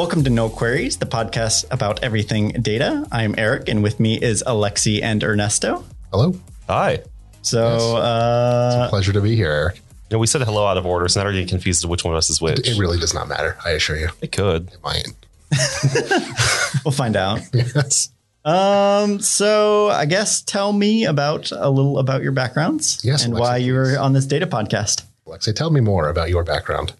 Welcome 0.00 0.24
to 0.24 0.30
Null 0.30 0.48
Queries, 0.48 0.96
the 0.96 1.04
podcast 1.04 1.66
about 1.70 2.02
everything 2.02 2.52
data. 2.62 3.06
I'm 3.12 3.34
Eric, 3.36 3.68
and 3.68 3.82
with 3.82 4.00
me 4.00 4.14
is 4.18 4.42
Alexei 4.46 5.02
and 5.02 5.22
Ernesto. 5.22 5.84
Hello. 6.10 6.34
Hi. 6.68 7.02
So, 7.42 7.68
Yes. 7.74 7.82
uh, 7.82 8.86
Pleasure 8.88 9.12
to 9.12 9.20
be 9.20 9.36
here, 9.36 9.50
Eric. 9.52 9.74
You 9.76 9.82
know, 10.12 10.18
we 10.18 10.26
said 10.26 10.40
hello 10.40 10.66
out 10.66 10.78
of 10.78 10.86
order, 10.86 11.06
so 11.06 11.20
now 11.20 11.26
we're 11.26 11.32
getting 11.32 11.48
confused 11.48 11.84
as 11.84 11.86
which 11.86 12.02
one 12.02 12.14
of 12.14 12.16
us 12.16 12.30
is 12.30 12.40
which. 12.40 12.66
It 12.66 12.78
really 12.78 12.98
does 12.98 13.12
not 13.12 13.28
matter. 13.28 13.58
I 13.62 13.72
assure 13.72 13.98
you. 13.98 14.08
It 14.22 14.32
could. 14.32 14.68
It 14.72 14.78
might. 14.82 15.06
we'll 16.82 16.92
find 16.92 17.14
out. 17.14 17.40
Yes. 17.52 18.08
Um, 18.42 19.20
so 19.20 19.88
I 19.90 20.06
guess 20.06 20.40
tell 20.40 20.72
me 20.72 21.04
about 21.04 21.52
a 21.52 21.68
little 21.68 21.98
about 21.98 22.22
your 22.22 22.32
backgrounds 22.32 23.02
Yes, 23.04 23.26
and 23.26 23.34
Alexei, 23.34 23.50
why 23.50 23.56
you 23.58 23.74
were 23.74 23.98
on 23.98 24.14
this 24.14 24.24
data 24.24 24.46
podcast. 24.46 25.02
Alexei, 25.26 25.52
tell 25.52 25.68
me 25.70 25.82
more 25.82 26.08
about 26.08 26.30
your 26.30 26.42
background. 26.42 26.94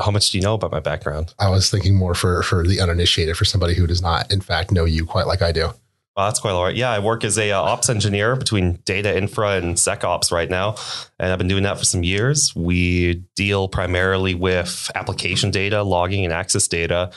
How 0.00 0.10
much 0.10 0.30
do 0.30 0.38
you 0.38 0.42
know 0.42 0.54
about 0.54 0.72
my 0.72 0.80
background? 0.80 1.34
I 1.38 1.48
was 1.50 1.70
thinking 1.70 1.94
more 1.94 2.14
for 2.14 2.42
for 2.42 2.66
the 2.66 2.80
uninitiated, 2.80 3.36
for 3.36 3.44
somebody 3.44 3.74
who 3.74 3.86
does 3.86 4.02
not, 4.02 4.32
in 4.32 4.40
fact, 4.40 4.72
know 4.72 4.84
you 4.84 5.04
quite 5.04 5.26
like 5.26 5.42
I 5.42 5.52
do. 5.52 5.72
Well, 6.16 6.26
that's 6.26 6.40
quite 6.40 6.52
all 6.52 6.64
right. 6.64 6.74
Yeah, 6.74 6.90
I 6.90 6.98
work 6.98 7.24
as 7.24 7.38
a 7.38 7.52
uh, 7.52 7.62
ops 7.62 7.88
engineer 7.88 8.34
between 8.34 8.80
data 8.84 9.16
infra 9.16 9.52
and 9.52 9.76
SecOps 9.76 10.32
right 10.32 10.50
now, 10.50 10.74
and 11.18 11.32
I've 11.32 11.38
been 11.38 11.48
doing 11.48 11.62
that 11.62 11.78
for 11.78 11.84
some 11.84 12.02
years. 12.02 12.54
We 12.54 13.22
deal 13.36 13.68
primarily 13.68 14.34
with 14.34 14.90
application 14.94 15.50
data, 15.50 15.82
logging, 15.82 16.24
and 16.24 16.32
access 16.34 16.66
data, 16.66 17.12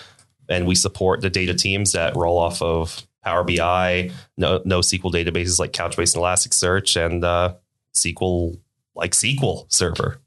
and 0.48 0.68
we 0.68 0.76
support 0.76 1.22
the 1.22 1.30
data 1.30 1.54
teams 1.54 1.94
that 1.94 2.16
roll 2.16 2.38
off 2.38 2.62
of 2.62 3.06
Power 3.24 3.44
BI, 3.44 4.12
no, 4.38 4.60
NoSQL 4.60 5.12
databases 5.12 5.60
like 5.60 5.72
Couchbase 5.72 6.16
and 6.16 6.24
Elasticsearch, 6.24 7.04
and 7.04 7.24
uh, 7.24 7.56
SQL 7.96 8.60
like 8.96 9.12
SQL 9.12 9.72
Server. 9.72 10.20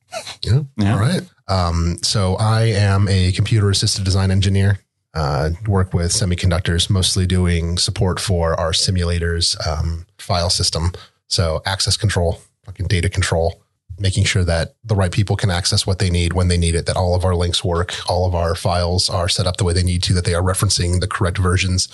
Yeah. 0.43 0.63
Yeah. 0.77 0.93
All 0.95 1.01
right. 1.01 1.23
Um, 1.49 1.99
so 2.03 2.35
I 2.37 2.63
am 2.65 3.09
a 3.09 3.33
computer 3.33 3.71
assisted 3.71 4.05
design 4.05 4.31
engineer. 4.31 4.81
Uh, 5.15 5.51
work 5.67 5.95
with 5.95 6.13
semiconductors, 6.13 6.91
mostly 6.91 7.27
doing 7.27 7.79
support 7.79 8.21
for 8.21 8.59
our 8.61 8.73
simulators 8.73 9.57
um, 9.67 10.07
file 10.19 10.51
system. 10.51 10.93
So 11.29 11.63
access 11.65 11.97
control, 11.97 12.43
fucking 12.65 12.89
data 12.89 13.09
control, 13.09 13.63
making 13.99 14.25
sure 14.25 14.45
that 14.45 14.75
the 14.85 14.95
right 14.95 15.11
people 15.11 15.35
can 15.35 15.51
access 15.51 15.87
what 15.87 16.01
they 16.01 16.11
need 16.11 16.35
when 16.35 16.49
they 16.49 16.59
need 16.59 16.75
it, 16.75 16.85
that 16.85 16.99
all 16.99 17.15
of 17.15 17.25
our 17.25 17.35
links 17.35 17.65
work, 17.65 17.95
all 18.11 18.27
of 18.27 18.35
our 18.35 18.55
files 18.55 19.09
are 19.09 19.29
set 19.29 19.47
up 19.47 19.57
the 19.57 19.65
way 19.65 19.73
they 19.73 19.83
need 19.83 20.03
to, 20.03 20.13
that 20.13 20.27
they 20.27 20.35
are 20.35 20.43
referencing 20.43 21.01
the 21.01 21.09
correct 21.09 21.39
versions 21.39 21.89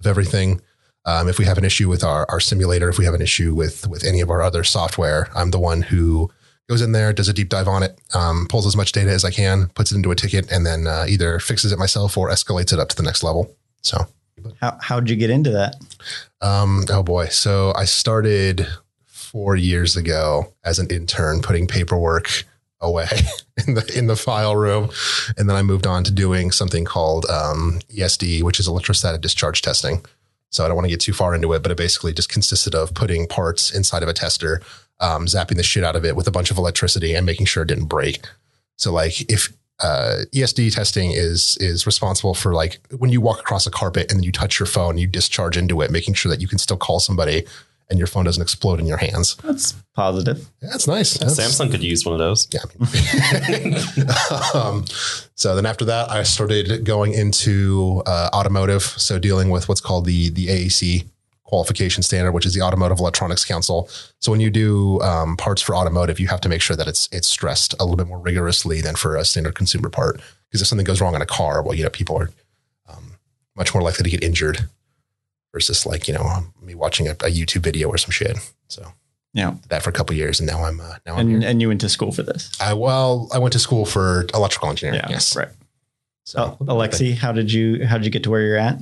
of 0.00 0.06
everything. 0.06 0.60
Um, 1.04 1.28
if 1.28 1.38
we 1.38 1.44
have 1.44 1.58
an 1.58 1.64
issue 1.64 1.90
with 1.90 2.02
our, 2.02 2.24
our 2.30 2.40
simulator, 2.40 2.88
if 2.88 2.98
we 2.98 3.04
have 3.04 3.14
an 3.14 3.20
issue 3.20 3.54
with 3.54 3.86
with 3.88 4.02
any 4.04 4.20
of 4.20 4.30
our 4.30 4.40
other 4.40 4.64
software, 4.64 5.28
I'm 5.34 5.50
the 5.50 5.58
one 5.58 5.82
who 5.82 6.30
goes 6.68 6.80
in 6.82 6.92
there, 6.92 7.12
does 7.12 7.28
a 7.28 7.32
deep 7.32 7.48
dive 7.48 7.68
on 7.68 7.82
it, 7.82 7.98
um, 8.14 8.46
pulls 8.48 8.66
as 8.66 8.76
much 8.76 8.92
data 8.92 9.10
as 9.10 9.24
I 9.24 9.30
can, 9.30 9.68
puts 9.74 9.92
it 9.92 9.96
into 9.96 10.10
a 10.10 10.14
ticket, 10.16 10.50
and 10.50 10.64
then 10.64 10.86
uh, 10.86 11.04
either 11.08 11.38
fixes 11.38 11.72
it 11.72 11.78
myself 11.78 12.16
or 12.16 12.30
escalates 12.30 12.72
it 12.72 12.78
up 12.78 12.88
to 12.90 12.96
the 12.96 13.02
next 13.02 13.22
level. 13.22 13.54
So, 13.82 14.06
How 14.60 14.78
how'd 14.80 15.10
you 15.10 15.16
get 15.16 15.30
into 15.30 15.50
that? 15.50 15.76
um, 16.40 16.84
oh 16.90 17.02
boy. 17.02 17.26
So 17.26 17.72
I 17.76 17.84
started 17.84 18.66
four 19.06 19.56
years 19.56 19.96
ago 19.96 20.52
as 20.64 20.78
an 20.78 20.88
intern 20.90 21.40
putting 21.42 21.66
paperwork 21.66 22.44
away 22.80 23.06
in 23.66 23.74
the 23.74 23.92
in 23.96 24.06
the 24.06 24.16
file 24.16 24.56
room, 24.56 24.90
and 25.36 25.48
then 25.48 25.56
I 25.56 25.62
moved 25.62 25.86
on 25.86 26.04
to 26.04 26.10
doing 26.10 26.50
something 26.52 26.84
called 26.84 27.26
um, 27.26 27.80
ESD, 27.90 28.42
which 28.42 28.60
is 28.60 28.66
electrostatic 28.68 29.20
discharge 29.20 29.62
testing. 29.62 30.04
So 30.50 30.64
I 30.64 30.68
don't 30.68 30.76
want 30.76 30.84
to 30.84 30.90
get 30.90 31.00
too 31.00 31.14
far 31.14 31.34
into 31.34 31.52
it, 31.54 31.62
but 31.62 31.72
it 31.72 31.78
basically 31.78 32.12
just 32.12 32.28
consisted 32.28 32.74
of 32.74 32.92
putting 32.92 33.26
parts 33.26 33.74
inside 33.74 34.02
of 34.02 34.08
a 34.10 34.12
tester, 34.12 34.60
um, 35.02 35.26
zapping 35.26 35.56
the 35.56 35.62
shit 35.62 35.84
out 35.84 35.96
of 35.96 36.04
it 36.04 36.16
with 36.16 36.26
a 36.26 36.30
bunch 36.30 36.50
of 36.50 36.56
electricity, 36.56 37.14
and 37.14 37.26
making 37.26 37.46
sure 37.46 37.62
it 37.64 37.66
didn't 37.66 37.86
break. 37.86 38.26
So 38.76 38.92
like 38.92 39.30
if 39.30 39.52
uh, 39.80 40.22
ESD 40.32 40.74
testing 40.74 41.10
is 41.10 41.56
is 41.60 41.86
responsible 41.86 42.34
for 42.34 42.54
like 42.54 42.80
when 42.96 43.10
you 43.10 43.20
walk 43.20 43.40
across 43.40 43.66
a 43.66 43.70
carpet 43.70 44.10
and 44.10 44.18
then 44.18 44.24
you 44.24 44.32
touch 44.32 44.58
your 44.58 44.66
phone, 44.66 44.96
you 44.96 45.06
discharge 45.06 45.56
into 45.56 45.80
it, 45.82 45.90
making 45.90 46.14
sure 46.14 46.30
that 46.30 46.40
you 46.40 46.48
can 46.48 46.58
still 46.58 46.76
call 46.76 47.00
somebody 47.00 47.44
and 47.92 47.98
your 47.98 48.06
phone 48.06 48.24
doesn't 48.24 48.42
explode 48.42 48.80
in 48.80 48.86
your 48.86 48.96
hands. 48.96 49.36
That's 49.36 49.72
positive. 49.94 50.48
Yeah, 50.62 50.70
that's 50.70 50.86
nice. 50.86 51.14
That's- 51.14 51.38
Samsung 51.38 51.70
could 51.70 51.82
use 51.82 52.06
one 52.06 52.14
of 52.14 52.18
those. 52.20 52.48
yeah. 52.50 52.62
um, 54.54 54.86
so 55.34 55.54
then 55.54 55.66
after 55.66 55.84
that, 55.84 56.10
I 56.10 56.22
started 56.22 56.86
going 56.86 57.12
into 57.12 58.02
uh, 58.06 58.30
automotive. 58.32 58.82
So 58.82 59.18
dealing 59.18 59.50
with 59.50 59.68
what's 59.68 59.82
called 59.82 60.06
the 60.06 60.30
the 60.30 60.46
AEC 60.46 61.04
qualification 61.52 62.02
standard, 62.02 62.32
which 62.32 62.46
is 62.46 62.54
the 62.54 62.62
Automotive 62.62 62.98
Electronics 62.98 63.44
Council. 63.44 63.86
So 64.20 64.32
when 64.32 64.40
you 64.40 64.48
do 64.48 64.98
um, 65.02 65.36
parts 65.36 65.60
for 65.60 65.76
automotive, 65.76 66.18
you 66.18 66.28
have 66.28 66.40
to 66.40 66.48
make 66.48 66.62
sure 66.62 66.76
that 66.76 66.88
it's 66.88 67.10
it's 67.12 67.28
stressed 67.28 67.74
a 67.78 67.84
little 67.84 67.98
bit 67.98 68.06
more 68.06 68.18
rigorously 68.18 68.80
than 68.80 68.94
for 68.96 69.16
a 69.16 69.24
standard 69.26 69.54
consumer 69.54 69.90
part. 69.90 70.18
Because 70.48 70.62
if 70.62 70.66
something 70.66 70.86
goes 70.86 71.02
wrong 71.02 71.14
in 71.14 71.20
a 71.20 71.26
car, 71.26 71.62
well, 71.62 71.74
you 71.74 71.82
know, 71.84 71.90
people 71.90 72.16
are 72.16 72.30
um, 72.88 73.18
much 73.54 73.74
more 73.74 73.82
likely 73.82 74.02
to 74.02 74.08
get 74.08 74.24
injured 74.24 74.60
versus 75.52 75.84
like 75.84 76.08
you 76.08 76.14
know 76.14 76.22
um, 76.22 76.54
me 76.62 76.74
watching 76.74 77.06
a, 77.06 77.10
a 77.10 77.30
YouTube 77.30 77.62
video 77.62 77.86
or 77.90 77.98
some 77.98 78.12
shit. 78.12 78.38
So 78.68 78.94
Yeah. 79.34 79.56
that 79.68 79.82
for 79.82 79.90
a 79.90 79.92
couple 79.92 80.14
of 80.14 80.16
years, 80.16 80.40
and 80.40 80.48
now 80.48 80.64
I'm 80.64 80.80
uh, 80.80 80.94
now 81.04 81.16
I'm 81.16 81.28
here. 81.28 81.36
And 81.36 81.44
and 81.44 81.60
you 81.60 81.68
went 81.68 81.82
to 81.82 81.90
school 81.90 82.12
for 82.12 82.22
this. 82.22 82.50
I 82.62 82.72
well, 82.72 83.28
I 83.30 83.38
went 83.38 83.52
to 83.52 83.58
school 83.58 83.84
for 83.84 84.24
electrical 84.32 84.70
engineering. 84.70 85.00
Yeah, 85.04 85.10
yes. 85.10 85.36
Right. 85.36 85.48
So, 86.24 86.56
Oh, 86.58 86.64
Alexei, 86.66 87.10
how 87.12 87.32
did 87.32 87.52
you 87.52 87.84
how 87.86 87.98
did 87.98 88.06
you 88.06 88.10
get 88.10 88.22
to 88.22 88.30
where 88.30 88.40
you're 88.40 88.56
at? 88.56 88.78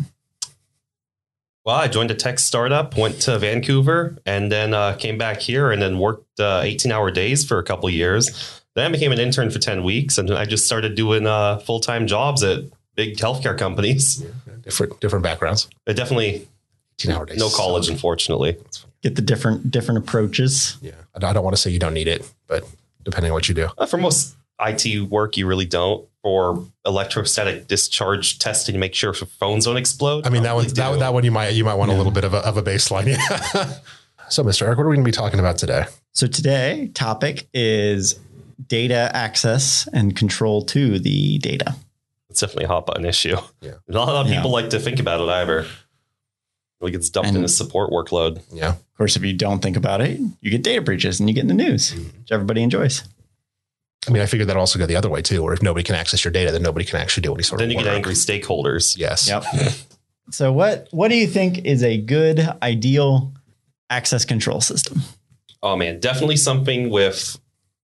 Well, 1.65 1.77
I 1.77 1.89
joined 1.89 2.11
a 2.11 2.15
tech 2.15 2.39
startup, 2.39 2.97
went 2.97 3.21
to 3.23 3.39
Vancouver, 3.39 4.17
and 4.25 4.51
then 4.51 4.73
uh, 4.73 4.95
came 4.95 5.19
back 5.19 5.41
here 5.41 5.71
and 5.71 5.81
then 5.83 5.99
worked 5.99 6.41
uh, 6.41 6.63
18 6.65 6.91
hour 6.91 7.11
days 7.11 7.45
for 7.45 7.59
a 7.59 7.63
couple 7.63 7.87
of 7.89 7.95
years. 7.95 8.61
Then 8.75 8.87
I 8.87 8.93
became 8.93 9.13
an 9.13 9.19
intern 9.19 9.51
for 9.51 9.59
10 9.59 9.83
weeks 9.85 10.17
and 10.17 10.31
I 10.31 10.47
just 10.47 10.65
started 10.65 10.95
doing 10.95 11.27
uh, 11.27 11.59
full 11.59 11.81
time 11.81 12.07
jobs 12.07 12.43
at 12.43 12.61
big 12.95 13.17
healthcare 13.17 13.57
companies. 13.59 14.25
different 14.63 15.01
different 15.01 15.23
backgrounds. 15.23 15.69
But 15.85 15.97
definitely 15.97 16.49
Eighteen 16.99 17.13
hour 17.13 17.25
days. 17.27 17.39
no 17.39 17.49
college, 17.51 17.89
unfortunately. 17.89 18.57
Get 19.03 19.17
the 19.17 19.23
different 19.23 19.71
different 19.71 19.99
approaches. 19.99 20.77
Yeah, 20.83 20.93
I 21.15 21.27
I 21.27 21.33
don't 21.33 21.43
want 21.45 21.57
to 21.57 21.61
say 21.63 21.71
you 21.71 21.79
don't 21.79 21.95
need 21.95 22.09
it, 22.09 22.31
but 22.47 22.63
depending 23.05 23.31
on 23.33 23.35
what 23.35 23.49
you 23.49 23.55
do, 23.55 23.69
Uh, 23.79 23.87
for 23.87 23.97
most 23.97 24.37
IT 24.61 25.09
work, 25.11 25.37
you 25.37 25.47
really 25.47 25.67
don't. 25.67 26.07
For 26.23 26.67
electrostatic 26.85 27.67
discharge 27.67 28.39
testing 28.39 28.75
to 28.75 28.79
make 28.79 28.95
sure 28.95 29.15
phones 29.15 29.65
don't 29.65 29.79
explode. 29.79 30.27
I 30.27 30.31
mean 30.31 30.43
that 30.43 30.55
one 30.55 30.67
probably 30.67 30.99
that, 30.99 30.99
that 30.99 31.15
one 31.15 31.25
you 31.25 31.31
might 31.31 31.49
you 31.55 31.65
might 31.65 31.77
want 31.77 31.91
a 31.91 31.95
little 31.95 32.13
bit 32.13 32.25
of 32.25 32.35
a, 32.35 32.47
of 32.47 32.59
a 32.59 32.63
baseline. 32.63 33.07
Yeah. 33.07 33.73
so, 34.29 34.45
Mr. 34.45 34.67
Eric, 34.67 34.77
what 34.77 34.85
are 34.85 34.91
we 34.91 34.97
going 34.97 35.05
to 35.05 35.09
be 35.09 35.13
talking 35.13 35.39
about 35.41 35.57
today? 35.57 35.87
So 36.13 36.27
today 36.27 36.91
topic 36.93 37.49
is 37.55 38.21
data 38.69 39.11
access 39.15 39.89
and 39.95 40.15
control 40.15 40.63
to 40.67 40.99
the 40.99 41.39
data. 41.39 41.75
It's 42.29 42.41
definitely 42.41 42.67
a 42.67 42.69
hot 42.69 42.85
button 42.85 43.07
issue. 43.07 43.37
Yeah. 43.63 43.77
Not 43.89 44.09
a 44.09 44.13
lot 44.13 44.27
of 44.27 44.31
Yeah. 44.31 44.37
people 44.41 44.51
like 44.51 44.69
to 44.71 44.79
think 44.79 45.01
about 45.01 45.21
it 45.21 45.29
either. 45.31 45.65
It 46.83 46.91
gets 46.91 47.09
dumped 47.09 47.31
in 47.31 47.37
And- 47.37 47.45
a 47.45 47.49
support 47.49 47.91
workload. 47.91 48.43
Yeah, 48.53 48.71
Of 48.71 48.97
course, 48.99 49.17
if 49.17 49.25
you 49.25 49.33
don't 49.33 49.61
think 49.61 49.77
about 49.79 50.01
it, 50.03 50.21
you 50.43 50.51
get 50.51 50.63
data 50.63 50.83
breaches 50.83 51.19
and 51.19 51.29
you 51.31 51.35
get 51.35 51.43
in 51.43 51.49
the 51.49 51.55
news, 51.55 51.93
mm-hmm. 51.93 52.19
which 52.19 52.31
everybody 52.31 52.63
enjoys. 52.63 53.05
I 54.09 54.13
mean, 54.13 54.23
I 54.23 54.27
figured 54.27 54.49
that 54.49 54.57
also 54.57 54.79
go 54.79 54.87
the 54.87 54.97
other 54.97 55.11
way 55.11 55.23
too. 55.23 55.43
Or 55.43 55.53
if 55.53 55.63
nobody 55.63 55.85
can 55.85 55.95
access 55.95 56.25
your 56.25 56.33
data, 56.33 56.53
then 56.53 56.63
nobody 56.63 56.85
can 56.85 57.01
actually 57.01 57.23
do 57.23 57.35
any 57.35 57.43
sort 57.43 57.59
Then 57.59 57.67
of 57.67 57.69
Then 57.77 57.79
you 57.79 57.85
work. 57.85 57.85
get 57.85 57.95
angry 57.95 58.15
stakeholders. 58.15 58.97
Yes. 58.97 59.29
Yep. 59.29 59.45
so 60.31 60.53
what 60.53 60.89
what 60.91 61.09
do 61.09 61.17
you 61.17 61.27
think 61.27 61.65
is 61.65 61.83
a 61.83 61.99
good 61.99 62.41
ideal 62.63 63.33
access 63.91 64.25
control 64.25 64.61
system? 64.61 65.03
Oh 65.63 65.77
man, 65.77 66.01
definitely 66.01 66.37
something 66.37 66.89
with 66.89 67.39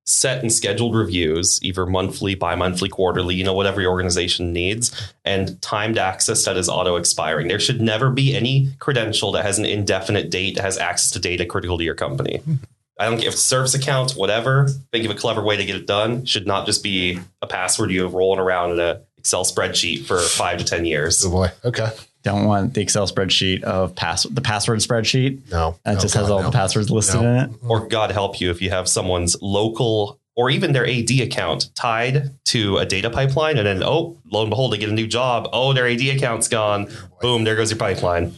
set 0.06 0.40
and 0.40 0.52
scheduled 0.52 0.94
reviews, 0.94 1.58
either 1.62 1.84
monthly, 1.84 2.36
bi-monthly, 2.36 2.88
quarterly, 2.88 3.34
you 3.34 3.42
know, 3.42 3.52
whatever 3.52 3.80
your 3.80 3.90
organization 3.90 4.52
needs, 4.52 5.12
and 5.24 5.60
timed 5.60 5.98
access 5.98 6.44
that 6.44 6.56
is 6.56 6.68
auto 6.68 6.94
expiring. 6.96 7.48
There 7.48 7.58
should 7.58 7.80
never 7.80 8.08
be 8.08 8.34
any 8.34 8.70
credential 8.78 9.32
that 9.32 9.44
has 9.44 9.58
an 9.58 9.64
indefinite 9.64 10.30
date 10.30 10.54
that 10.54 10.62
has 10.62 10.78
access 10.78 11.10
to 11.10 11.18
data 11.18 11.44
critical 11.44 11.76
to 11.76 11.84
your 11.84 11.96
company. 11.96 12.38
Hmm. 12.38 12.54
I 12.98 13.04
don't 13.06 13.18
care 13.18 13.28
if 13.28 13.34
it's 13.34 13.42
service 13.42 13.74
account, 13.74 14.12
whatever. 14.12 14.68
Think 14.92 15.04
of 15.04 15.10
a 15.10 15.14
clever 15.14 15.42
way 15.42 15.56
to 15.56 15.64
get 15.64 15.76
it 15.76 15.86
done. 15.86 16.24
Should 16.24 16.46
not 16.46 16.64
just 16.66 16.82
be 16.82 17.20
a 17.42 17.46
password 17.46 17.90
you 17.90 18.02
have 18.04 18.14
rolling 18.14 18.40
around 18.40 18.72
in 18.72 18.80
a 18.80 19.02
Excel 19.18 19.44
spreadsheet 19.44 20.06
for 20.06 20.18
five 20.20 20.58
to 20.58 20.64
ten 20.64 20.84
years. 20.84 21.24
Oh 21.24 21.30
boy. 21.30 21.48
Okay. 21.64 21.88
Don't 22.22 22.44
want 22.46 22.74
the 22.74 22.80
Excel 22.80 23.06
spreadsheet 23.06 23.62
of 23.64 23.94
pass 23.94 24.22
the 24.24 24.40
password 24.40 24.78
spreadsheet 24.80 25.50
No. 25.50 25.76
that 25.84 25.94
No, 25.94 26.00
just 26.00 26.14
has 26.14 26.30
all 26.30 26.40
no. 26.42 26.46
the 26.46 26.52
passwords 26.56 26.90
listed 26.90 27.20
No. 27.20 27.28
in 27.28 27.36
it. 27.36 27.50
Mm-hmm. 27.50 27.70
or 27.70 27.86
God 27.88 28.10
help 28.12 28.40
you 28.40 28.50
if 28.50 28.62
you 28.62 28.70
have 28.70 28.88
someone's 28.88 29.36
local 29.42 30.18
or 30.34 30.50
even 30.50 30.72
their 30.72 30.86
AD 30.86 31.10
account 31.20 31.74
tied 31.74 32.30
to 32.46 32.76
a 32.78 32.84
data 32.86 33.08
pipeline, 33.10 33.56
and 33.58 33.66
then 33.66 33.82
oh, 33.82 34.16
lo 34.30 34.42
and 34.42 34.50
behold, 34.50 34.72
they 34.72 34.78
get 34.78 34.88
a 34.88 34.92
new 34.92 35.06
job. 35.06 35.48
Oh, 35.52 35.72
their 35.72 35.88
AD 35.88 36.00
account's 36.02 36.46
gone. 36.48 36.88
Boom, 37.20 37.44
there 37.44 37.56
goes 37.56 37.70
your 37.70 37.78
pipeline. 37.78 38.34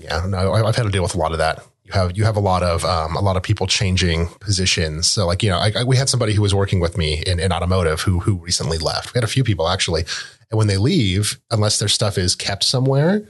Yeah, 0.00 0.24
no, 0.26 0.52
I've 0.54 0.76
had 0.76 0.84
to 0.84 0.90
deal 0.90 1.02
with 1.02 1.14
a 1.14 1.18
lot 1.18 1.32
of 1.32 1.38
that. 1.38 1.62
You 1.86 1.92
have 1.92 2.16
you 2.16 2.24
have 2.24 2.36
a 2.36 2.40
lot 2.40 2.64
of 2.64 2.84
um, 2.84 3.14
a 3.14 3.20
lot 3.20 3.36
of 3.36 3.44
people 3.44 3.68
changing 3.68 4.26
positions. 4.40 5.06
So 5.06 5.24
like 5.24 5.44
you 5.44 5.50
know, 5.50 5.58
I, 5.58 5.70
I, 5.78 5.84
we 5.84 5.96
had 5.96 6.08
somebody 6.08 6.34
who 6.34 6.42
was 6.42 6.52
working 6.52 6.80
with 6.80 6.98
me 6.98 7.22
in, 7.24 7.38
in 7.38 7.52
automotive 7.52 8.00
who 8.00 8.18
who 8.18 8.34
recently 8.38 8.76
left. 8.76 9.14
We 9.14 9.18
had 9.18 9.24
a 9.24 9.28
few 9.28 9.44
people 9.44 9.68
actually, 9.68 10.04
and 10.50 10.58
when 10.58 10.66
they 10.66 10.78
leave, 10.78 11.38
unless 11.52 11.78
their 11.78 11.88
stuff 11.88 12.18
is 12.18 12.34
kept 12.34 12.64
somewhere, 12.64 13.22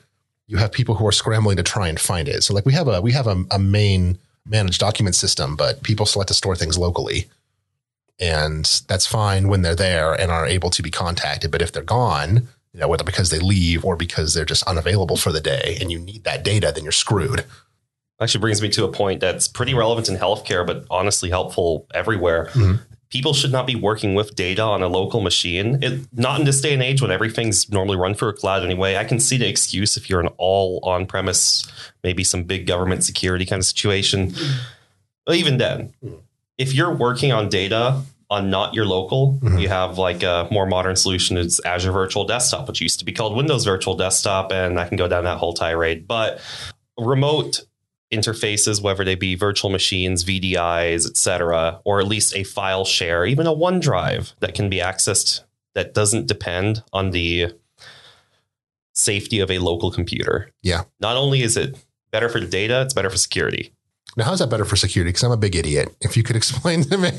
you 0.47 0.56
have 0.56 0.73
people 0.73 0.94
who 0.94 1.06
are 1.06 1.12
scrambling 1.12 1.58
to 1.58 1.62
try 1.62 1.88
and 1.88 2.00
find 2.00 2.29
it. 2.29 2.44
So 2.44 2.55
like 2.55 2.64
we 2.64 2.73
have 2.73 2.88
a 2.88 3.03
we 3.03 3.12
have 3.12 3.26
a, 3.26 3.44
a 3.50 3.58
main 3.58 4.17
managed 4.47 4.81
document 4.81 5.17
system, 5.17 5.55
but 5.55 5.82
people 5.82 6.06
still 6.06 6.23
have 6.23 6.29
to 6.29 6.35
store 6.35 6.56
things 6.56 6.79
locally, 6.79 7.29
and 8.19 8.64
that's 8.88 9.06
fine 9.06 9.49
when 9.49 9.61
they're 9.61 9.75
there 9.75 10.14
and 10.14 10.31
are 10.31 10.47
able 10.47 10.70
to 10.70 10.82
be 10.82 10.91
contacted. 10.91 11.50
But 11.50 11.61
if 11.61 11.73
they're 11.73 11.82
gone, 11.82 12.49
you 12.73 12.81
know, 12.81 12.88
whether 12.88 13.05
because 13.05 13.29
they 13.29 13.38
leave 13.38 13.85
or 13.85 13.97
because 13.97 14.32
they're 14.32 14.47
just 14.47 14.62
unavailable 14.62 15.19
for 15.19 15.31
the 15.31 15.43
day 15.43 15.76
and 15.79 15.93
you 15.93 15.99
need 15.99 16.25
that 16.25 16.43
data, 16.43 16.73
then 16.75 16.85
you're 16.85 16.93
screwed. 16.93 17.44
Actually 18.21 18.41
brings 18.41 18.63
me 18.63 18.69
to 18.71 18.85
a 18.85 18.89
point 18.91 19.21
that's 19.21 19.47
pretty 19.47 19.75
relevant 19.75 20.09
in 20.09 20.17
healthcare, 20.17 20.67
but 20.67 20.87
honestly 20.91 21.29
helpful 21.29 21.87
everywhere. 21.93 22.47
Mhm. 22.55 22.81
People 23.11 23.35
should 23.35 23.53
not 23.53 23.67
be 23.67 23.75
working 23.75 24.15
with 24.15 24.35
data 24.35 24.63
on 24.63 24.83
a 24.83 24.89
local 24.89 25.21
machine. 25.21 25.79
It, 25.83 26.01
not 26.13 26.41
in 26.41 26.47
this 26.47 26.61
day 26.61 26.73
and 26.73 26.83
age 26.83 27.03
when 27.03 27.11
everything's 27.11 27.71
normally 27.71 27.97
run 27.97 28.15
through 28.15 28.31
a 28.31 28.33
cloud 28.33 28.65
anyway. 28.65 28.97
I 28.97 29.05
can 29.05 29.21
see 29.21 29.37
the 29.37 29.47
excuse 29.47 29.97
if 29.97 30.09
you're 30.11 30.21
an 30.21 30.29
all 30.39 30.81
on 30.83 31.07
premise, 31.07 31.67
maybe 32.03 32.25
some 32.25 32.45
big 32.45 32.67
government 32.67 33.05
security 33.05 33.45
kind 33.45 33.61
of 33.61 33.67
situation. 33.67 34.35
But 35.27 35.37
even 35.37 35.59
then, 35.59 35.93
Mhm. 36.05 36.15
if 36.59 36.75
you're 36.75 36.95
working 36.95 37.33
on 37.33 37.49
data 37.51 38.01
on 38.31 38.51
not 38.51 38.75
your 38.75 38.87
local, 38.87 39.39
Mhm. 39.43 39.61
you 39.61 39.69
have 39.69 39.99
like 39.99 40.23
a 40.25 40.49
more 40.51 40.67
modern 40.67 40.97
solution. 40.97 41.37
It's 41.37 41.61
Azure 41.65 41.93
Virtual 41.93 42.25
Desktop, 42.25 42.67
which 42.67 42.81
used 42.81 42.99
to 42.99 43.05
be 43.05 43.13
called 43.13 43.37
Windows 43.37 43.65
Virtual 43.65 43.95
Desktop, 43.95 44.51
and 44.53 44.81
I 44.81 44.89
can 44.89 44.97
go 44.97 45.07
down 45.07 45.25
that 45.25 45.37
whole 45.39 45.53
tirade. 45.53 46.09
But 46.09 46.41
remote 46.99 47.61
interfaces, 48.12 48.82
whether 48.82 49.05
they 49.05 49.14
be 49.14 49.35
virtual 49.35 49.70
machines, 49.70 50.25
VDIs, 50.25 51.06
etc., 51.06 51.81
or 51.85 52.00
at 52.00 52.06
least 52.06 52.35
a 52.35 52.44
file 52.44 52.85
share, 52.85 53.26
even 53.26 53.47
a 53.47 53.55
OneDrive 53.55 54.35
that 54.41 54.55
can 54.55 54.69
be 54.70 54.79
accessed 54.79 55.43
that 55.75 55.93
doesn't 55.93 56.26
depend 56.26 56.82
on 56.93 57.11
the 57.11 57.53
safety 58.94 59.41
of 59.41 59.50
a 59.50 59.58
local 59.58 59.91
computer. 59.91 60.50
Yeah. 60.62 60.85
Not 61.00 61.17
only 61.17 61.43
is 61.43 61.56
it 61.56 61.76
better 62.11 62.29
for 62.29 62.41
the 62.41 62.47
data, 62.47 62.82
it's 62.82 62.94
better 62.94 63.11
for 63.11 63.19
security. 63.19 63.73
Now, 64.17 64.25
how's 64.25 64.39
that 64.39 64.49
better 64.49 64.65
for 64.65 64.77
security? 64.77 65.11
Because 65.11 65.23
I'm 65.25 65.31
a 65.33 65.37
big 65.37 65.55
idiot. 65.55 65.95
If 66.01 66.17
you 66.17 66.23
could 66.23 66.37
explain 66.37 66.83
to 66.85 66.97
me. 66.97 67.11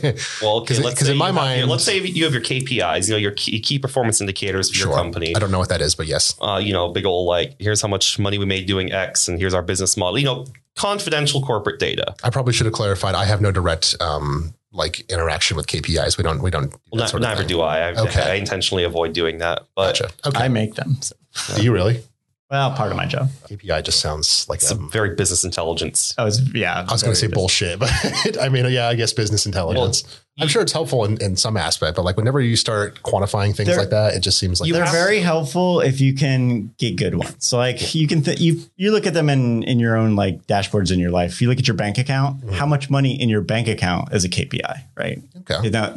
Well, 0.41 0.61
because 0.61 0.79
it- 0.79 0.85
let's 0.85 0.97
'cause 0.99 1.07
say 1.07 1.11
in 1.11 1.17
my 1.17 1.29
you 1.29 1.33
have 1.35 1.45
your- 1.57 1.57
mind- 1.59 1.69
let's 1.69 1.83
say 1.83 1.99
you 1.99 2.23
have 2.23 2.33
your 2.33 2.41
KPIs, 2.41 3.07
you 3.07 3.13
know, 3.13 3.17
your 3.19 3.31
key, 3.31 3.59
key 3.59 3.77
performance 3.79 4.19
indicators 4.19 4.69
for 4.69 4.75
Sure. 4.75 4.87
your 4.89 4.97
company. 4.97 5.35
I 5.35 5.39
don't 5.39 5.51
know 5.51 5.59
what 5.59 5.69
that 5.69 5.81
is, 5.81 5.93
but 5.95 6.07
yes. 6.07 6.33
uh, 6.41 6.59
you 6.63 6.73
know, 6.73 6.89
big 6.89 7.05
old 7.05 7.27
like, 7.27 7.53
here's 7.59 7.81
how 7.81 7.87
much 7.87 8.17
money 8.17 8.37
we 8.39 8.45
made 8.45 8.65
doing 8.65 8.91
X, 8.91 9.27
and 9.27 9.39
here's 9.39 9.53
our 9.53 9.61
business 9.61 9.95
model. 9.95 10.17
You 10.17 10.25
know, 10.25 10.45
confidential 10.75 11.41
corporate 11.41 11.79
data. 11.79 12.15
I 12.23 12.29
probably 12.29 12.53
should 12.53 12.65
have 12.65 12.73
clarified. 12.73 13.15
I 13.15 13.25
have 13.25 13.41
no 13.41 13.51
direct 13.51 13.95
um, 13.99 14.53
like 14.73 15.01
interaction 15.11 15.55
with 15.57 15.67
KPIs. 15.67 16.17
We 16.17 16.23
don't. 16.23 16.41
We 16.41 16.49
don't. 16.51 16.71
Well, 16.71 16.79
that 16.93 16.97
not, 16.97 17.09
sort 17.09 17.21
of 17.23 17.29
never 17.29 17.41
thing. 17.41 17.47
do 17.47 17.61
I. 17.61 17.89
I, 17.89 17.95
Okay. 17.95 18.21
I 18.21 18.33
intentionally 18.35 18.83
avoid 18.83 19.13
doing 19.13 19.37
that. 19.39 19.63
But 19.75 19.97
Gotcha. 19.99 20.09
Okay. 20.25 20.39
I 20.43 20.47
make 20.49 20.75
them. 20.75 20.97
So. 21.01 21.15
do 21.55 21.63
you 21.63 21.71
really? 21.71 22.03
Well, 22.49 22.71
part 22.71 22.91
of 22.91 22.97
my 22.97 23.05
job. 23.05 23.29
KPI 23.49 23.83
just 23.83 23.99
sounds 23.99 24.47
like 24.47 24.59
it's 24.61 24.71
a. 24.71 24.75
very 24.75 25.15
business 25.15 25.43
intelligence. 25.43 26.13
I 26.17 26.23
was 26.23 26.39
yeah. 26.53 26.85
I 26.87 26.91
was 26.93 27.03
going 27.03 27.13
to 27.13 27.19
say 27.19 27.27
bullshit, 27.27 27.77
but 27.79 27.91
I 28.41 28.47
mean, 28.47 28.65
yeah, 28.71 28.87
I 28.87 28.95
guess 28.95 29.11
business 29.11 29.45
intelligence. 29.45 30.21
I'm 30.39 30.47
sure 30.47 30.61
it's 30.61 30.71
helpful 30.71 31.03
in, 31.03 31.19
in 31.19 31.35
some 31.35 31.57
aspect, 31.57 31.95
but 31.97 32.03
like 32.03 32.15
whenever 32.15 32.39
you 32.39 32.55
start 32.55 33.01
quantifying 33.01 33.55
things 33.55 33.75
like 33.75 33.89
that, 33.89 34.13
it 34.13 34.19
just 34.19 34.37
seems 34.37 34.61
like 34.61 34.71
They're 34.71 34.85
very 34.85 35.19
helpful 35.19 35.79
if 35.81 35.99
you 35.99 36.13
can 36.13 36.67
get 36.77 36.95
good 36.95 37.15
ones. 37.15 37.35
So 37.39 37.57
like 37.57 37.95
you 37.95 38.07
can 38.07 38.21
th- 38.21 38.39
you 38.39 38.61
you 38.75 38.91
look 38.91 39.07
at 39.07 39.13
them 39.15 39.29
in 39.29 39.63
in 39.63 39.79
your 39.79 39.97
own 39.97 40.15
like 40.15 40.45
dashboards 40.47 40.91
in 40.93 40.99
your 40.99 41.09
life. 41.11 41.41
You 41.41 41.49
look 41.49 41.57
at 41.59 41.67
your 41.67 41.75
bank 41.75 41.97
account, 41.97 42.37
Mm-hmm. 42.41 42.53
how 42.53 42.65
much 42.67 42.89
money 42.89 43.19
in 43.19 43.29
your 43.29 43.41
bank 43.41 43.67
account 43.67 44.13
is 44.13 44.23
a 44.23 44.29
KPI, 44.29 44.83
right? 44.95 45.21
okay. 45.49 45.69
Now 45.69 45.93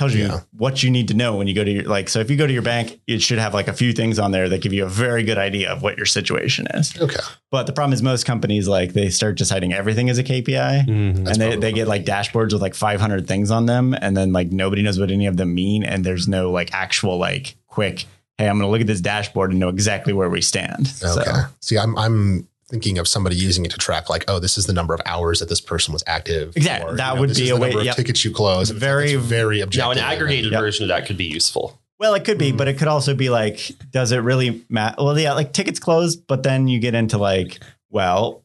tells 0.00 0.14
you 0.14 0.24
Yeah. 0.26 0.40
what 0.56 0.82
you 0.82 0.90
need 0.90 1.08
to 1.08 1.14
know 1.14 1.36
when 1.36 1.46
you 1.46 1.54
go 1.54 1.62
to 1.62 1.70
your 1.70 1.84
like. 1.84 2.08
So 2.08 2.20
if 2.20 2.30
you 2.30 2.36
go 2.36 2.46
to 2.46 2.52
your 2.52 2.62
bank, 2.62 3.00
it 3.06 3.20
should 3.22 3.38
have 3.38 3.52
like 3.54 3.68
a 3.68 3.72
few 3.74 3.92
things 3.92 4.18
on 4.18 4.32
there 4.32 4.48
that 4.48 4.62
give 4.62 4.72
you 4.72 4.84
a 4.84 4.88
very 4.88 5.22
good 5.22 5.36
idea 5.38 5.70
of 5.70 5.82
what 5.82 5.96
your 5.98 6.06
situation 6.06 6.66
is. 6.74 6.96
Okay. 6.98 7.20
But 7.50 7.66
the 7.66 7.72
problem 7.72 7.92
is 7.92 8.02
most 8.02 8.24
companies 8.24 8.66
like 8.66 8.94
they 8.94 9.10
start 9.10 9.36
deciding 9.36 9.72
everything 9.74 10.08
as 10.08 10.18
a 10.18 10.24
KPI. 10.24 10.86
Mhm. 10.88 11.26
and 11.28 11.36
they, 11.36 11.56
they 11.56 11.72
get 11.72 11.86
like 11.86 12.04
dashboards 12.04 12.52
with 12.54 12.62
like 12.62 12.74
500 12.74 13.26
things 13.28 13.50
on 13.50 13.66
them 13.66 13.94
and 14.00 14.16
then 14.16 14.32
like 14.32 14.50
nobody 14.50 14.82
knows 14.82 14.98
what 14.98 15.10
any 15.10 15.26
of 15.26 15.36
them 15.36 15.54
mean 15.54 15.84
and 15.84 16.02
there's 16.04 16.26
no 16.26 16.50
like 16.50 16.70
actual 16.72 17.18
like 17.18 17.56
quick 17.66 18.06
hey 18.38 18.48
i'm 18.48 18.58
gonna 18.58 18.70
look 18.70 18.80
at 18.80 18.86
this 18.86 19.00
dashboard 19.02 19.50
and 19.50 19.60
know 19.60 19.68
exactly 19.68 20.12
where 20.12 20.30
we 20.30 20.40
stand 20.40 20.92
Okay. 21.04 21.30
so 21.30 21.44
See, 21.60 21.76
I'm 21.78 21.96
I'm 21.98 22.48
thinking 22.70 22.98
of 22.98 23.06
somebody 23.08 23.36
using 23.36 23.64
it 23.64 23.70
to 23.72 23.78
track 23.78 24.08
like, 24.08 24.24
oh, 24.28 24.38
this 24.38 24.56
is 24.56 24.66
the 24.66 24.72
number 24.72 24.94
of 24.94 25.00
hours 25.04 25.40
that 25.40 25.48
this 25.48 25.60
person 25.60 25.92
was 25.92 26.02
active. 26.06 26.56
Exactly. 26.56 26.96
That 26.96 27.18
would 27.18 27.30
this 27.30 27.38
be 27.38 27.44
is 27.44 27.50
a 27.50 27.54
the 27.54 27.60
way- 27.60 27.68
number 27.68 27.80
of 27.80 27.86
yep. 27.86 27.96
tickets 27.96 28.24
you 28.24 28.30
close. 28.30 28.70
Very- 28.70 29.12
It's 29.12 29.24
very 29.24 29.58
Now, 29.58 29.64
objective. 29.64 30.02
an 30.04 30.10
aggregated 30.10 30.52
Yep. 30.52 30.60
version 30.60 30.84
of 30.84 30.88
that 30.88 31.06
could 31.06 31.16
be 31.16 31.24
useful. 31.26 31.78
well 31.98 32.14
it 32.14 32.24
could 32.24 32.36
Mm. 32.36 32.40
be 32.40 32.52
but 32.52 32.66
it 32.66 32.78
could 32.78 32.88
also 32.88 33.12
be 33.14 33.28
like 33.28 33.72
does 33.90 34.10
it 34.12 34.18
really 34.18 34.64
matter 34.70 34.94
well 35.02 35.18
yeah 35.18 35.34
like 35.34 35.52
tickets 35.52 35.78
closed 35.78 36.26
but 36.26 36.42
then 36.42 36.66
you 36.66 36.78
get 36.78 36.94
into 36.94 37.18
like 37.18 37.60
well 37.90 38.42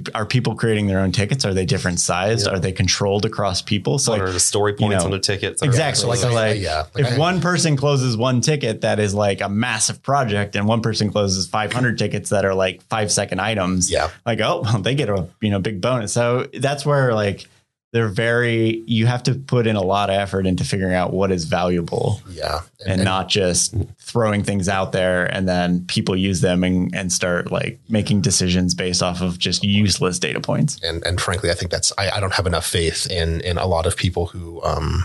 do, 0.00 0.02
are 0.14 0.24
people 0.26 0.54
creating 0.54 0.86
their 0.86 1.00
own 1.00 1.12
tickets 1.12 1.44
are 1.44 1.52
they 1.54 1.64
different 1.66 2.00
sized 2.00 2.46
Yeah. 2.46 2.54
are 2.54 2.58
they 2.58 2.72
controlled 2.72 3.24
across 3.24 3.60
people 3.62 3.98
so 3.98 4.12
what 4.12 4.20
like 4.20 4.28
are 4.28 4.32
the 4.32 4.40
story 4.40 4.72
points 4.72 4.98
know, 5.00 5.04
on 5.06 5.10
the 5.10 5.18
tickets? 5.18 5.62
Exactly. 5.62 6.08
Like, 6.08 6.18
So, 6.18 6.32
like, 6.32 6.60
yeah, 6.60 6.84
like 6.94 7.04
if 7.06 7.12
I- 7.12 7.18
one 7.18 7.40
person 7.40 7.76
closes 7.76 8.16
one 8.16 8.40
ticket 8.40 8.80
that 8.80 8.98
is 8.98 9.14
like 9.14 9.40
a 9.40 9.48
massive 9.48 10.02
project 10.02 10.56
and 10.56 10.66
one 10.66 10.80
person 10.80 11.10
closes 11.12 11.46
500 11.46 11.98
tickets 11.98 12.30
that 12.30 12.44
are 12.44 12.54
like 12.54 12.82
five 12.88 13.12
second 13.12 13.40
items 13.40 13.90
yeah, 13.90 14.08
like 14.26 14.40
oh 14.40 14.62
well, 14.64 14.78
they 14.80 14.94
get 14.94 15.08
a 15.08 15.28
you 15.40 15.50
know 15.50 15.58
big 15.60 15.80
bonus 15.80 16.12
so 16.12 16.46
that's 16.58 16.86
where 16.86 17.14
like 17.14 17.46
they're 17.92 18.08
very 18.08 18.82
you 18.86 19.06
have 19.06 19.22
to 19.22 19.34
put 19.34 19.66
in 19.66 19.76
a 19.76 19.82
lot 19.82 20.08
of 20.10 20.14
effort 20.16 20.46
into 20.46 20.64
figuring 20.64 20.94
out 20.94 21.12
what 21.12 21.30
is 21.30 21.44
valuable 21.44 22.20
yeah, 22.28 22.60
and, 22.86 23.04
not 23.04 23.28
just 23.28 23.74
throwing 23.98 24.42
things 24.42 24.68
out 24.68 24.92
there 24.92 25.26
and 25.26 25.46
then 25.46 25.84
people 25.86 26.16
use 26.16 26.40
them 26.40 26.64
and, 26.64 26.94
and 26.94 27.12
start 27.12 27.52
like 27.52 27.78
making 27.88 28.20
decisions 28.20 28.74
based 28.74 29.02
off 29.02 29.20
of 29.20 29.38
just 29.38 29.62
useless 29.62 30.18
data 30.18 30.40
points. 30.40 30.80
And 30.82 31.04
and 31.06 31.20
frankly, 31.20 31.50
I 31.50 31.54
think 31.54 31.70
that's 31.70 31.92
I, 31.98 32.10
I 32.10 32.20
don't 32.20 32.32
have 32.32 32.46
enough 32.46 32.66
faith 32.66 33.06
in 33.10 33.40
in 33.42 33.58
a 33.58 33.66
lot 33.66 33.86
of 33.86 33.96
people 33.96 34.26
who 34.26 34.62
um 34.62 35.04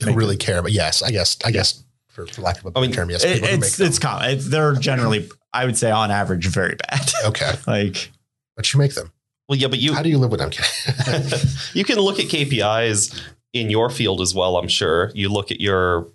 who 0.00 0.06
Make 0.06 0.16
really 0.16 0.36
care. 0.36 0.60
But 0.60 0.72
yes, 0.72 1.02
I 1.02 1.10
guess 1.12 1.38
I 1.44 1.52
guess 1.52 1.84
for, 2.08 2.26
for 2.26 2.42
lack 2.42 2.58
of 2.58 2.66
a 2.66 2.70
better 2.72 2.86
mean, 2.86 2.92
term, 2.92 3.10
yes, 3.10 3.24
It- 3.24 3.42
it's 3.44 3.78
make 3.78 3.88
it's 3.88 3.98
common. 3.98 4.30
It's, 4.30 4.48
they're 4.48 4.74
generally 4.74 5.28
i 5.52 5.64
would 5.64 5.76
say 5.76 5.90
on 5.92 6.10
average 6.10 6.46
very 6.46 6.74
bad. 6.74 7.12
Okay, 7.26 7.52
like 7.66 8.10
but 8.56 8.72
you 8.72 8.80
make 8.80 8.94
them. 8.94 9.12
Well, 9.48 9.58
yeah, 9.58 9.68
but 9.68 9.78
you 9.78 9.92
How 9.94 10.02
do 10.02 10.08
you 10.08 10.18
live 10.18 10.30
with 10.30 10.40
them? 10.40 10.50
You 11.74 11.84
can 11.84 11.98
look 11.98 12.18
at 12.18 12.26
KPIs 12.26 13.20
in 13.52 13.68
your 13.70 13.90
field 13.90 14.20
as 14.20 14.34
well. 14.34 14.56
I'm 14.56 14.68
sure 14.68 15.10
you 15.14 15.28
look 15.28 15.50
at 15.50 15.60
your. 15.60 16.08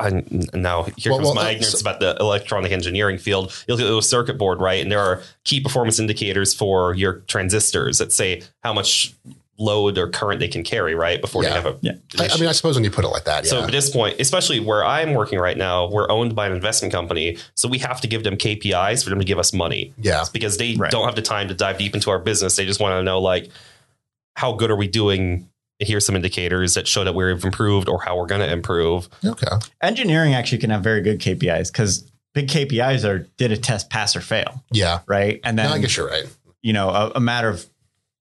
I, 0.00 0.22
now 0.54 0.84
here 0.96 1.10
Well, 1.10 1.18
comes 1.18 1.26
well, 1.26 1.34
my 1.34 1.46
uh, 1.46 1.50
ignorance 1.50 1.72
so- 1.72 1.80
about 1.80 1.98
the 1.98 2.16
electronic 2.20 2.70
engineering 2.70 3.18
field. 3.18 3.52
You 3.66 3.74
look 3.74 3.84
at 3.84 3.90
the 3.92 4.00
circuit 4.00 4.38
board, 4.38 4.60
right, 4.60 4.80
and 4.80 4.92
there 4.92 5.00
are 5.00 5.22
key 5.44 5.60
performance 5.60 5.98
indicators 5.98 6.54
for 6.54 6.94
your 6.94 7.14
transistors 7.26 7.98
that 7.98 8.12
say 8.12 8.42
how 8.62 8.72
much 8.72 9.12
load 9.58 9.98
or 9.98 10.08
current 10.08 10.38
they 10.40 10.46
can 10.48 10.62
carry, 10.62 10.94
right, 10.94 11.20
before 11.20 11.42
Yeah. 11.42 11.48
they 11.50 11.54
have 11.56 11.66
a. 11.66 11.78
Yeah. 11.80 11.92
I, 12.18 12.28
I 12.32 12.36
mean, 12.38 12.48
I 12.48 12.52
suppose 12.52 12.76
when 12.76 12.84
you 12.84 12.90
put 12.90 13.04
it 13.04 13.08
like 13.08 13.24
that, 13.24 13.44
yeah. 13.44 13.50
So 13.50 13.64
at 13.64 13.70
this 13.72 13.90
point, 13.90 14.20
especially 14.20 14.60
where 14.60 14.84
I'm 14.84 15.14
working 15.14 15.38
right 15.38 15.56
now, 15.56 15.88
we're 15.88 16.08
owned 16.10 16.36
by 16.36 16.46
an 16.46 16.52
investment 16.52 16.92
company, 16.92 17.36
so 17.56 17.68
we 17.68 17.78
have 17.78 18.00
to 18.02 18.06
give 18.08 18.22
them 18.24 18.36
KPIs 18.36 19.02
for 19.02 19.10
them 19.10 19.18
to 19.18 19.24
give 19.24 19.38
us 19.38 19.52
money 19.52 19.92
yeah, 19.98 20.24
because 20.32 20.56
they 20.58 20.76
Right. 20.76 20.90
don't 20.92 21.04
have 21.06 21.16
the 21.16 21.22
time 21.22 21.48
to 21.48 21.54
dive 21.54 21.76
deep 21.78 21.94
into 21.94 22.10
our 22.10 22.18
business. 22.20 22.54
They 22.56 22.66
just 22.66 22.80
want 22.80 22.92
to 22.92 23.02
know 23.02 23.20
like 23.20 23.50
how 24.36 24.52
good 24.52 24.70
are 24.70 24.76
we 24.76 24.86
doing? 24.88 25.48
Here's 25.80 26.04
some 26.06 26.16
indicators 26.16 26.74
that 26.74 26.88
show 26.88 27.04
that 27.04 27.14
we've 27.14 27.44
improved 27.44 27.88
or 27.88 28.02
how 28.02 28.16
we're 28.16 28.26
going 28.26 28.40
to 28.40 28.50
improve. 28.52 29.08
okay, 29.24 29.46
engineering 29.82 30.34
actually 30.34 30.58
can 30.58 30.70
have 30.70 30.82
very 30.82 31.00
good 31.02 31.18
KPIs 31.20 31.70
because 31.72 32.08
big 32.34 32.48
KPIs 32.48 33.04
are 33.08 33.20
did 33.36 33.52
a 33.52 33.56
test 33.56 33.90
pass 33.90 34.14
or 34.16 34.20
fail, 34.20 34.62
yeah. 34.72 35.00
right? 35.06 35.40
And 35.44 35.56
No, 35.56 35.68
I 35.68 35.78
guess 35.78 35.96
you're 35.96 36.08
right. 36.08 36.26
you 36.62 36.72
know 36.72 36.90
a, 36.90 37.12
a 37.16 37.20
matter 37.20 37.48
of 37.48 37.66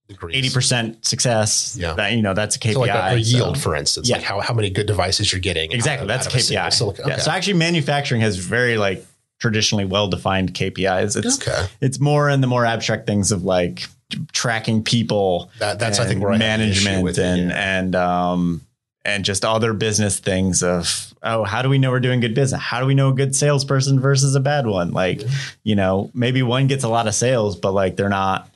Degrees. 0.08 0.38
eighty 0.38 0.50
percent 0.50 1.06
success. 1.06 1.76
Yeah. 1.80 1.94
that 1.94 2.14
you 2.14 2.22
know 2.22 2.34
that's 2.34 2.56
a 2.56 2.60
KPI. 2.60 2.74
So 2.74 2.80
like 2.80 2.90
a, 2.92 3.16
a 3.16 3.24
so- 3.24 3.38
yield, 3.38 3.58
for 3.62 3.76
instance, 3.76 4.08
Yeah. 4.08 4.18
like 4.18 4.26
how, 4.26 4.40
how 4.40 4.54
many 4.54 4.70
good 4.70 4.88
devices 4.88 5.32
you're 5.32 5.42
getting. 5.42 5.72
exactly, 5.72 6.04
of- 6.04 6.08
that's 6.08 6.28
a 6.28 6.30
KPI. 6.30 6.72
silicon. 6.74 7.08
Yeah, 7.08 7.18
so 7.18 7.32
actually, 7.32 7.56
manufacturing 7.56 8.22
has 8.22 8.38
very 8.38 8.78
like 8.78 9.06
traditionally 9.40 9.86
well 9.86 10.08
defined 10.08 10.54
KPIs. 10.54 11.16
It's 11.24 11.48
okay. 11.48 11.68
it's 11.82 12.00
more 12.00 12.30
in 12.30 12.42
the 12.42 12.48
more 12.48 12.66
abstract 12.66 13.06
things 13.06 13.32
of 13.32 13.44
like 13.44 13.84
tracking 14.32 14.84
people. 14.84 15.52
That, 15.60 15.80
that's 15.80 16.00
I 16.00 16.04
think 16.04 16.14
and 16.16 16.22
where 16.24 16.32
I 16.32 16.36
have 16.38 16.42
an 16.42 16.48
management 16.60 17.04
with 17.04 17.20
it, 17.20 17.26
and 17.26 17.50
yeah. 17.50 17.78
and 17.80 17.96
um 17.96 18.62
and 19.04 19.24
just 19.26 19.46
other 19.46 19.74
business 19.74 20.20
things 20.20 20.64
of 20.64 21.14
oh 21.24 21.44
how 21.44 21.62
do 21.62 21.70
we 21.70 21.78
know 21.78 21.92
we're 21.92 22.00
doing 22.02 22.20
good 22.20 22.34
business 22.36 22.62
how 22.62 22.80
do 22.82 22.86
we 22.86 22.94
know 22.94 23.10
a 23.10 23.14
good 23.14 23.34
salesperson 23.36 24.00
versus 24.02 24.36
a 24.36 24.40
bad 24.42 24.66
one 24.68 24.92
like 24.92 25.22
you 25.64 25.76
know 25.76 26.12
maybe 26.14 26.44
one 26.44 26.68
gets 26.68 26.84
a 26.84 26.90
lot 26.90 27.08
of 27.08 27.16
sales 27.16 27.56
but 27.56 27.72
like 27.72 27.96
they're 27.96 28.10
not 28.10 28.50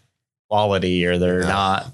quality 0.51 1.05
or 1.05 1.17
they're 1.17 1.41
Yeah. 1.43 1.47
not 1.47 1.93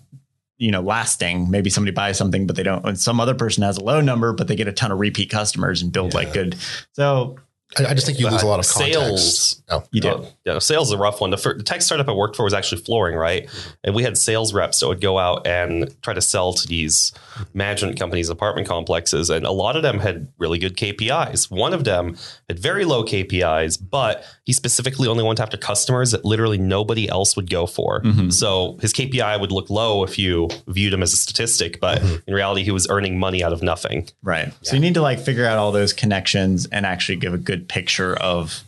you 0.57 0.71
know 0.71 0.81
lasting. 0.81 1.51
Maybe 1.51 1.69
somebody 1.69 1.91
buys 1.93 2.17
something 2.17 2.47
but 2.47 2.55
they 2.55 2.63
don't 2.63 2.83
and 2.83 2.99
some 2.99 3.19
other 3.19 3.35
person 3.35 3.61
has 3.61 3.77
a 3.77 3.83
low 3.83 4.01
number 4.01 4.33
but 4.33 4.47
they 4.47 4.55
get 4.55 4.67
a 4.67 4.71
ton 4.71 4.91
of 4.91 4.97
repeat 4.99 5.29
customers 5.29 5.83
and 5.83 5.91
build 5.91 6.15
like 6.15 6.33
good. 6.33 6.55
So 6.93 7.37
I, 7.77 7.87
I 7.87 7.93
just 7.93 8.05
think 8.07 8.17
you 8.19 8.29
lose 8.29 8.43
a 8.43 8.47
lot 8.47 8.59
of 8.59 8.67
context. 8.67 8.93
sales. 8.93 9.63
Oh, 9.69 9.83
you 9.91 9.99
do 9.99 10.09
Uh, 10.09 10.25
yeah, 10.45 10.59
sales 10.59 10.87
is 10.87 10.93
a 10.93 10.97
rough 10.97 11.19
one. 11.19 11.31
The, 11.31 11.37
fir- 11.37 11.57
the 11.57 11.63
tech 11.63 11.81
startup 11.81 12.07
I 12.07 12.13
worked 12.13 12.37
for 12.37 12.43
was 12.43 12.53
actually 12.53 12.81
flooring, 12.81 13.15
right? 13.17 13.49
And 13.83 13.93
we 13.93 14.03
had 14.03 14.17
sales 14.17 14.53
reps 14.53 14.79
that 14.79 14.87
would 14.87 15.01
go 15.01 15.19
out 15.19 15.45
and 15.45 15.93
try 16.01 16.13
to 16.13 16.21
sell 16.21 16.53
to 16.53 16.65
these 16.67 17.11
management 17.53 17.99
companies, 17.99 18.29
apartment 18.29 18.67
complexes, 18.69 19.29
and 19.29 19.45
a 19.45 19.51
lot 19.51 19.75
of 19.75 19.83
them 19.83 19.99
had 19.99 20.29
really 20.37 20.59
good 20.59 20.77
KPIs. 20.77 21.51
One 21.51 21.73
of 21.73 21.83
them 21.83 22.15
had 22.47 22.57
very 22.57 22.85
low 22.85 23.03
KPIs, 23.03 23.77
but 23.89 24.23
he 24.45 24.53
specifically 24.53 25.09
only 25.09 25.23
went 25.25 25.41
after 25.41 25.57
customers 25.57 26.11
that 26.11 26.23
literally 26.23 26.57
nobody 26.57 27.09
else 27.09 27.35
would 27.35 27.49
go 27.49 27.65
for. 27.65 28.01
Mhm. 28.03 28.31
So 28.31 28.77
his 28.81 28.93
KPI 28.93 29.39
would 29.41 29.51
look 29.51 29.69
low 29.69 30.03
if 30.05 30.17
you 30.17 30.47
viewed 30.67 30.93
him 30.93 31.03
as 31.03 31.11
a 31.11 31.17
statistic, 31.17 31.81
but 31.81 32.01
Mhm. 32.01 32.21
in 32.27 32.33
reality, 32.33 32.63
he 32.63 32.71
was 32.71 32.87
earning 32.89 33.19
money 33.19 33.43
out 33.43 33.51
of 33.51 33.61
nothing. 33.61 34.07
Right. 34.23 34.53
So 34.61 34.75
you 34.75 34.79
need 34.79 34.93
to 34.93 35.01
like 35.01 35.19
figure 35.19 35.45
out 35.45 35.57
all 35.57 35.73
those 35.73 35.91
connections 35.91 36.65
and 36.71 36.85
actually 36.85 37.17
give 37.17 37.33
a 37.33 37.37
good 37.37 37.56
picture 37.59 38.15
of 38.15 38.63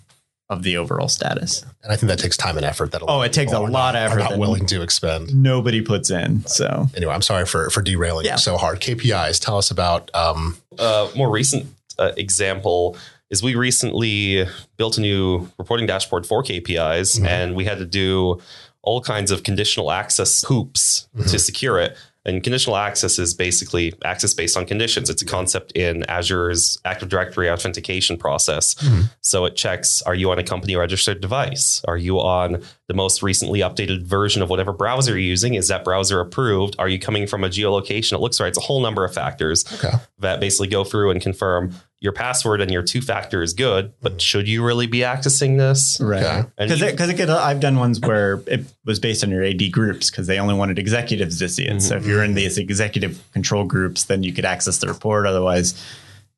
of 0.51 0.63
the 0.63 0.77
overall 0.77 1.07
status. 1.07 1.63
And 1.83 1.93
I 1.93 1.95
think 1.95 2.07
that 2.09 2.17
takes 2.17 2.35
time 2.35 2.57
and 2.57 2.65
effort 2.65 2.91
that 2.93 3.03
Oh, 3.07 3.21
it 3.21 3.31
takes 3.33 3.51
a 3.53 3.59
lot 3.59 3.71
not- 3.71 3.95
of 3.95 4.01
effort 4.11 4.19
not 4.31 4.37
willing 4.39 4.65
to 4.65 4.81
expend. 4.81 5.31
Nobody 5.35 5.79
puts 5.81 6.09
in. 6.09 6.43
So 6.47 6.87
Anyway, 6.95 7.13
I'm 7.13 7.21
sorry 7.21 7.45
for 7.45 7.69
for 7.69 7.83
derailing 7.83 8.25
Yeah. 8.25 8.33
you 8.33 8.39
so 8.39 8.57
hard. 8.57 8.79
KPIs, 8.79 9.39
tell 9.39 9.57
us 9.59 9.69
about 9.69 10.09
um 10.15 10.57
uh, 10.79 11.07
more 11.15 11.29
recent 11.29 11.67
uh, 11.99 12.13
example 12.17 12.97
is 13.29 13.43
we 13.43 13.53
recently 13.53 14.47
built 14.77 14.97
a 14.97 15.01
new 15.01 15.47
reporting 15.59 15.85
dashboard 15.85 16.25
for 16.25 16.41
KPIs, 16.41 17.19
Mhm. 17.19 17.27
and 17.27 17.55
we 17.55 17.65
had 17.65 17.77
to 17.77 17.85
do 17.85 18.41
all 18.81 19.01
kinds 19.01 19.29
of 19.29 19.43
conditional 19.43 19.91
access 19.91 20.43
hoops 20.47 21.07
Mhm. 21.15 21.29
to 21.29 21.37
secure 21.37 21.77
it. 21.79 21.95
And 22.29 22.43
conditional 22.43 22.77
access 22.77 23.17
is 23.17 23.33
basically 23.33 23.93
access 24.05 24.35
based 24.35 24.55
on 24.55 24.65
conditions. 24.67 25.09
It's 25.09 25.23
a 25.23 25.25
concept 25.25 25.71
in 25.71 26.03
Azure's 26.07 26.77
Active 26.85 27.09
Directory 27.09 27.49
authentication 27.49 28.17
process. 28.17 28.75
Mhm. 28.75 29.09
So 29.21 29.45
it 29.45 29.55
checks 29.55 30.03
are 30.03 30.13
you 30.13 30.29
on 30.29 30.37
a 30.37 30.43
company 30.43 30.75
registered 30.75 31.21
device? 31.21 31.81
Are 31.85 31.97
you 31.97 32.19
on 32.19 32.61
the 32.89 32.95
most 32.95 33.21
recently 33.21 33.59
updated 33.59 34.01
version 34.01 34.41
of 34.41 34.49
whatever 34.49 34.73
browser 34.73 35.11
you're 35.11 35.19
using? 35.19 35.53
Is 35.53 35.67
that 35.67 35.83
browser 35.85 36.19
approved? 36.19 36.75
Are 36.79 36.89
you 36.89 36.97
coming 36.97 37.27
from 37.27 37.43
a 37.43 37.47
geolocation? 37.47 38.13
It 38.13 38.17
looks 38.17 38.41
right. 38.41 38.47
It's 38.47 38.57
a 38.57 38.61
whole 38.61 38.81
number 38.81 39.05
of 39.05 39.13
factors 39.13 39.63
okay. 39.75 39.95
that 40.17 40.39
basically 40.39 40.69
go 40.69 40.83
through 40.83 41.11
and 41.11 41.21
confirm 41.21 41.75
your 41.99 42.13
password 42.13 42.61
and 42.61 42.71
your 42.71 42.81
two 42.81 42.99
factor 42.99 43.43
is 43.43 43.53
good, 43.53 43.93
but 44.01 44.19
should 44.19 44.47
you 44.47 44.65
really 44.65 44.87
be 44.87 44.99
accessing 44.99 45.59
this? 45.59 46.01
right. 46.01 46.47
Because 46.57 46.81
you- 46.81 46.87
it, 46.87 46.97
cause 46.97 47.09
it 47.09 47.13
could, 47.15 47.29
I've 47.29 47.59
done 47.59 47.77
ones 47.77 47.99
where 47.99 48.41
it 48.47 48.65
was 48.85 48.99
based 48.99 49.23
on 49.23 49.29
your 49.29 49.43
AD 49.43 49.71
groups 49.71 50.09
because 50.09 50.25
they 50.25 50.39
only 50.39 50.55
wanted 50.55 50.79
executives 50.79 51.37
to 51.37 51.47
see 51.47 51.65
it. 51.65 51.69
Mm-hmm. 51.69 51.79
So 51.79 51.95
if 51.95 52.07
you're 52.07 52.23
in 52.23 52.33
these 52.33 52.57
executive 52.57 53.21
control 53.33 53.65
groups, 53.65 54.05
then 54.05 54.23
you 54.23 54.33
could 54.33 54.45
access 54.45 54.79
the 54.79 54.87
report. 54.87 55.27
Otherwise, 55.27 55.79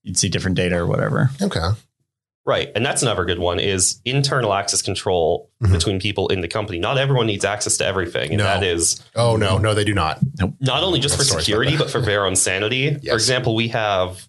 you'd 0.04 0.18
see 0.18 0.28
different 0.28 0.58
data 0.58 0.78
or 0.78 0.86
whatever. 0.86 1.30
Okay. 1.42 1.70
Right. 2.46 2.70
And 2.76 2.86
that's 2.86 3.02
another 3.02 3.26
good 3.26 3.40
one 3.40 3.60
is 3.60 4.02
internal 4.06 4.54
access 4.54 4.82
control 4.82 5.50
Mhm. 5.64 5.72
between 5.72 6.00
people 6.00 6.28
in 6.30 6.42
the 6.42 6.48
company. 6.48 6.80
Not 6.80 6.98
everyone 6.98 7.28
needs 7.28 7.46
access 7.46 7.78
to 7.78 7.86
everything. 7.86 8.30
And 8.32 8.38
No. 8.40 8.44
that 8.46 8.64
is 8.64 9.02
Oh 9.16 9.36
no, 9.36 9.58
no, 9.58 9.74
they 9.74 9.84
do 9.84 9.94
not. 9.94 10.20
not 10.60 10.84
only 10.84 11.00
just 11.00 11.18
That's 11.18 11.32
for 11.32 11.40
security, 11.40 11.72
but- 11.78 11.86
but 11.86 11.92
for 11.92 12.02
their 12.02 12.26
own 12.26 12.36
sanity. 12.36 12.98
Yes. 13.02 13.10
For 13.12 13.14
example, 13.16 13.56
we 13.56 13.68
have 13.70 14.28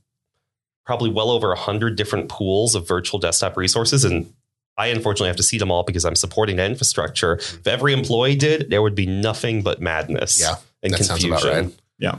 probably 0.85 1.11
well 1.11 1.31
over 1.31 1.53
a 1.53 1.59
hundred 1.59 1.97
different 1.97 2.29
pools 2.29 2.75
of 2.75 2.87
virtual 2.87 3.19
desktop 3.21 3.57
resources 3.57 4.05
and 4.05 4.33
I 4.79 4.87
unfortunately 4.87 5.29
have 5.29 5.37
to 5.37 5.43
see 5.43 5.59
them 5.59 5.71
all 5.71 5.83
because 5.83 6.05
I'm 6.07 6.17
supporting 6.17 6.57
the 6.57 6.65
infrastructure. 6.65 7.35
If 7.35 7.67
every 7.67 7.93
employee 7.93 8.37
did, 8.37 8.71
there 8.71 8.81
would 8.83 8.95
be 8.95 9.05
nothing 9.07 9.61
but 9.63 9.83
madness 9.83 10.41
Yeah, 10.41 10.55
and 10.83 10.93
that 10.95 11.05
sounds 11.05 11.21
confusion. 11.23 11.49
about 11.49 11.63
right. 11.67 11.73
Yeah. 11.99 12.19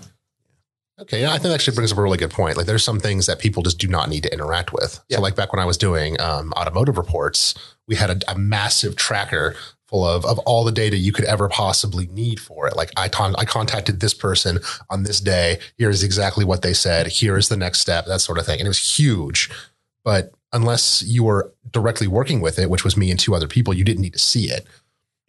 Okay, 0.99 1.21
yeah, 1.21 1.29
I 1.29 1.33
think 1.33 1.43
that 1.43 1.53
actually 1.53 1.75
brings 1.75 1.91
up 1.91 1.97
a 1.97 2.01
really 2.01 2.19
good 2.19 2.29
point. 2.29 2.55
Like, 2.55 2.67
there's 2.67 2.83
some 2.83 2.99
things 2.99 3.25
that 3.25 3.39
people 3.39 3.63
just 3.63 3.79
do 3.79 3.87
not 3.87 4.09
need 4.09 4.23
to 4.23 4.33
interact 4.33 4.71
with. 4.73 5.03
Yeah. 5.09 5.17
So, 5.17 5.23
like 5.23 5.35
back 5.35 5.51
when 5.51 5.59
I 5.59 5.65
was 5.65 5.77
doing 5.77 6.19
um, 6.21 6.53
automotive 6.53 6.97
reports, 6.97 7.55
we 7.87 7.95
had 7.95 8.09
a, 8.11 8.31
a 8.31 8.37
massive 8.37 8.95
tracker 8.95 9.55
full 9.87 10.05
of 10.05 10.23
of 10.25 10.39
all 10.39 10.63
the 10.63 10.71
data 10.71 10.95
you 10.95 11.11
could 11.11 11.25
ever 11.25 11.49
possibly 11.49 12.07
need 12.07 12.39
for 12.39 12.67
it. 12.67 12.75
Like, 12.75 12.91
I 12.95 13.09
con- 13.09 13.35
I 13.39 13.45
contacted 13.45 13.99
this 13.99 14.13
person 14.13 14.59
on 14.89 15.03
this 15.03 15.19
day. 15.19 15.59
Here's 15.77 16.03
exactly 16.03 16.45
what 16.45 16.61
they 16.61 16.73
said. 16.73 17.07
Here 17.07 17.37
is 17.37 17.49
the 17.49 17.57
next 17.57 17.79
step. 17.79 18.05
That 18.05 18.21
sort 18.21 18.37
of 18.37 18.45
thing, 18.45 18.59
and 18.59 18.67
it 18.67 18.69
was 18.69 18.99
huge. 18.99 19.49
But 20.05 20.31
unless 20.51 21.01
you 21.01 21.23
were 21.23 21.51
directly 21.71 22.07
working 22.07 22.39
with 22.39 22.59
it, 22.59 22.69
which 22.69 22.83
was 22.83 22.95
me 22.95 23.09
and 23.09 23.19
two 23.19 23.33
other 23.33 23.47
people, 23.47 23.73
you 23.73 23.83
didn't 23.83 24.01
need 24.01 24.13
to 24.13 24.19
see 24.19 24.45
it. 24.49 24.67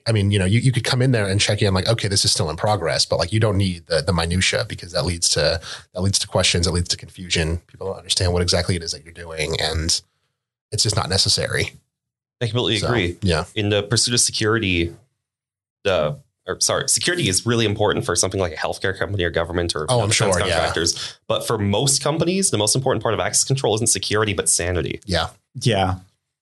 I 0.06 0.12
mean, 0.12 0.30
you 0.30 0.38
know, 0.38 0.44
you, 0.44 0.61
you 0.61 0.70
could 0.70 0.84
come 0.84 1.00
in 1.00 1.12
there 1.12 1.26
and 1.26 1.40
check 1.40 1.62
in 1.62 1.73
like, 1.73 1.88
okay, 1.88 2.08
this 2.08 2.25
is 2.26 2.32
still 2.32 2.50
in 2.50 2.56
progress, 2.56 3.06
but 3.06 3.18
like 3.18 3.32
you 3.32 3.40
don't 3.40 3.56
need 3.56 3.87
the 3.87 4.02
the 4.02 4.12
minutia 4.12 4.64
because 4.68 4.92
that 4.92 5.04
leads 5.04 5.28
to 5.30 5.61
that 5.94 6.00
leads 6.02 6.18
to 6.18 6.26
questions, 6.26 6.66
that 6.66 6.73
leads 6.73 6.88
to 6.90 6.96
confusion. 6.96 7.58
People 7.68 7.87
don't 7.88 7.96
understand 7.99 8.32
what 8.32 8.42
exactly 8.42 8.76
it 8.76 8.82
is 8.82 8.92
that 8.92 9.04
you're 9.04 9.14
doing, 9.14 9.56
and 9.61 10.02
it's 10.73 10.82
just 10.82 10.96
not 10.96 11.08
necessary. 11.08 11.73
I 12.42 12.46
completely 12.46 12.78
So, 12.78 12.88
agree. 12.88 13.16
Yeah. 13.23 13.44
In 13.54 13.70
the 13.70 13.82
pursuit 13.84 14.12
of 14.12 14.20
security, 14.20 14.94
the 15.84 16.18
or 16.46 16.61
sorry, 16.61 16.88
security 16.90 17.28
is 17.30 17.46
really 17.46 17.64
important 17.64 18.04
for 18.04 18.14
something 18.14 18.38
like 18.40 18.52
a 18.52 18.56
healthcare 18.56 18.96
company 18.99 19.25
or 19.25 19.30
government 19.30 19.75
or 19.75 19.87
Oh, 19.88 20.00
I'm 20.02 20.11
defense 20.11 20.37
sure, 20.37 20.46
yeah. 20.46 20.52
contractors. 20.56 21.18
But 21.26 21.46
for 21.46 21.56
most 21.56 22.02
companies, 22.02 22.50
the 22.50 22.58
most 22.58 22.76
important 22.76 23.02
part 23.02 23.14
of 23.14 23.20
access 23.20 23.44
control 23.44 23.75
isn't 23.76 23.87
security, 23.87 24.34
but 24.34 24.50
sanity. 24.50 25.00
Yeah. 25.06 25.28
Yeah. 25.62 25.94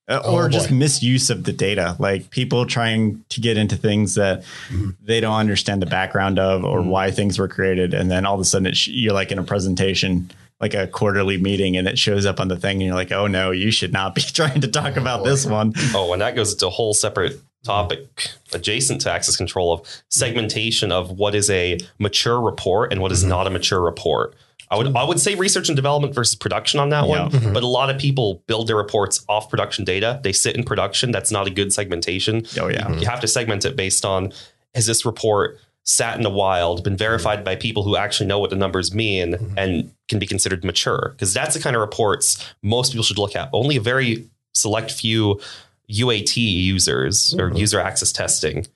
Uh, 0.09 0.21
Oh, 0.25 0.35
or 0.35 0.49
just 0.49 0.71
misuse 0.73 1.30
of 1.30 1.44
the 1.44 1.52
data, 1.52 1.94
like 2.00 2.30
people 2.30 2.66
trying 2.66 3.25
to 3.28 3.40
get 3.40 3.56
into 3.56 3.76
things 3.76 4.16
that 4.16 4.42
Mhm. 4.68 4.97
they 5.00 5.21
don't 5.21 5.37
understand 5.37 5.80
the 5.80 5.87
background 5.87 6.40
of 6.40 6.64
or 6.64 6.80
Mhm. 6.80 6.87
why 6.87 7.11
things 7.12 7.38
were 7.38 7.47
created. 7.47 7.94
And 7.94 8.11
then 8.11 8.26
all 8.26 8.35
of 8.35 8.40
a 8.40 8.44
sudden, 8.44 8.73
sh- 8.75 8.88
you're 8.88 9.12
like 9.12 9.30
in 9.30 9.38
a 9.38 9.44
presentation, 9.44 10.28
like 10.61 10.75
a 10.75 10.88
quarterly 10.88 11.38
meeting, 11.38 11.76
and 11.76 11.87
it 11.87 11.99
shows 12.00 12.26
up 12.26 12.40
on 12.40 12.49
the 12.49 12.56
thing, 12.56 12.78
and 12.78 12.82
you're 12.82 12.97
like, 12.97 13.12
oh 13.12 13.28
no, 13.28 13.52
you 13.52 13.71
should 13.71 13.92
not 13.92 14.16
be 14.16 14.23
trying 14.35 14.61
to 14.61 14.68
talk 14.68 14.97
about 14.97 15.23
boy. 15.23 15.30
this 15.30 15.47
one. 15.47 15.73
Oh, 15.94 16.12
and 16.12 16.21
that 16.21 16.35
goes 16.35 16.52
into 16.52 16.66
a 16.66 16.71
whole 16.71 16.94
separate 16.94 17.40
topic 17.64 18.30
adjacent 18.52 19.00
to 19.02 19.11
access 19.11 19.37
control 19.37 19.73
of 19.73 19.82
segmentation 20.11 20.90
of 20.90 21.12
what 21.12 21.32
is 21.37 21.49
a 21.49 21.78
mature 22.00 22.40
report 22.40 22.92
and 22.92 23.00
what 23.00 23.12
is 23.12 23.23
Mhm. 23.25 23.28
not 23.28 23.47
a 23.47 23.50
mature 23.50 23.80
report. 23.80 24.35
I 24.73 24.76
would 24.76 24.97
I 24.97 25.05
would 25.05 25.21
say 25.21 25.35
research 25.35 25.69
and 25.69 25.76
development 25.76 26.14
versus 26.14 26.35
production 26.35 26.81
on 26.81 26.88
that 26.88 27.07
one. 27.07 27.31
Yeah. 27.31 27.38
Mhm. 27.38 27.52
But 27.55 27.62
a 27.62 27.67
lot 27.67 27.91
of 27.91 27.99
people 28.00 28.43
build 28.47 28.67
their 28.69 28.76
reports 28.76 29.25
off 29.29 29.50
production 29.50 29.85
data. 29.85 30.19
They 30.23 30.33
sit 30.33 30.57
in 30.57 30.64
production. 30.64 31.12
That's 31.12 31.31
not 31.31 31.47
a 31.47 31.50
good 31.50 31.73
segmentation. 31.73 32.47
Oh, 32.61 32.69
yeah. 32.69 32.87
Mhm. 32.88 33.00
You 33.00 33.07
have 33.07 33.21
to 33.21 33.29
segment 33.29 33.64
it 33.64 33.76
based 33.76 34.05
on 34.05 34.33
has 34.75 34.87
this 34.87 35.05
report 35.05 35.59
sat 35.85 36.17
in 36.17 36.23
the 36.23 36.31
wild, 36.31 36.83
been 36.85 36.97
verified 36.97 37.45
by 37.45 37.57
people 37.57 37.83
who 37.83 37.97
actually 37.97 38.26
know 38.26 38.38
what 38.38 38.50
the 38.50 38.57
numbers 38.57 38.95
mean 38.95 39.33
Mhm. 39.35 39.55
and 39.59 39.91
can 40.09 40.19
be 40.19 40.26
considered 40.26 40.64
mature? 40.64 41.11
Because 41.14 41.35
that's 41.35 41.55
the 41.55 41.61
kind 41.61 41.76
of 41.76 41.81
reports 41.81 42.38
most 42.62 42.93
people 42.93 43.02
should 43.05 43.19
look 43.19 43.37
at. 43.37 43.50
Only 43.52 43.76
a 43.76 43.81
very 43.81 44.25
select 44.55 44.91
few 44.91 45.41
UAT 45.88 46.41
users 46.41 47.35
or 47.38 47.50
Mhm. 47.50 47.59
user 47.59 47.81
access 47.81 48.12
testing 48.12 48.67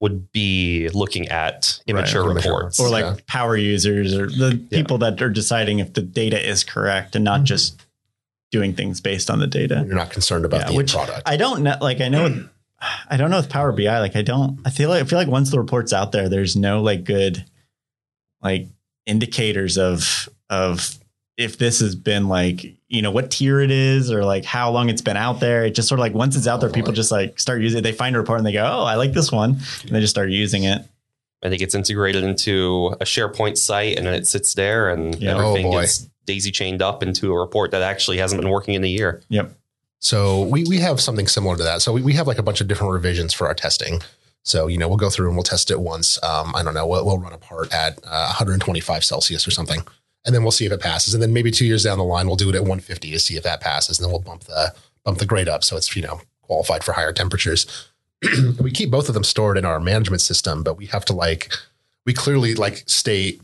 would 0.00 0.32
be 0.32 0.88
looking 0.94 1.28
at 1.28 1.80
immature 1.86 2.22
Right, 2.24 2.30
immature 2.32 2.52
reports. 2.52 2.80
Or 2.80 2.88
like 2.88 3.04
Yeah. 3.04 3.16
power 3.26 3.56
users 3.56 4.14
or 4.14 4.26
the 4.28 4.58
Yeah. 4.70 4.78
people 4.78 4.98
that 4.98 5.20
are 5.20 5.28
deciding 5.28 5.78
if 5.78 5.92
the 5.92 6.00
data 6.02 6.40
is 6.44 6.64
correct 6.64 7.14
and 7.14 7.24
not 7.24 7.42
Mhm. 7.42 7.44
just 7.44 7.82
doing 8.50 8.74
things 8.74 9.00
based 9.00 9.30
on 9.30 9.38
the 9.38 9.46
data. 9.46 9.84
You're 9.86 9.94
not 9.96 10.10
concerned 10.10 10.44
about 10.44 10.62
Yeah, 10.62 10.66
the 10.68 10.74
which 10.74 10.92
product. 10.92 11.22
I 11.26 11.36
don't 11.36 11.62
know. 11.62 11.76
Like 11.80 12.00
I 12.00 12.08
know, 12.08 12.46
I 13.08 13.16
don't 13.18 13.30
know 13.30 13.36
with 13.36 13.50
Power 13.50 13.72
BI. 13.72 13.98
Like 14.00 14.16
I 14.16 14.22
don't. 14.22 14.58
I 14.64 14.70
feel 14.70 14.88
like 14.88 15.02
I 15.02 15.06
feel 15.06 15.18
like 15.18 15.28
once 15.28 15.50
the 15.50 15.58
report's 15.58 15.92
out 15.92 16.12
there, 16.12 16.28
there's 16.28 16.56
no 16.56 16.82
like 16.82 17.04
good, 17.04 17.44
like 18.42 18.66
indicators 19.06 19.76
of 19.76 20.28
of 20.48 20.96
if 21.40 21.56
this 21.58 21.80
has 21.80 21.94
been 21.96 22.28
like 22.28 22.64
you 22.88 23.02
know 23.02 23.10
what 23.10 23.30
tier 23.30 23.60
it 23.60 23.70
is 23.70 24.10
or 24.10 24.24
like 24.24 24.44
how 24.44 24.70
long 24.70 24.88
it's 24.90 25.02
been 25.02 25.16
out 25.16 25.40
there. 25.40 25.64
It 25.64 25.74
just 25.74 25.88
sort 25.88 25.98
of 25.98 26.02
like 26.02 26.14
once 26.14 26.36
it's 26.36 26.46
out 26.46 26.60
there, 26.60 26.68
Oh, 26.68 26.72
people 26.72 26.92
boy. 26.92 26.96
just 26.96 27.10
like 27.12 27.38
start 27.40 27.62
using 27.62 27.78
it. 27.78 27.82
They 27.82 27.92
find 27.92 28.14
a 28.14 28.18
report 28.18 28.38
and 28.38 28.46
they 28.46 28.52
go, 28.52 28.64
oh, 28.64 28.82
I 28.84 28.94
like 28.96 29.12
this 29.12 29.30
one, 29.32 29.58
and 29.82 29.90
they 29.90 30.00
just 30.00 30.10
start 30.12 30.30
using 30.30 30.64
it. 30.64 30.82
and 31.42 31.54
it 31.54 31.56
gets 31.58 31.74
integrated 31.74 32.22
into 32.22 32.88
a 33.00 33.04
SharePoint 33.04 33.56
site, 33.56 33.96
and 33.96 34.06
then 34.06 34.12
it 34.12 34.26
sits 34.26 34.52
there, 34.54 34.90
and 34.90 35.14
Yeah. 35.14 35.38
everything 35.38 35.66
Oh, 35.68 35.80
gets 35.80 36.06
daisy 36.26 36.50
chained 36.50 36.82
up 36.82 37.02
into 37.02 37.32
a 37.32 37.38
report 37.40 37.70
that 37.70 37.80
actually 37.80 38.18
hasn't 38.18 38.42
been 38.42 38.50
working 38.50 38.74
in 38.74 38.84
a 38.84 38.88
year. 38.88 39.22
Yep. 39.30 39.50
So 40.00 40.42
we, 40.42 40.64
we 40.64 40.78
have 40.78 41.00
something 41.00 41.26
similar 41.26 41.56
to 41.56 41.62
that. 41.62 41.80
So 41.82 41.92
we, 41.92 42.02
we 42.02 42.12
have 42.14 42.26
like 42.26 42.38
a 42.38 42.42
bunch 42.42 42.60
of 42.60 42.68
different 42.68 42.92
revisions 42.92 43.32
for 43.32 43.46
our 43.46 43.54
testing. 43.54 44.02
So, 44.42 44.66
you 44.66 44.76
know, 44.78 44.86
we'll 44.88 44.96
go 44.96 45.10
through 45.10 45.28
and 45.28 45.36
we'll 45.36 45.42
test 45.42 45.70
it 45.70 45.80
once. 45.80 46.22
Um, 46.22 46.54
I 46.54 46.62
don't 46.62 46.74
know, 46.74 46.86
we'll, 46.86 47.04
we'll 47.06 47.18
run 47.18 47.32
a 47.32 47.38
part 47.38 47.72
at 47.72 47.98
uh, 48.04 48.26
125 48.38 49.04
Celsius 49.04 49.46
or 49.46 49.50
something. 49.50 49.80
And 50.24 50.34
then 50.34 50.42
we'll 50.42 50.50
see 50.52 50.66
if 50.66 50.72
it 50.72 50.80
passes. 50.80 51.14
And 51.14 51.22
then 51.22 51.32
maybe 51.32 51.50
two 51.50 51.64
years 51.64 51.84
down 51.84 51.98
the 51.98 52.04
line, 52.04 52.26
we'll 52.26 52.36
do 52.36 52.48
it 52.50 52.54
at 52.54 52.60
150 52.62 53.10
to 53.10 53.18
see 53.18 53.36
if 53.36 53.42
that 53.44 53.60
passes. 53.60 53.98
And 53.98 54.04
then 54.04 54.12
we'll 54.12 54.20
bump 54.20 54.44
the 54.44 54.74
bump 55.04 55.18
the 55.18 55.26
grade 55.26 55.48
up. 55.48 55.64
So 55.64 55.76
it's, 55.76 55.94
you 55.96 56.02
know, 56.02 56.20
qualified 56.42 56.84
for 56.84 56.92
higher 56.92 57.12
temperatures. 57.12 57.66
we 58.60 58.70
keep 58.70 58.90
both 58.90 59.08
of 59.08 59.14
them 59.14 59.24
stored 59.24 59.56
in 59.56 59.64
our 59.64 59.80
management 59.80 60.20
system, 60.20 60.62
but 60.62 60.76
we 60.76 60.86
have 60.86 61.04
to 61.06 61.14
like, 61.14 61.50
we 62.04 62.12
clearly 62.12 62.54
like 62.54 62.82
state 62.86 63.40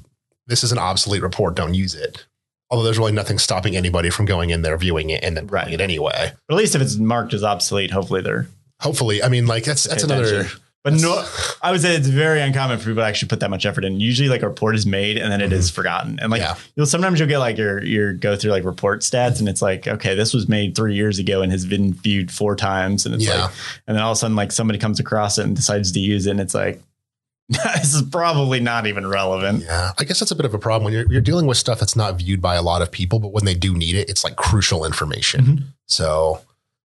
this 0.49 0.63
is 0.63 0.71
an 0.71 0.79
obsolete 0.79 1.23
report. 1.23 1.55
Don't 1.57 1.75
use 1.75 1.95
it. 1.95 2.25
Although 2.71 2.85
there's 2.85 2.99
really 2.99 3.13
nothing 3.13 3.39
stopping 3.39 3.75
anybody 3.77 4.11
from 4.11 4.27
going 4.27 4.51
in 4.51 4.63
there, 4.63 4.77
viewing 4.77 5.11
it, 5.11 5.25
and 5.25 5.37
then 5.37 5.47
running 5.47 5.73
Right. 5.73 5.81
it 5.81 5.83
anyway 5.83 6.33
But 6.47 6.55
at 6.55 6.59
least 6.59 6.75
if 6.75 6.83
it's 6.83 6.97
marked 6.97 7.33
as 7.33 7.43
obsolete, 7.43 7.91
hopefully 7.91 8.21
they're. 8.21 8.49
hopefully 8.81 9.23
i 9.23 9.29
mean 9.29 9.47
like 9.47 9.65
that's 9.65 9.85
that's 9.85 10.05
pay 10.05 10.13
another 10.13 10.41
attention. 10.41 10.61
But 10.87 11.01
no, 11.01 11.27
I 11.63 11.73
would 11.73 11.81
say 11.81 11.97
it's 11.97 12.07
very 12.07 12.41
uncommon 12.41 12.79
for 12.79 12.85
people 12.85 13.03
to 13.03 13.07
actually 13.07 13.27
put 13.29 13.41
that 13.41 13.51
much 13.51 13.67
effort 13.67 13.85
in. 13.85 13.99
Usually, 13.99 14.29
like 14.29 14.43
a 14.43 14.49
report 14.49 14.77
is 14.77 14.87
made 14.87 15.19
and 15.19 15.33
then 15.33 15.41
it 15.41 15.53
is 15.53 15.69
forgotten. 15.69 16.21
And 16.23 16.31
like 16.31 16.41
Yeah. 16.41 16.55
you'll 16.77 16.87
sometimes 16.87 17.19
you'll 17.19 17.29
get 17.29 17.39
like 17.39 17.59
your 17.59 17.83
your 17.83 18.13
go 18.13 18.37
through 18.37 18.53
like 18.53 18.63
report 18.65 19.01
stats 19.01 19.41
and 19.41 19.49
it's 19.49 19.61
like 19.61 19.89
okay, 19.89 20.15
this 20.15 20.33
was 20.33 20.49
made 20.49 20.77
three 20.77 20.95
years 20.95 21.19
ago 21.19 21.43
and 21.43 21.51
has 21.51 21.67
been 21.67 21.93
viewed 21.93 22.31
four 22.31 22.55
times 22.55 23.05
and 23.05 23.17
it's 23.17 23.27
Yeah. 23.27 23.47
like 23.47 23.51
and 23.89 23.97
then 23.97 24.03
all 24.05 24.13
of 24.13 24.17
a 24.17 24.19
sudden 24.21 24.37
like 24.37 24.53
somebody 24.53 24.79
comes 24.79 25.01
across 25.01 25.39
it 25.39 25.45
and 25.45 25.57
decides 25.57 25.91
to 25.93 25.99
use 25.99 26.27
it 26.29 26.31
and 26.31 26.41
it's 26.41 26.55
like 26.55 26.81
this 27.49 27.93
is 27.95 28.03
probably 28.03 28.61
not 28.61 28.87
even 28.87 29.07
relevant. 29.07 29.63
yeah 29.63 29.93
i 29.99 30.05
guess 30.05 30.19
that's 30.19 30.33
a 30.33 30.37
bit 30.37 30.45
of 30.47 30.53
a 30.55 30.59
problem 30.59 30.85
when 30.85 30.93
you're, 30.93 31.13
you're 31.13 31.21
dealing 31.21 31.47
with 31.47 31.57
stuff 31.57 31.79
that's 31.79 31.95
not 31.97 32.17
viewed 32.19 32.41
by 32.43 32.55
a 32.57 32.63
lot 32.63 32.83
of 32.83 32.91
people 32.91 33.19
but 33.21 33.33
when 33.33 33.45
they 33.45 33.55
do 33.55 33.73
need 33.75 33.95
it 33.95 34.09
it's 34.11 34.25
like 34.25 34.35
crucial 34.37 34.85
information 34.85 35.41
Mhm. 35.45 35.63
so 35.87 36.41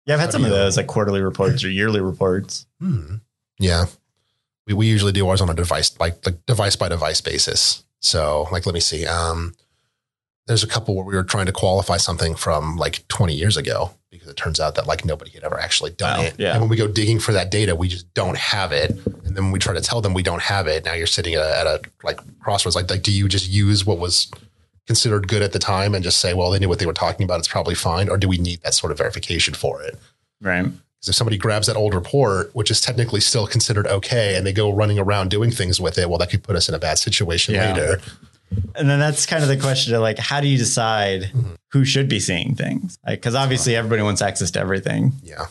Yeah, 0.07 0.15
I've 0.15 0.21
had 0.21 0.33
some 0.33 0.45
of 0.45 0.51
those 0.51 0.77
like 0.77 0.87
quarterly 0.87 1.21
reports 1.23 1.65
or 1.65 1.71
yearly 1.71 2.01
reports. 2.01 2.67
hmm, 2.81 3.17
yeah 3.61 3.85
we, 4.67 4.75
we 4.75 4.87
usually 4.89 5.13
do 5.13 5.29
ours 5.29 5.41
on 5.41 5.49
a 5.49 5.55
device 5.55 5.97
like 6.01 6.25
like 6.27 6.45
device 6.47 6.75
by 6.75 6.89
device 6.89 7.21
basis 7.21 7.85
so 8.01 8.49
like 8.51 8.67
let 8.67 8.75
me 8.75 8.81
see 8.81 9.07
um 9.07 9.55
there's 10.47 10.65
a 10.65 10.67
couple 10.67 10.97
where 10.97 11.05
we 11.05 11.15
were 11.15 11.23
trying 11.23 11.47
to 11.47 11.53
qualify 11.53 11.97
something 11.97 12.35
from 12.35 12.77
like 12.77 13.07
20 13.07 13.33
years 13.35 13.57
ago 13.57 13.93
because 14.11 14.29
it 14.29 14.37
turns 14.37 14.59
out 14.59 14.75
that 14.75 14.87
like 14.89 15.05
nobody 15.05 15.31
had 15.31 15.45
ever 15.45 15.61
actually 15.61 15.93
done 15.93 16.19
Wow, 16.19 16.25
it. 16.25 16.35
yeah. 16.39 16.53
And 16.53 16.61
when 16.61 16.69
we 16.69 16.77
go 16.77 16.89
digging 16.89 17.21
for 17.21 17.31
that 17.33 17.53
data, 17.53 17.77
we 17.77 17.87
just 17.87 18.13
don't 18.15 18.37
have 18.37 18.73
it. 18.73 18.91
And 19.25 19.37
then 19.37 19.45
when 19.45 19.53
we 19.53 19.61
try 19.61 19.75
to 19.75 19.81
tell 19.81 20.01
them 20.01 20.13
we 20.13 20.25
don't 20.25 20.43
have 20.43 20.67
it, 20.67 20.85
now 20.85 20.95
you're 20.95 21.07
sitting 21.07 21.35
at 21.35 21.43
a, 21.43 21.59
at 21.61 21.67
a 21.69 21.81
like 22.03 22.19
crossroads. 22.41 22.75
Like, 22.75 22.91
like, 22.91 23.03
do 23.03 23.13
you 23.13 23.29
just 23.29 23.49
use 23.49 23.87
what 23.87 23.99
was 24.01 24.29
considered 24.89 25.29
good 25.29 25.43
at 25.43 25.53
the 25.53 25.61
time 25.61 25.95
and 25.95 26.03
just 26.03 26.19
say, 26.19 26.35
well, 26.35 26.51
they 26.51 26.59
knew 26.59 26.69
what 26.69 26.81
they 26.81 26.87
were 26.87 26.93
talking 26.93 27.23
about. 27.23 27.39
It's 27.39 27.47
probably 27.47 27.77
fine. 27.77 28.09
Or 28.09 28.17
do 28.17 28.27
we 28.29 28.39
need 28.39 28.61
that 28.63 28.75
sort 28.75 28.91
of 28.91 28.99
verification 28.99 29.55
for 29.55 29.81
it? 29.83 29.97
Right. 30.41 30.67
Because 31.01 31.09
if 31.11 31.15
somebody 31.15 31.39
grabs 31.39 31.67
that 31.67 31.77
old 31.77 31.95
report, 31.95 32.55
which 32.55 32.71
is 32.71 32.81
technically 32.81 33.21
still 33.21 33.47
considered 33.47 33.87
okay, 33.87 34.37
and 34.37 34.47
they 34.47 34.53
go 34.53 34.71
running 34.71 34.99
around 34.99 35.31
doing 35.31 35.51
things 35.51 35.81
with 35.81 35.97
it, 35.99 36.09
well, 36.11 36.19
that 36.19 36.29
could 36.31 36.43
put 36.43 36.57
us 36.57 36.69
in 36.69 36.75
a 36.75 36.79
bad 36.79 36.99
situation 36.99 37.55
Yeah. 37.55 37.73
later. 37.73 38.01
And 38.75 38.91
then 38.91 38.99
that's 38.99 39.27
kind 39.27 39.43
of 39.43 39.49
the 39.49 39.57
question 39.57 39.95
of 39.95 40.03
like, 40.03 40.19
how 40.19 40.41
do 40.41 40.49
you 40.49 40.59
decide 40.59 41.23
Mm-hmm. 41.35 41.53
who 41.73 41.85
should 41.85 42.09
be 42.09 42.21
seeing 42.21 42.55
things? 42.55 42.99
Because 43.07 43.35
obviously 43.35 43.77
everybody 43.77 44.03
wants 44.03 44.21
access 44.21 44.51
to 44.53 44.61
everything. 44.61 45.13
Yeah. 45.23 45.47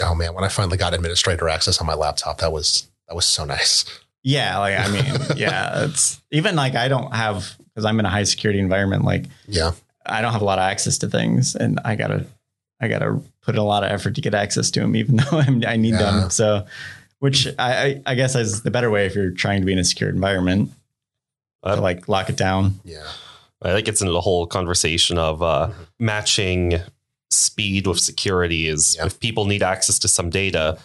Oh 0.00 0.14
man, 0.14 0.34
when 0.34 0.44
I 0.44 0.48
finally 0.48 0.76
got 0.76 0.92
administrator 0.94 1.48
access 1.48 1.80
on 1.80 1.86
my 1.86 1.94
laptop, 1.94 2.38
that 2.38 2.52
was 2.52 2.86
that 3.08 3.14
was 3.14 3.24
so 3.24 3.44
nice. 3.46 3.86
Yeah, 4.22 4.58
like 4.58 4.78
I 4.78 4.88
mean, 4.90 5.20
yeah, 5.36 5.84
it's 5.84 6.20
even 6.30 6.54
like 6.56 6.74
I 6.74 6.88
don't 6.88 7.14
have 7.14 7.56
because 7.64 7.84
I'm 7.86 7.98
in 7.98 8.04
a 8.06 8.10
high 8.10 8.24
security 8.24 8.60
environment. 8.60 9.04
Like 9.04 9.24
Yeah. 9.48 9.72
I 10.04 10.20
don't 10.20 10.32
have 10.32 10.42
a 10.42 10.44
lot 10.44 10.58
of 10.58 10.64
access 10.64 10.98
to 10.98 11.08
things, 11.08 11.56
and 11.56 11.80
I 11.84 11.96
gotta, 11.96 12.26
I 12.80 12.88
gotta 12.88 13.20
put 13.42 13.56
a 13.56 13.62
lot 13.62 13.84
of 13.84 13.90
effort 13.90 14.14
to 14.16 14.20
get 14.20 14.34
access 14.34 14.70
to 14.72 14.80
them, 14.80 14.96
even 14.96 15.16
though 15.30 15.38
I'm, 15.38 15.62
I 15.66 15.76
need 15.76 15.94
Yeah. 15.94 15.98
them. 16.20 16.30
So, 16.30 16.66
which 17.20 17.46
I, 17.58 17.82
I, 17.84 18.02
I 18.06 18.14
guess 18.14 18.34
is 18.34 18.62
the 18.62 18.70
better 18.70 18.90
way 18.90 19.06
if 19.06 19.14
you're 19.14 19.30
trying 19.30 19.60
to 19.62 19.66
be 19.66 19.72
in 19.72 19.78
a 19.78 19.84
secure 19.84 20.10
environment 20.10 20.70
to 21.64 21.76
like 21.80 22.08
lock 22.08 22.28
it 22.28 22.36
down. 22.36 22.78
Yeah. 22.84 23.06
I 23.62 23.72
think 23.72 23.88
it's 23.88 24.00
into 24.02 24.12
the 24.12 24.20
whole 24.20 24.46
conversation 24.46 25.18
of 25.18 25.42
uh, 25.42 25.70
matching 25.98 26.74
speed 27.30 27.86
with 27.86 27.98
security. 27.98 28.68
Is 28.68 28.96
Yeah. 28.96 29.06
if 29.06 29.18
people 29.18 29.46
need 29.46 29.62
access 29.62 29.98
to 30.00 30.08
some 30.08 30.30
data, 30.30 30.78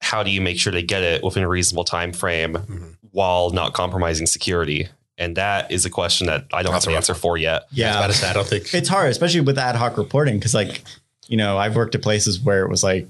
how 0.00 0.22
do 0.22 0.30
you 0.30 0.40
make 0.40 0.58
sure 0.58 0.72
they 0.72 0.82
get 0.84 1.02
it 1.02 1.22
within 1.22 1.42
a 1.42 1.48
reasonable 1.48 1.84
time 1.84 2.12
frame 2.12 2.54
Mhm. 2.54 2.96
while 3.10 3.50
not 3.50 3.74
compromising 3.74 4.26
security? 4.26 4.88
And 5.18 5.36
that 5.36 5.70
is 5.70 5.84
a 5.84 5.90
question 5.90 6.28
that 6.28 6.46
I 6.52 6.62
don't 6.62 6.72
That's 6.72 6.86
have 6.86 6.92
an 6.92 6.96
answer 6.96 7.12
for 7.14 7.36
yet. 7.36 7.64
I 7.76 7.80
about 7.82 8.06
to 8.06 8.12
say, 8.14 8.30
I 8.30 8.32
don't 8.32 8.46
think 8.46 8.72
it's 8.72 8.88
hard, 8.88 9.10
especially 9.10 9.40
with 9.42 9.58
ad 9.58 9.76
hoc 9.76 9.98
reporting, 9.98 10.38
because 10.38 10.54
like, 10.54 10.82
you 11.30 11.36
know, 11.36 11.56
I've 11.56 11.76
worked 11.76 11.94
at 11.94 12.02
places 12.02 12.40
where 12.40 12.64
it 12.64 12.68
was 12.68 12.82
like, 12.82 13.06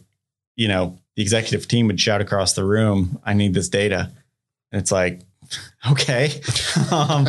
you 0.54 0.68
know, 0.68 0.98
the 1.16 1.22
executive 1.22 1.66
team 1.66 1.86
would 1.86 1.98
shout 1.98 2.20
across 2.20 2.52
the 2.52 2.64
room, 2.64 3.18
"I 3.24 3.32
need 3.32 3.54
this 3.54 3.68
data," 3.70 4.12
and 4.70 4.80
it's 4.80 4.92
like, 4.92 5.20
okay, 5.90 6.30
um, 6.92 7.26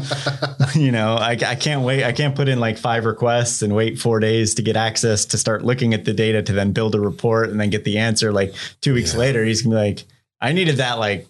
you 0.75 0.91
know, 0.91 1.15
I, 1.15 1.31
I 1.31 1.55
can't 1.55 1.81
wait. 1.83 2.03
I 2.03 2.11
can't 2.11 2.35
put 2.35 2.49
in 2.49 2.59
like 2.59 2.77
five 2.77 3.05
requests 3.05 3.61
and 3.61 3.73
wait 3.73 3.99
four 3.99 4.19
days 4.19 4.53
to 4.55 4.61
get 4.61 4.75
access 4.75 5.25
to 5.27 5.37
start 5.37 5.63
looking 5.63 5.93
at 5.93 6.03
the 6.03 6.13
data 6.13 6.43
to 6.43 6.51
then 6.53 6.73
build 6.73 6.93
a 6.93 6.99
report 6.99 7.49
and 7.49 7.59
then 7.59 7.69
get 7.69 7.85
the 7.85 7.97
answer. 7.97 8.33
Like 8.33 8.53
two 8.81 8.93
weeks 8.93 9.13
Yeah. 9.13 9.19
later, 9.19 9.45
he's 9.45 9.61
gonna 9.61 9.75
be 9.75 9.81
like, 9.81 10.03
"I 10.41 10.51
needed 10.51 10.77
that 10.77 10.99
like 10.99 11.25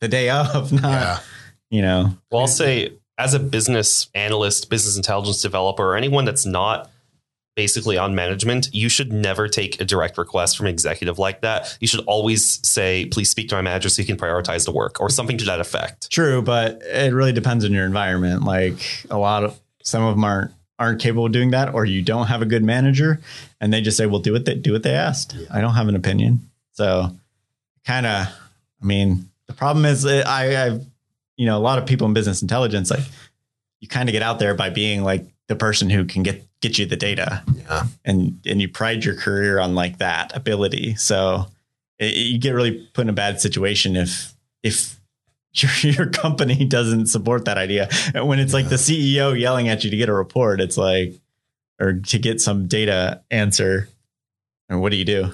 the 0.00 0.08
day 0.08 0.28
of, 0.28 0.72
not 0.82 0.82
yeah. 0.82 1.18
you 1.70 1.80
know." 1.80 2.16
Well, 2.30 2.42
I'll 2.42 2.46
say 2.48 2.92
as 3.16 3.32
a 3.32 3.38
business 3.38 4.08
analyst, 4.14 4.68
business 4.68 4.96
intelligence 4.96 5.40
developer, 5.40 5.84
or 5.84 5.96
anyone 5.96 6.26
that's 6.26 6.44
not 6.46 6.90
basically 7.56 7.98
on 7.98 8.14
management, 8.14 8.68
you 8.72 8.88
should 8.88 9.12
never 9.12 9.48
take 9.48 9.80
a 9.80 9.84
direct 9.84 10.16
request 10.18 10.56
from 10.56 10.66
an 10.66 10.72
executive 10.72 11.18
like 11.18 11.40
that. 11.42 11.76
You 11.80 11.86
should 11.86 12.04
always 12.06 12.66
say, 12.66 13.06
please 13.06 13.28
speak 13.28 13.48
to 13.50 13.56
my 13.56 13.62
manager 13.62 13.88
so 13.88 14.02
he 14.02 14.06
can 14.06 14.16
prioritize 14.16 14.64
the 14.64 14.72
work 14.72 15.00
or 15.00 15.10
something 15.10 15.38
to 15.38 15.44
that 15.46 15.60
effect. 15.60 16.10
True, 16.10 16.42
but 16.42 16.82
it 16.82 17.12
really 17.12 17.32
depends 17.32 17.64
on 17.64 17.72
your 17.72 17.84
environment. 17.84 18.44
Like 18.44 19.06
a 19.10 19.18
lot 19.18 19.44
of 19.44 19.58
some 19.82 20.02
of 20.02 20.14
them 20.14 20.24
aren't 20.24 20.52
aren't 20.78 21.00
capable 21.00 21.26
of 21.26 21.32
doing 21.32 21.50
that, 21.50 21.74
or 21.74 21.84
you 21.84 22.02
don't 22.02 22.28
have 22.28 22.40
a 22.40 22.46
good 22.46 22.64
manager, 22.64 23.20
and 23.60 23.72
they 23.72 23.82
just 23.82 23.96
say, 23.96 24.06
"Well, 24.06 24.20
do 24.20 24.32
what 24.32 24.46
they 24.46 24.54
do 24.54 24.72
what 24.72 24.82
they 24.82 24.94
asked." 24.94 25.36
I 25.52 25.60
don't 25.60 25.74
have 25.74 25.88
an 25.88 25.96
opinion, 25.96 26.48
so 26.72 27.14
kind 27.84 28.06
of. 28.06 28.26
I 28.82 28.86
mean, 28.86 29.28
the 29.46 29.52
problem 29.52 29.84
is 29.84 30.06
I, 30.06 30.66
I've 30.66 30.86
you 31.36 31.46
know 31.46 31.58
a 31.58 31.60
lot 31.60 31.78
of 31.78 31.86
people 31.86 32.06
in 32.06 32.14
business 32.14 32.40
intelligence 32.40 32.90
like 32.90 33.04
you 33.80 33.88
kind 33.88 34.08
of 34.08 34.12
get 34.12 34.22
out 34.22 34.38
there 34.38 34.54
by 34.54 34.70
being 34.70 35.02
like 35.02 35.26
the 35.48 35.56
person 35.56 35.90
who 35.90 36.04
can 36.04 36.22
get 36.22 36.46
get 36.60 36.78
you 36.78 36.86
the 36.86 36.96
data 36.96 37.42
Yeah. 37.56 37.84
and 38.04 38.38
and 38.46 38.60
you 38.60 38.68
pride 38.68 39.04
your 39.04 39.14
career 39.16 39.58
on 39.58 39.74
like 39.74 39.98
that 39.98 40.36
ability. 40.36 40.94
So 40.96 41.46
it, 41.98 42.14
you 42.14 42.38
get 42.38 42.52
really 42.52 42.86
put 42.92 43.02
in 43.02 43.08
a 43.08 43.12
bad 43.14 43.40
situation 43.40 43.96
if 43.96 44.34
if 44.62 45.00
your 45.54 45.70
your 45.82 46.06
company 46.10 46.64
doesn't 46.64 47.06
support 47.06 47.46
that 47.46 47.58
idea. 47.58 47.88
And 48.14 48.28
when 48.28 48.38
it's 48.38 48.52
like 48.54 48.68
the 48.68 48.76
CEO 48.76 49.38
yelling 49.38 49.68
at 49.68 49.82
you 49.84 49.90
to 49.90 49.96
get 49.96 50.08
a 50.08 50.14
report, 50.14 50.60
it's 50.60 50.76
like 50.76 51.14
or 51.80 51.94
to 51.94 52.18
get 52.18 52.40
some 52.40 52.66
data 52.68 53.22
answer. 53.30 53.88
And 54.68 54.80
what 54.80 54.92
do 54.92 54.96
you 54.98 55.04
do? 55.04 55.32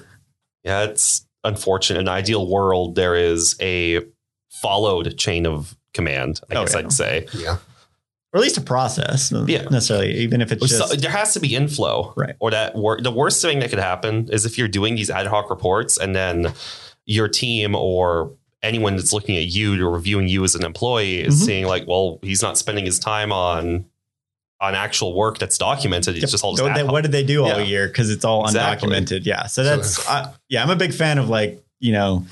Yeah, 0.62 0.84
it's 0.84 1.26
unfortunate. 1.44 2.00
In 2.00 2.08
an 2.08 2.14
ideal 2.14 2.48
world, 2.48 2.94
there 2.94 3.14
is 3.16 3.54
a 3.60 4.00
followed 4.48 5.18
chain 5.18 5.46
of 5.46 5.76
command, 5.92 6.40
I 6.50 6.54
Oh, 6.54 6.64
guess 6.64 6.72
yeah. 6.74 6.78
I'd 6.78 6.92
say. 6.92 7.26
Yeah. 7.34 7.56
Or 8.32 8.38
at 8.38 8.42
least 8.42 8.58
a 8.58 8.60
process. 8.60 9.32
Yeah. 9.46 9.62
Necessarily, 9.70 10.14
even 10.18 10.40
if 10.42 10.52
it's 10.52 10.68
So 10.70 10.86
just 10.88 11.00
there 11.00 11.10
has 11.10 11.32
to 11.34 11.40
be 11.40 11.54
inflow. 11.54 12.12
Right. 12.16 12.34
Or 12.38 12.50
that 12.50 12.74
wor- 12.74 13.00
the 13.00 13.10
worst 13.12 13.40
thing 13.40 13.60
that 13.60 13.70
could 13.70 13.78
happen 13.78 14.28
is 14.30 14.44
if 14.44 14.58
you're 14.58 14.68
doing 14.68 14.94
these 14.96 15.08
ad 15.10 15.26
hoc 15.26 15.48
reports 15.48 15.96
and 15.96 16.14
then 16.14 16.52
your 17.06 17.28
team 17.28 17.74
or 17.74 18.32
anyone 18.62 18.96
that's 18.96 19.12
looking 19.12 19.36
at 19.36 19.44
you 19.46 19.80
or 19.86 19.90
reviewing 19.90 20.28
you 20.28 20.42
as 20.44 20.54
an 20.54 20.64
employee 20.64 21.20
is 21.20 21.40
Mhm. 21.40 21.44
seeing 21.46 21.66
like, 21.66 21.86
well, 21.86 22.18
he's 22.22 22.42
not 22.42 22.58
spending 22.58 22.84
his 22.84 22.98
time 22.98 23.32
on 23.32 23.84
on 24.58 24.74
actual 24.74 25.14
work 25.14 25.36
that's 25.38 25.58
documented. 25.58 26.16
It's 26.16 26.32
just 26.32 26.42
all 26.42 26.52
just 26.56 26.62
what, 26.66 26.74
they, 26.74 26.82
what 26.82 27.02
did 27.02 27.12
they 27.12 27.22
do 27.22 27.42
all 27.44 27.58
Yeah. 27.60 27.66
year? 27.66 27.86
Because 27.88 28.08
it's 28.10 28.24
all 28.24 28.44
Exactly. 28.46 28.88
undocumented. 28.88 29.26
Yeah. 29.26 29.46
So 29.46 29.62
that's 29.62 30.06
I, 30.08 30.32
yeah. 30.48 30.62
I'm 30.62 30.70
a 30.70 30.76
big 30.76 30.94
fan 30.94 31.18
of 31.18 31.28
like 31.28 31.62
you 31.78 31.92
know 31.92 32.24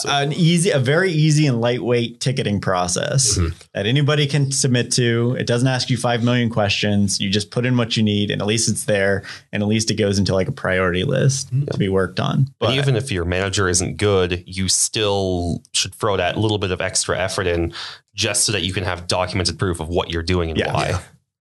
So- 0.00 0.08
an 0.08 0.32
easy, 0.32 0.70
a 0.70 0.78
very 0.78 1.12
easy 1.12 1.46
and 1.46 1.60
lightweight 1.60 2.18
ticketing 2.20 2.58
process 2.60 3.36
Mhm. 3.36 3.52
that 3.74 3.84
anybody 3.84 4.26
can 4.26 4.50
submit 4.50 4.90
to. 4.92 5.36
It 5.38 5.46
doesn't 5.46 5.68
ask 5.68 5.90
you 5.90 5.98
five 5.98 6.22
million 6.24 6.48
questions. 6.48 7.20
You 7.20 7.28
just 7.28 7.50
put 7.50 7.66
in 7.66 7.76
what 7.76 7.94
you 7.96 8.02
need, 8.02 8.30
and 8.30 8.40
at 8.40 8.46
least 8.48 8.68
it's 8.70 8.84
there, 8.84 9.24
and 9.52 9.62
at 9.62 9.68
least 9.68 9.90
it 9.90 9.96
goes 9.96 10.18
into 10.18 10.32
like 10.32 10.48
a 10.48 10.52
priority 10.52 11.04
list 11.04 11.48
to 11.70 11.76
be 11.76 11.88
worked 11.90 12.18
on. 12.18 12.48
But 12.58 12.70
and 12.70 12.78
even 12.78 12.96
if 12.96 13.12
your 13.12 13.26
manager 13.26 13.68
isn't 13.68 13.98
good, 13.98 14.42
you 14.46 14.68
still 14.68 15.62
should 15.72 15.94
throw 15.94 16.16
that 16.16 16.38
little 16.38 16.58
bit 16.58 16.70
of 16.70 16.80
extra 16.80 17.18
effort 17.18 17.46
in 17.46 17.72
just 18.14 18.44
so 18.44 18.52
that 18.52 18.62
you 18.62 18.72
can 18.72 18.84
have 18.84 19.06
documented 19.06 19.58
proof 19.58 19.80
of 19.80 19.88
what 19.88 20.10
you're 20.10 20.22
doing 20.22 20.48
and 20.48 20.58
Yeah. 20.58 20.72
why. 20.72 20.88
Yeah. 20.88 21.00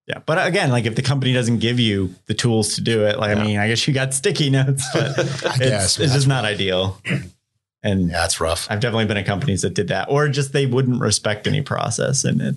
yeah, 0.10 0.18
but 0.26 0.46
again, 0.46 0.70
like 0.70 0.86
if 0.86 0.96
the 0.96 1.02
company 1.02 1.32
doesn't 1.32 1.60
give 1.60 1.80
you 1.80 2.14
the 2.26 2.34
tools 2.34 2.76
to 2.76 2.82
do 2.82 3.06
it, 3.06 3.20
like 3.20 3.34
Yeah. 3.38 3.42
I 3.42 3.46
mean, 3.48 3.58
I 3.58 3.70
guess 3.70 3.88
you 3.88 3.94
got 3.94 4.14
sticky 4.14 4.50
notes, 4.50 4.84
but 4.94 5.18
I 5.18 5.22
it's, 5.22 5.58
guess. 5.60 6.00
it's 6.00 6.12
just 6.14 6.28
not 6.28 6.44
ideal. 6.44 7.00
And 7.84 8.10
Yeah, 8.10 8.26
it's 8.26 8.40
rough. 8.40 8.68
I've 8.70 8.80
definitely 8.80 9.06
been 9.06 9.18
in 9.18 9.26
companies 9.26 9.62
that 9.64 9.74
did 9.74 9.90
that, 9.90 10.10
or 10.10 10.28
just 10.30 10.54
they 10.54 10.66
wouldn't 10.66 11.02
respect 11.02 11.48
any 11.48 11.62
process, 11.62 12.24
and 12.24 12.42
it 12.42 12.56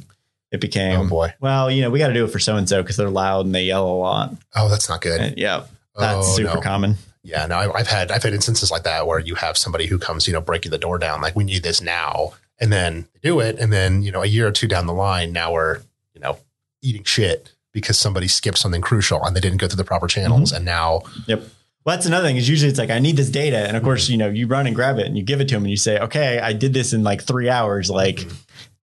it 0.52 0.60
became 0.60 1.00
Oh 1.00 1.08
boy. 1.08 1.34
well, 1.40 1.70
you 1.70 1.82
know, 1.82 1.90
we 1.90 1.98
got 1.98 2.08
to 2.08 2.14
do 2.14 2.24
it 2.24 2.30
for 2.30 2.38
so 2.38 2.56
and 2.56 2.68
so 2.68 2.80
because 2.82 2.96
they're 2.96 3.10
loud 3.10 3.44
and 3.46 3.54
they 3.54 3.64
yell 3.64 3.86
a 3.86 3.90
lot. 3.96 4.34
Oh, 4.54 4.68
that's 4.68 4.88
not 4.88 5.00
good. 5.00 5.20
And, 5.20 5.36
yeah, 5.38 5.64
oh, 5.96 6.00
that's 6.00 6.28
Oh, 6.28 6.36
super 6.36 6.54
no. 6.54 6.60
common. 6.60 6.94
Yeah, 7.24 7.44
no, 7.46 7.56
I've 7.72 7.88
had 7.88 8.12
I've 8.12 8.22
had 8.22 8.32
instances 8.32 8.70
like 8.70 8.84
that 8.84 9.06
where 9.08 9.18
you 9.18 9.34
have 9.34 9.58
somebody 9.58 9.86
who 9.86 9.98
comes, 9.98 10.28
you 10.28 10.32
know, 10.32 10.40
breaking 10.40 10.70
the 10.70 10.78
door 10.78 10.98
down, 10.98 11.20
like 11.20 11.34
we 11.34 11.42
need 11.42 11.64
this 11.64 11.80
now, 11.82 12.34
and 12.60 12.72
then 12.72 13.08
they 13.14 13.28
do 13.28 13.40
it, 13.40 13.58
and 13.58 13.72
then 13.72 14.02
you 14.02 14.12
know, 14.12 14.22
a 14.22 14.26
year 14.26 14.46
or 14.46 14.52
two 14.52 14.68
down 14.68 14.86
the 14.86 14.92
line, 14.94 15.32
now 15.32 15.52
we're 15.52 15.80
you 16.14 16.20
know 16.20 16.38
eating 16.82 17.02
shit 17.02 17.50
because 17.72 17.98
somebody 17.98 18.28
skipped 18.28 18.56
something 18.58 18.80
crucial 18.80 19.22
and 19.24 19.34
they 19.34 19.40
didn't 19.40 19.58
go 19.58 19.66
through 19.66 19.76
the 19.76 19.84
proper 19.84 20.06
channels, 20.06 20.50
mm-hmm. 20.50 20.56
and 20.58 20.64
now 20.64 21.02
Yep. 21.26 21.42
Well, 21.86 21.96
that's 21.96 22.06
another 22.06 22.26
thing 22.26 22.36
is 22.36 22.48
usually 22.48 22.68
it's 22.68 22.80
like 22.80 22.90
I 22.90 22.98
need 22.98 23.16
this 23.16 23.30
data, 23.30 23.58
and 23.58 23.76
of 23.76 23.82
course, 23.84 24.08
you 24.08 24.16
know, 24.16 24.28
you 24.28 24.48
run 24.48 24.66
and 24.66 24.74
grab 24.74 24.98
it 24.98 25.06
and 25.06 25.16
you 25.16 25.22
give 25.22 25.40
it 25.40 25.46
to 25.48 25.54
them, 25.54 25.62
and 25.62 25.70
you 25.70 25.76
say, 25.76 25.98
okay, 26.00 26.40
I 26.40 26.52
did 26.52 26.74
this 26.74 26.92
in 26.92 27.02
like 27.04 27.22
three 27.22 27.48
hours, 27.48 27.88
like. 27.88 28.16
Mm-hmm. 28.16 28.34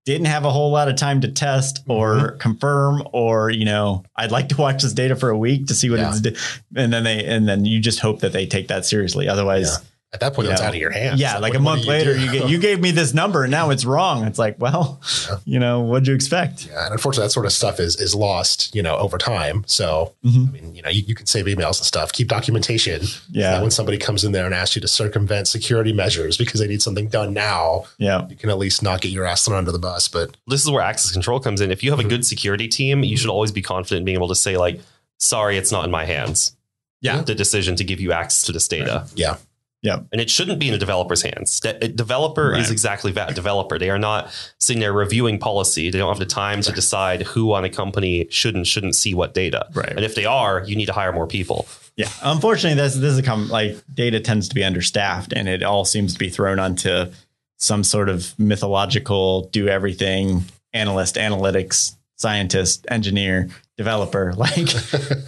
Didn't 0.06 0.26
have 0.26 0.44
a 0.44 0.52
whole 0.52 0.70
lot 0.70 0.90
of 0.90 0.98
time 0.98 1.22
to 1.22 1.32
test 1.32 1.82
or 1.88 2.16
mm-hmm. 2.16 2.38
confirm, 2.38 3.08
or 3.14 3.50
you 3.50 3.64
know, 3.64 4.04
I'd 4.18 4.32
like 4.32 4.50
to 4.50 4.58
watch 4.58 4.84
this 4.84 4.92
data 4.92 5.16
for 5.16 5.30
a 5.30 5.38
week 5.38 5.68
to 5.68 5.74
see 5.74 5.90
what 5.90 6.00
Yeah. 6.00 6.12
it's, 6.14 6.60
and 6.76 6.92
then 6.92 7.06
they, 7.06 7.24
and 7.24 7.48
then 7.48 7.64
you 7.64 7.80
just 7.80 8.02
hope 8.02 8.20
that 8.20 8.34
they 8.34 8.46
take 8.46 8.68
that 8.68 8.86
seriously. 8.86 9.30
Otherwise, 9.30 9.70
Yeah. 9.72 9.88
At 10.14 10.20
that 10.20 10.34
point 10.36 10.46
You 10.46 10.52
it's 10.52 10.62
know, 10.62 10.68
out 10.68 10.74
of 10.76 10.80
your 10.80 10.92
hands. 10.92 11.20
Yeah, 11.20 11.40
like 11.40 11.54
what- 11.54 11.60
a 11.60 11.64
month 11.64 11.82
do 11.82 11.86
you 11.88 11.92
later, 11.92 12.14
do? 12.14 12.20
you 12.22 12.32
get, 12.32 12.50
you 12.50 12.58
gave 12.60 12.80
me 12.80 12.92
this 12.92 13.14
number 13.16 13.44
and 13.44 13.50
now 13.52 13.72
it's 13.72 13.84
wrong. 13.84 14.26
It's 14.26 14.38
like, 14.38 14.58
well, 14.60 15.02
Yeah. 15.28 15.38
you 15.46 15.60
know, 15.60 15.80
what'd 15.82 16.08
you 16.08 16.14
expect? 16.14 16.68
Yeah, 16.68 16.86
and 16.86 16.94
unfortunately, 16.94 17.26
that 17.28 17.32
sort 17.32 17.46
of 17.48 17.52
stuff 17.52 17.80
is 17.80 17.96
is 17.96 18.14
lost, 18.14 18.74
you 18.76 18.84
know, 18.84 18.96
over 18.98 19.18
time. 19.18 19.64
So, 19.66 20.14
Mhm. 20.24 20.48
I 20.50 20.52
mean, 20.52 20.76
you 20.76 20.82
know, 20.84 20.90
you, 20.90 21.04
you 21.08 21.16
can 21.16 21.26
save 21.26 21.46
emails 21.46 21.80
and 21.80 21.86
stuff. 21.88 22.12
Keep 22.14 22.28
documentation. 22.28 23.02
Yeah. 23.32 23.54
that 23.54 23.62
when 23.64 23.72
somebody 23.72 23.98
comes 23.98 24.24
in 24.24 24.32
there 24.32 24.46
and 24.46 24.54
asks 24.54 24.76
you 24.76 24.82
to 24.82 24.88
circumvent 24.88 25.48
security 25.48 25.92
measures 25.94 26.38
because 26.38 26.60
they 26.60 26.68
need 26.68 26.82
something 26.84 27.08
done 27.08 27.34
now, 27.34 27.86
Yeah, 27.98 28.28
you 28.30 28.36
can 28.36 28.50
at 28.52 28.58
least 28.60 28.84
not 28.84 29.02
get 29.02 29.12
your 29.12 29.26
ass 29.26 29.44
thrown 29.46 29.58
under 29.58 29.72
the 29.72 29.80
bus. 29.80 30.08
But 30.08 30.38
this 30.48 30.62
is 30.64 30.70
where 30.70 30.84
access 30.84 31.12
control 31.12 31.40
comes 31.40 31.60
in. 31.60 31.72
If 31.72 31.84
you 31.84 31.90
have 31.90 32.00
a 32.00 32.04
good 32.04 32.24
security 32.26 32.68
team, 32.68 33.04
you 33.04 33.18
should 33.18 33.30
always 33.32 33.52
be 33.52 33.62
confident 33.64 34.00
in 34.00 34.06
being 34.06 34.16
able 34.18 34.28
to 34.28 34.36
say, 34.36 34.58
like, 34.58 34.80
sorry, 35.20 35.58
it's 35.58 35.72
not 35.72 35.86
in 35.86 35.92
my 35.92 36.06
hands. 36.06 36.56
Yeah. 37.02 37.22
The 37.22 37.36
decision 37.36 37.76
to 37.78 37.84
give 37.84 38.00
you 38.00 38.12
access 38.14 38.44
to 38.44 38.52
this 38.52 38.68
data. 38.68 39.06
yeah, 39.16 39.36
Yep. 39.84 40.08
And 40.12 40.20
it 40.22 40.30
shouldn't 40.30 40.60
be 40.60 40.68
in 40.70 40.74
a 40.74 40.78
developer's 40.78 41.22
hands. 41.22 41.60
De- 41.60 41.84
a 41.84 41.88
developer 41.90 42.50
Right. 42.52 42.62
is 42.62 42.72
exactly 42.72 43.12
that 43.12 43.36
developer. 43.36 43.78
They 43.78 43.90
are 43.90 44.00
not 44.00 44.30
sitting 44.60 44.80
there 44.80 44.94
reviewing 44.94 45.38
policy. 45.40 45.90
They 45.92 45.98
don't 46.00 46.08
have 46.10 46.20
the 46.20 46.26
time 46.26 46.62
to 46.62 46.72
decide 46.72 47.22
who 47.24 47.54
on 47.54 47.64
a 47.66 47.70
company 47.70 48.26
should 48.30 48.56
and 48.56 48.66
shouldn't 48.66 48.96
see 48.96 49.14
what 49.14 49.34
data. 49.34 49.68
Right. 49.74 49.90
And 49.92 50.04
if 50.06 50.16
they 50.16 50.26
are, 50.26 50.64
you 50.66 50.76
need 50.76 50.86
to 50.88 50.94
hire 50.94 51.12
more 51.14 51.28
people. 51.28 51.68
Yeah. 51.96 52.10
Unfortunately, 52.24 52.82
this 52.82 52.96
this 52.96 53.12
is 53.14 53.20
a 53.20 53.24
com- 53.24 53.50
like 53.50 53.78
data 53.94 54.20
tends 54.20 54.48
to 54.50 54.56
be 54.56 54.64
understaffed, 54.64 55.32
and 55.34 55.48
it 55.48 55.62
all 55.64 55.86
seems 55.86 56.14
to 56.14 56.20
be 56.20 56.30
thrown 56.30 56.58
onto 56.60 57.12
some 57.58 57.84
sort 57.84 58.10
of 58.10 58.34
mythological 58.40 59.50
do 59.52 59.68
everything 59.68 60.44
analyst, 60.74 61.16
analytics, 61.16 61.96
scientist, 62.16 62.86
engineer, 62.90 63.50
developer. 63.78 64.34
Like, 64.38 64.74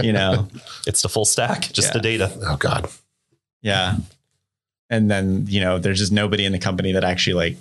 you 0.04 0.12
know, 0.14 0.48
It's 0.88 1.02
the 1.02 1.10
full 1.10 1.26
stack, 1.26 1.72
just 1.74 1.90
Yeah. 1.90 1.94
the 1.94 2.00
data. 2.00 2.32
Oh 2.42 2.58
God. 2.58 2.88
yeah. 3.62 3.98
And 4.90 5.10
then 5.10 5.46
you 5.48 5.60
know, 5.62 5.80
there's 5.80 6.00
just 6.00 6.12
nobody 6.12 6.46
in 6.46 6.52
the 6.52 6.60
company 6.60 6.92
that 6.94 7.04
actually 7.04 7.34
like, 7.34 7.58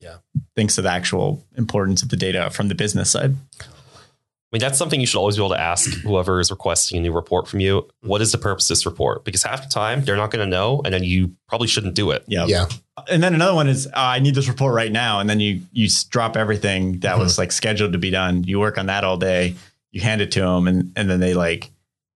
Yeah. 0.00 0.16
thinks 0.54 0.78
of 0.78 0.84
the 0.84 0.90
actual 0.90 1.42
importance 1.56 2.02
of 2.02 2.08
the 2.08 2.16
data 2.16 2.50
from 2.50 2.68
the 2.68 2.74
business 2.74 3.10
side. 3.10 3.34
I 3.60 4.56
mean, 4.56 4.60
that's 4.60 4.78
something 4.78 5.00
you 5.00 5.06
should 5.06 5.18
always 5.18 5.36
be 5.36 5.42
able 5.42 5.54
to 5.54 5.60
ask 5.60 5.90
whoever 6.02 6.38
is 6.40 6.50
requesting 6.50 6.98
a 6.98 7.00
new 7.00 7.12
report 7.12 7.48
from 7.48 7.60
you. 7.60 7.88
What 8.02 8.22
is 8.22 8.30
the 8.32 8.38
purpose 8.38 8.66
of 8.70 8.76
this 8.76 8.86
report? 8.86 9.24
Because 9.24 9.42
half 9.42 9.62
the 9.62 9.68
time 9.68 10.04
they're 10.04 10.16
not 10.16 10.30
going 10.30 10.44
to 10.44 10.50
know, 10.50 10.80
and 10.84 10.94
then 10.94 11.02
you 11.02 11.32
probably 11.48 11.66
shouldn't 11.66 11.94
do 11.94 12.10
it. 12.12 12.24
Yeah. 12.28 12.46
Yeah. 12.46 12.66
And 13.08 13.22
then 13.22 13.34
another 13.34 13.54
one 13.54 13.68
is 13.68 13.86
uh, 13.88 13.90
I 13.94 14.20
need 14.20 14.34
this 14.34 14.48
report 14.48 14.74
right 14.74 14.90
now, 14.92 15.18
and 15.20 15.28
then 15.28 15.40
you 15.40 15.60
you 15.72 15.86
s- 15.86 16.04
drop 16.04 16.36
everything 16.36 17.00
that 17.00 17.18
was 17.18 17.38
like 17.38 17.52
scheduled 17.52 17.92
to 17.92 17.98
be 17.98 18.10
done. 18.10 18.44
You 18.44 18.58
work 18.60 18.78
on 18.78 18.86
that 18.86 19.04
all 19.04 19.16
day. 19.18 19.54
You 19.92 20.00
hand 20.00 20.20
it 20.22 20.32
to 20.32 20.40
them, 20.40 20.66
and 20.68 20.92
and 20.96 21.10
then 21.10 21.20
they 21.20 21.34
like, 21.34 21.70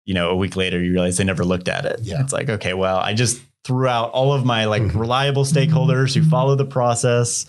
you 0.04 0.14
know, 0.14 0.30
a 0.30 0.36
week 0.36 0.54
later 0.54 0.80
you 0.82 0.92
realize 0.92 1.16
they 1.16 1.24
never 1.24 1.44
looked 1.44 1.68
at 1.68 1.84
it. 1.86 2.00
Yeah. 2.02 2.20
It's 2.20 2.32
like 2.32 2.48
okay, 2.48 2.74
well, 2.74 2.98
I 2.98 3.14
just 3.14 3.40
threw 3.64 3.86
out 3.88 4.10
all 4.12 4.32
of 4.32 4.44
my 4.44 4.64
like 4.64 4.82
Mhm. 4.82 4.94
reliable 4.98 5.44
stakeholders 5.44 6.14
who 6.14 6.22
follow 6.28 6.54
the 6.54 6.64
process 6.64 7.46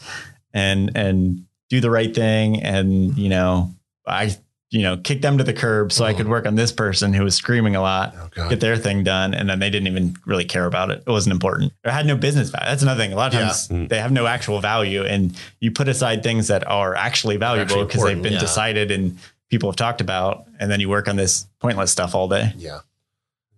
and 0.53 0.91
and 0.95 1.43
do 1.69 1.79
the 1.79 1.89
right 1.91 2.13
thing, 2.13 2.61
and 2.63 3.17
you 3.17 3.29
know, 3.29 3.71
I 4.07 4.35
you 4.71 4.81
know 4.83 4.97
kick 4.97 5.21
them 5.21 5.37
to 5.37 5.43
the 5.43 5.53
curb 5.53 5.91
so 5.91 6.05
I 6.05 6.13
could 6.13 6.27
work 6.27 6.45
on 6.45 6.55
this 6.55 6.71
person 6.71 7.13
who 7.13 7.23
was 7.23 7.33
screaming 7.35 7.75
a 7.75 7.81
lot 7.81 8.15
Oh 8.37 8.49
get 8.49 8.59
their 8.59 8.75
thing 8.77 9.03
done, 9.03 9.33
and 9.33 9.49
then 9.49 9.59
they 9.59 9.69
didn't 9.69 9.87
even 9.87 10.15
really 10.25 10.45
care 10.45 10.65
about 10.65 10.89
it. 10.91 11.03
It 11.07 11.11
wasn't 11.11 11.33
important. 11.33 11.73
It 11.83 11.91
had 11.91 12.05
no 12.05 12.15
business 12.15 12.49
value. 12.49 12.65
That's 12.69 12.81
another 12.83 13.01
thing. 13.01 13.13
A 13.13 13.15
lot 13.15 13.33
of 13.33 13.39
times 13.39 13.67
Mm. 13.67 13.89
they 13.89 13.99
have 13.99 14.11
no 14.11 14.25
actual 14.27 14.59
value, 14.61 15.03
and 15.05 15.35
you 15.59 15.71
put 15.71 15.87
aside 15.87 16.21
things 16.23 16.47
that 16.47 16.67
are 16.67 16.95
actually 16.95 17.37
valuable 17.37 17.85
because 17.85 18.03
they've 18.03 18.21
been 18.21 18.33
yeah. 18.33 18.39
decided 18.39 18.91
and 18.91 19.17
people 19.49 19.69
have 19.69 19.75
talked 19.75 20.01
about, 20.01 20.45
and 20.59 20.69
then 20.71 20.79
you 20.79 20.89
work 20.89 21.07
on 21.07 21.15
this 21.15 21.47
pointless 21.59 21.91
stuff 21.91 22.13
all 22.13 22.27
day. 22.27 22.53
Yeah. 22.57 22.79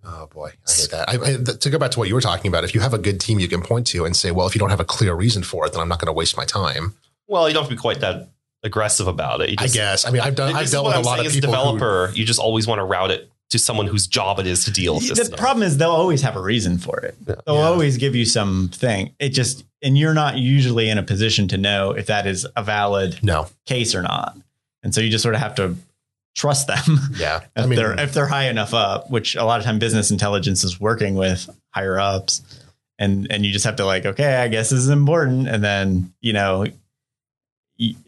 Oh 0.03 0.27
boy, 0.27 0.51
I 0.67 0.71
hate 0.71 0.89
that. 0.91 1.09
I, 1.09 1.13
I, 1.13 1.37
th- 1.43 1.59
to 1.59 1.69
go 1.69 1.77
back 1.77 1.91
to 1.91 1.99
what 1.99 2.07
you 2.07 2.15
were 2.15 2.21
talking 2.21 2.49
about, 2.49 2.63
if 2.63 2.73
you 2.73 2.81
have 2.81 2.93
a 2.93 2.97
good 2.97 3.19
team 3.19 3.39
you 3.39 3.47
can 3.47 3.61
point 3.61 3.85
to 3.87 4.05
and 4.05 4.15
say, 4.15 4.31
well, 4.31 4.47
if 4.47 4.55
you 4.55 4.59
don't 4.59 4.69
have 4.71 4.79
a 4.79 4.85
clear 4.85 5.13
reason 5.13 5.43
for 5.43 5.65
it, 5.65 5.73
then 5.73 5.81
I'm 5.81 5.87
not 5.89 5.99
going 5.99 6.07
to 6.07 6.13
waste 6.13 6.35
my 6.37 6.45
time. 6.45 6.95
Well, 7.27 7.47
you 7.47 7.53
don't 7.53 7.63
have 7.63 7.69
to 7.69 7.75
be 7.75 7.79
quite 7.81 7.99
that 8.01 8.29
aggressive 8.63 9.07
about 9.07 9.41
it. 9.41 9.49
You 9.51 9.55
I 9.59 9.67
guess. 9.67 10.05
I 10.05 10.11
mean, 10.11 10.21
I've 10.21 10.35
done. 10.35 10.55
I've 10.55 10.69
dealt 10.69 10.85
with 10.87 10.95
a 10.95 10.97
I'm 10.99 11.03
lot 11.03 11.15
saying 11.17 11.27
of 11.27 11.31
as 11.33 11.37
a 11.37 11.41
people. 11.41 11.53
who- 11.55 11.77
developer. 11.77 12.11
you 12.15 12.25
just 12.25 12.39
always 12.39 12.65
want 12.67 12.79
to 12.79 12.83
route 12.83 13.11
it 13.11 13.29
to 13.51 13.59
someone 13.59 13.85
whose 13.85 14.07
job 14.07 14.39
it 14.39 14.47
is 14.47 14.63
to 14.65 14.71
deal 14.71 14.95
with 14.95 15.09
this. 15.09 15.17
The 15.19 15.25
stuff. 15.25 15.37
problem 15.39 15.63
is 15.63 15.77
they'll 15.77 15.89
always 15.91 16.21
have 16.21 16.35
a 16.37 16.41
reason 16.41 16.77
for 16.77 16.99
it. 16.99 17.15
They'll 17.25 17.41
Yeah. 17.45 17.51
always 17.61 17.97
give 17.97 18.15
you 18.15 18.25
something. 18.25 19.13
It 19.19 19.29
just 19.29 19.65
and 19.83 19.97
you're 19.97 20.13
not 20.13 20.37
usually 20.37 20.89
in 20.89 20.97
a 20.97 21.03
position 21.03 21.47
to 21.49 21.57
know 21.57 21.91
if 21.91 22.05
that 22.05 22.25
is 22.27 22.47
a 22.55 22.63
valid 22.63 23.19
no. 23.21 23.47
case 23.65 23.93
or 23.93 24.01
not, 24.03 24.37
and 24.83 24.95
so 24.95 25.01
you 25.01 25.09
just 25.09 25.21
sort 25.23 25.35
of 25.35 25.41
have 25.41 25.55
to 25.55 25.75
trust 26.35 26.67
them. 26.67 26.77
Yeah. 27.15 27.37
if 27.55 27.63
I 27.63 27.65
mean, 27.65 27.77
they're 27.77 27.99
if 27.99 28.13
they're 28.13 28.27
high 28.27 28.49
enough 28.49 28.73
up, 28.73 29.09
which 29.11 29.35
a 29.35 29.43
lot 29.43 29.59
of 29.59 29.65
time 29.65 29.79
business 29.79 30.11
intelligence 30.11 30.63
is 30.63 30.79
working 30.79 31.15
with 31.15 31.49
higher 31.71 31.99
ups, 31.99 32.41
and 32.99 33.27
and 33.31 33.45
you 33.45 33.51
just 33.51 33.65
have 33.65 33.75
to 33.77 33.85
like, 33.85 34.05
okay, 34.05 34.35
I 34.37 34.47
guess 34.47 34.69
this 34.69 34.79
is 34.79 34.89
important, 34.89 35.47
and 35.47 35.63
then 35.63 36.13
you 36.21 36.33
know, 36.33 36.65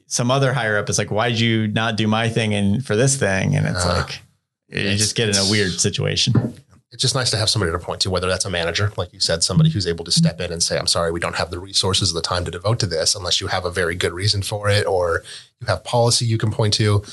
some 0.07 0.29
other 0.29 0.53
higher 0.53 0.77
up 0.77 0.89
is 0.89 0.97
like, 0.99 1.09
why'd 1.09 1.39
you 1.39 1.67
not 1.67 1.95
do 1.97 2.07
my 2.07 2.29
thing 2.29 2.53
and 2.53 2.85
for 2.85 2.95
this 2.95 3.15
thing, 3.17 3.55
and 3.55 3.65
it's 3.65 3.83
Uh, 3.83 3.97
like 3.97 4.21
you 4.69 4.79
it's- 4.79 4.99
just 4.99 5.15
get 5.15 5.29
in 5.29 5.35
a 5.35 5.49
weird 5.49 5.71
situation. 5.79 6.53
it's 6.91 7.01
just 7.01 7.15
nice 7.15 7.31
to 7.31 7.37
have 7.37 7.49
somebody 7.49 7.71
to 7.71 7.79
point 7.79 7.99
to, 8.01 8.09
whether 8.11 8.27
that's 8.27 8.45
a 8.45 8.49
manager, 8.51 8.91
like 8.97 9.11
you 9.13 9.19
said, 9.19 9.41
somebody 9.41 9.71
who's 9.71 9.87
able 9.87 10.05
to 10.05 10.11
step 10.11 10.39
in 10.39 10.51
and 10.53 10.61
say, 10.61 10.77
I'm 10.77 10.85
sorry, 10.85 11.11
we 11.11 11.19
don't 11.19 11.35
have 11.37 11.49
the 11.49 11.57
resources 11.57 12.11
or 12.11 12.13
the 12.13 12.21
time 12.21 12.45
to 12.45 12.51
devote 12.51 12.79
to 12.81 12.85
this 12.85 13.15
unless 13.15 13.41
you 13.41 13.47
have 13.47 13.65
a 13.65 13.71
very 13.71 13.95
good 13.95 14.13
reason 14.13 14.43
for 14.43 14.69
it 14.69 14.85
or 14.85 15.23
you 15.59 15.65
have 15.65 15.83
policy 15.83 16.25
you 16.25 16.37
can 16.37 16.51
point 16.51 16.75
to. 16.75 17.03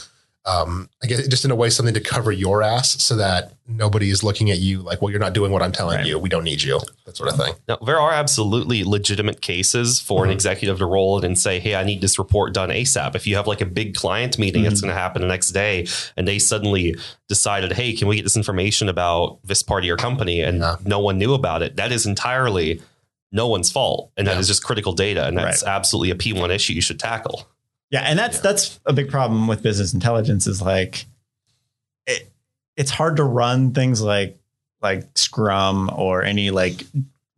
Um, 0.46 0.88
I 1.02 1.06
guess 1.06 1.28
just 1.28 1.44
in 1.44 1.50
a 1.50 1.54
way, 1.54 1.68
something 1.68 1.92
to 1.94 2.00
cover 2.00 2.32
your 2.32 2.62
ass 2.62 3.02
so 3.02 3.14
that 3.16 3.52
nobody 3.68 4.08
is 4.10 4.22
looking 4.24 4.50
at 4.50 4.58
you 4.58 4.80
like, 4.80 5.02
well, 5.02 5.10
you're 5.10 5.20
not 5.20 5.34
doing 5.34 5.52
what 5.52 5.62
I'm 5.62 5.70
telling 5.70 5.98
Right. 5.98 6.06
you. 6.06 6.18
We 6.18 6.30
don't 6.30 6.44
need 6.44 6.62
you. 6.62 6.80
That 7.04 7.14
sort 7.16 7.28
of 7.28 7.36
thing. 7.36 7.54
Now, 7.68 7.76
there 7.84 8.00
are 8.00 8.10
absolutely 8.10 8.82
legitimate 8.82 9.42
cases 9.42 10.00
for 10.00 10.24
an 10.24 10.30
Mhm. 10.30 10.34
executive 10.34 10.78
to 10.78 10.86
roll 10.86 11.18
in 11.18 11.24
and 11.26 11.38
say, 11.38 11.60
Hey, 11.60 11.74
I 11.74 11.84
need 11.84 12.00
this 12.00 12.18
report 12.18 12.54
done 12.54 12.70
ASAP. 12.70 13.14
If 13.14 13.26
you 13.26 13.36
have 13.36 13.46
like 13.46 13.60
a 13.60 13.66
big 13.66 13.94
client 13.94 14.38
meeting 14.38 14.62
that's 14.62 14.80
Mhm. 14.80 14.84
going 14.84 14.94
to 14.94 15.00
happen 15.00 15.20
the 15.22 15.28
next 15.28 15.50
day 15.50 15.86
and 16.16 16.26
they 16.26 16.38
suddenly 16.38 16.96
decided, 17.28 17.74
Hey, 17.74 17.92
can 17.92 18.08
we 18.08 18.16
get 18.16 18.22
this 18.24 18.36
information 18.36 18.88
about 18.88 19.38
this 19.44 19.62
part 19.62 19.84
of 19.84 19.86
your 19.86 19.98
company? 19.98 20.40
And 20.40 20.60
Yeah. 20.60 20.76
no 20.84 21.00
one 21.00 21.18
knew 21.18 21.34
about 21.34 21.62
it. 21.62 21.76
That 21.76 21.92
is 21.92 22.06
entirely 22.06 22.80
no 23.30 23.46
one's 23.46 23.70
fault. 23.70 24.10
And 24.16 24.26
that 24.26 24.34
Yeah. 24.34 24.40
is 24.40 24.48
just 24.48 24.64
critical 24.64 24.94
data. 24.94 25.26
And 25.26 25.36
that's 25.36 25.62
absolutely 25.62 26.10
a 26.10 26.14
P1 26.16 26.50
issue 26.50 26.72
you 26.72 26.80
should 26.80 26.98
tackle. 26.98 27.46
Yeah, 27.90 28.02
and 28.02 28.18
that's 28.18 28.36
Yeah. 28.36 28.42
that's 28.42 28.80
a 28.86 28.92
big 28.92 29.10
problem 29.10 29.46
with 29.48 29.62
business 29.62 29.92
intelligence 29.94 30.46
is 30.46 30.62
like 30.62 31.06
it 32.06 32.30
it's 32.76 32.90
hard 32.90 33.16
to 33.16 33.24
run 33.24 33.72
things 33.72 34.00
like 34.00 34.38
like 34.82 35.06
Scrum 35.16 35.90
or 35.94 36.22
any 36.22 36.50
like 36.50 36.84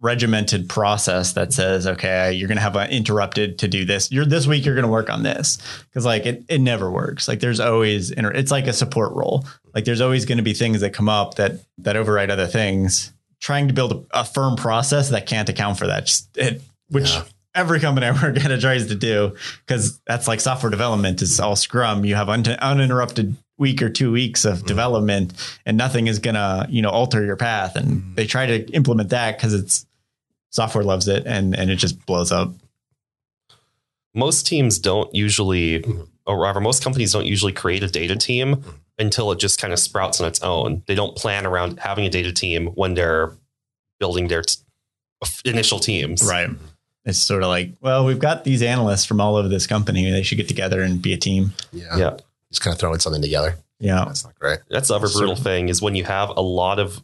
regimented 0.01 0.69
process 0.69 1.35
that 1.35 1.53
says, 1.53 1.87
okay, 1.87 2.33
you're 2.33 2.49
gonna 2.49 2.61
have 2.61 2.77
an 2.77 2.91
interrupted 2.91 3.59
to 3.61 3.69
do 3.69 3.85
this. 3.85 4.11
You're 4.11 4.25
this 4.25 4.47
week 4.47 4.65
you're 4.65 4.75
gonna 4.75 4.89
work 4.89 5.09
on 5.11 5.23
this. 5.23 5.59
Cause 5.95 6.05
like 6.05 6.27
it 6.27 6.45
it 6.49 6.61
never 6.61 6.91
works. 6.91 7.29
Like 7.29 7.41
there's 7.41 7.61
always 7.61 8.11
inter- 8.11 8.33
it's 8.33 8.51
like 8.51 8.67
a 8.67 8.73
support 8.73 9.13
role. 9.13 9.47
Like 9.75 9.85
there's 9.85 10.01
always 10.01 10.25
gonna 10.27 10.43
be 10.43 10.55
things 10.55 10.81
that 10.81 10.91
come 10.93 11.09
up 11.09 11.37
that 11.37 11.53
that 11.79 11.97
override 11.97 12.31
other 12.31 12.47
things. 12.47 13.13
Trying 13.41 13.69
to 13.69 13.75
build 13.75 14.07
a, 14.13 14.21
a 14.21 14.25
firm 14.25 14.55
process 14.57 15.09
that 15.11 15.27
can't 15.27 15.49
account 15.49 15.79
for 15.79 15.87
that. 15.87 16.07
Just 16.07 16.37
it 16.37 16.63
which 16.91 17.11
Yeah. 17.11 17.25
Every 17.55 17.81
company 17.81 18.07
I 18.09 18.13
work 18.13 18.37
at 18.45 18.61
tries 18.61 18.87
to 18.89 18.95
do 18.95 19.37
because 19.67 20.01
that's 20.07 20.27
like 20.29 20.41
software 20.41 20.71
development 20.71 21.23
is 21.23 21.39
all 21.41 21.57
Scrum. 21.57 22.05
You 22.05 22.15
have 22.15 22.29
un- 22.29 22.47
uninterrupted 22.47 23.37
week 23.59 23.83
or 23.83 23.91
two 23.91 24.11
weeks 24.11 24.45
of 24.45 24.65
development, 24.67 25.33
and 25.67 25.77
nothing 25.77 26.07
is 26.09 26.19
gonna 26.19 26.67
you 26.71 26.83
know 26.83 26.91
alter 26.91 27.25
your 27.25 27.37
path. 27.37 27.77
And 27.77 28.03
Mhm. 28.03 28.15
they 28.17 28.27
try 28.27 28.47
to 28.47 28.65
implement 28.73 29.11
that 29.11 29.37
because 29.37 29.55
it's 29.55 29.87
software 30.51 30.85
loves 30.85 31.09
it, 31.09 31.25
and 31.27 31.55
and 31.57 31.71
it 31.71 31.77
just 31.77 32.05
blows 32.07 32.33
up. 32.33 32.53
most 34.15 34.47
teams 34.47 34.79
don't 34.79 35.15
usually, 35.15 35.83
or 36.27 36.39
rather, 36.39 36.61
most 36.61 36.83
companies 36.85 37.13
don't 37.13 37.25
usually 37.25 37.53
create 37.53 37.83
a 37.83 37.89
data 37.89 38.15
team 38.15 38.57
Mhm. 38.57 38.75
until 38.99 39.33
it 39.33 39.39
just 39.39 39.59
kind 39.59 39.73
of 39.73 39.79
sprouts 39.79 40.21
on 40.21 40.29
its 40.29 40.43
own. 40.43 40.83
They 40.87 40.95
don't 40.95 41.17
plan 41.17 41.47
around 41.47 41.81
having 41.81 42.05
a 42.05 42.11
data 42.11 42.31
team 42.31 42.67
when 42.75 42.93
they're 42.93 43.33
building 43.99 44.29
their 44.29 44.43
t- 44.43 44.57
initial 45.47 45.79
teams. 45.79 46.23
Right. 46.23 46.51
It's 47.05 47.19
sort 47.19 47.43
of 47.43 47.49
like, 47.49 47.73
well, 47.81 48.05
we've 48.05 48.19
got 48.19 48.45
these 48.45 48.63
analysts 48.63 49.05
from 49.05 49.21
all 49.21 49.37
over 49.37 49.49
this 49.49 49.67
company. 49.67 50.11
They 50.11 50.23
should 50.23 50.39
get 50.39 50.49
together 50.49 50.81
and 50.83 51.03
be 51.03 51.13
a 51.13 51.17
team. 51.17 51.53
Yeah. 51.73 51.97
Yeah. 51.97 52.17
Just 52.51 52.63
kind 52.63 52.73
of 52.73 52.79
throwing 52.79 53.01
something 53.01 53.23
together. 53.23 53.57
Yeah. 53.81 54.05
That's 54.05 54.25
not 54.25 54.39
great. 54.39 54.61
That's 54.71 54.89
the 54.89 54.95
other 54.95 55.09
Sure. 55.09 55.23
brutal 55.23 55.37
thing 55.37 55.69
is 55.69 55.83
when 55.83 55.97
you 55.97 56.05
have 56.05 56.31
a 56.31 56.41
lot 56.41 56.79
of, 56.79 57.03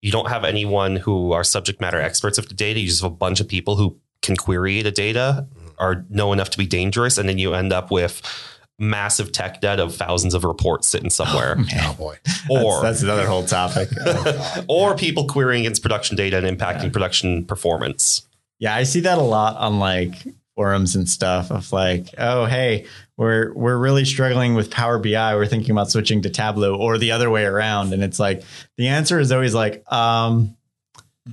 you 0.00 0.10
don't 0.10 0.28
have 0.28 0.44
anyone 0.44 0.96
who 0.96 1.32
are 1.32 1.44
subject 1.44 1.80
matter 1.80 2.00
experts 2.00 2.36
of 2.38 2.48
the 2.48 2.54
data. 2.54 2.80
You 2.80 2.88
just 2.88 3.02
have 3.02 3.12
a 3.12 3.14
bunch 3.14 3.38
of 3.38 3.46
people 3.46 3.76
who 3.76 3.96
can 4.22 4.36
query 4.36 4.82
the 4.82 4.90
data, 4.90 5.46
mm. 5.54 5.72
or 5.78 6.04
know 6.10 6.32
enough 6.32 6.50
to 6.50 6.58
be 6.58 6.66
dangerous, 6.66 7.18
and 7.18 7.28
then 7.28 7.38
you 7.38 7.54
end 7.54 7.72
up 7.72 7.90
with 7.90 8.22
massive 8.78 9.30
tech 9.30 9.60
debt 9.60 9.78
of 9.78 9.94
thousands 9.94 10.34
of 10.34 10.44
reports 10.44 10.88
sitting 10.88 11.06
oh, 11.06 11.10
somewhere. 11.10 11.56
Oh 11.56 11.62
Man, 11.62 11.94
boy. 11.96 12.16
or 12.50 12.82
that's, 12.82 13.00
that's 13.00 13.02
another 13.02 13.26
whole 13.26 13.44
topic. 13.44 13.88
Oh, 14.04 14.64
or 14.68 14.96
people 14.96 15.26
querying 15.26 15.62
against 15.62 15.82
production 15.82 16.16
data 16.16 16.36
and 16.36 16.58
impacting 16.58 16.92
production 16.92 17.44
performance. 17.44 18.26
Yeah, 18.62 18.76
I 18.76 18.84
see 18.84 19.00
that 19.00 19.18
a 19.18 19.22
lot 19.22 19.56
on 19.56 19.80
like 19.80 20.14
forums 20.54 20.94
and 20.94 21.08
stuff 21.08 21.50
of 21.50 21.72
like, 21.72 22.06
oh 22.16 22.44
hey, 22.44 22.86
we're 23.16 23.52
we're 23.54 23.76
really 23.76 24.04
struggling 24.04 24.54
with 24.54 24.70
Power 24.70 25.00
BI. 25.00 25.34
We're 25.34 25.46
thinking 25.46 25.72
about 25.72 25.90
switching 25.90 26.22
to 26.22 26.30
Tableau 26.30 26.76
or 26.76 26.96
the 26.96 27.10
other 27.10 27.28
way 27.28 27.44
around. 27.44 27.92
And 27.92 28.04
it's 28.04 28.20
like 28.20 28.44
the 28.76 28.86
answer 28.86 29.18
is 29.18 29.32
always 29.32 29.52
like, 29.52 29.82
um, 29.92 30.56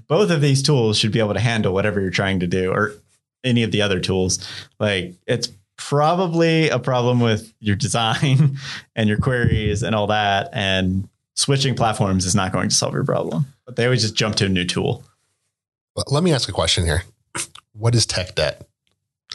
both 0.08 0.32
of 0.32 0.42
these 0.42 0.64
tools 0.64 0.98
should 0.98 1.12
be 1.12 1.20
able 1.20 1.36
to 1.36 1.40
handle 1.40 1.72
whatever 1.72 2.02
you're 2.02 2.10
trying 2.10 2.40
to 2.40 2.48
do, 2.48 2.72
or 2.72 2.96
any 3.44 3.62
of 3.62 3.72
the 3.72 3.84
other 3.84 4.00
tools. 4.00 4.40
Like 4.80 5.14
it's 5.28 5.52
probably 5.78 6.70
a 6.70 6.80
problem 6.80 7.20
with 7.20 7.54
your 7.60 7.76
design 7.76 8.58
and 8.96 9.08
your 9.08 9.20
queries 9.20 9.84
and 9.84 9.94
all 9.94 10.08
that. 10.08 10.50
And 10.52 11.08
switching 11.36 11.76
platforms 11.76 12.26
is 12.26 12.34
not 12.34 12.52
going 12.52 12.70
to 12.70 12.76
solve 12.76 12.96
your 12.96 13.06
problem. 13.06 13.46
But 13.68 13.76
they 13.76 13.86
always 13.86 14.02
just 14.02 14.16
jump 14.16 14.36
to 14.38 14.48
a 14.48 14.50
new 14.50 14.66
tool. 14.66 15.04
Let 16.08 16.24
me 16.24 16.34
ask 16.34 16.50
a 16.50 16.54
question 16.54 16.86
here. 16.86 17.04
What 17.74 17.96
is 17.96 18.06
tech 18.06 18.36
debt? 18.36 18.68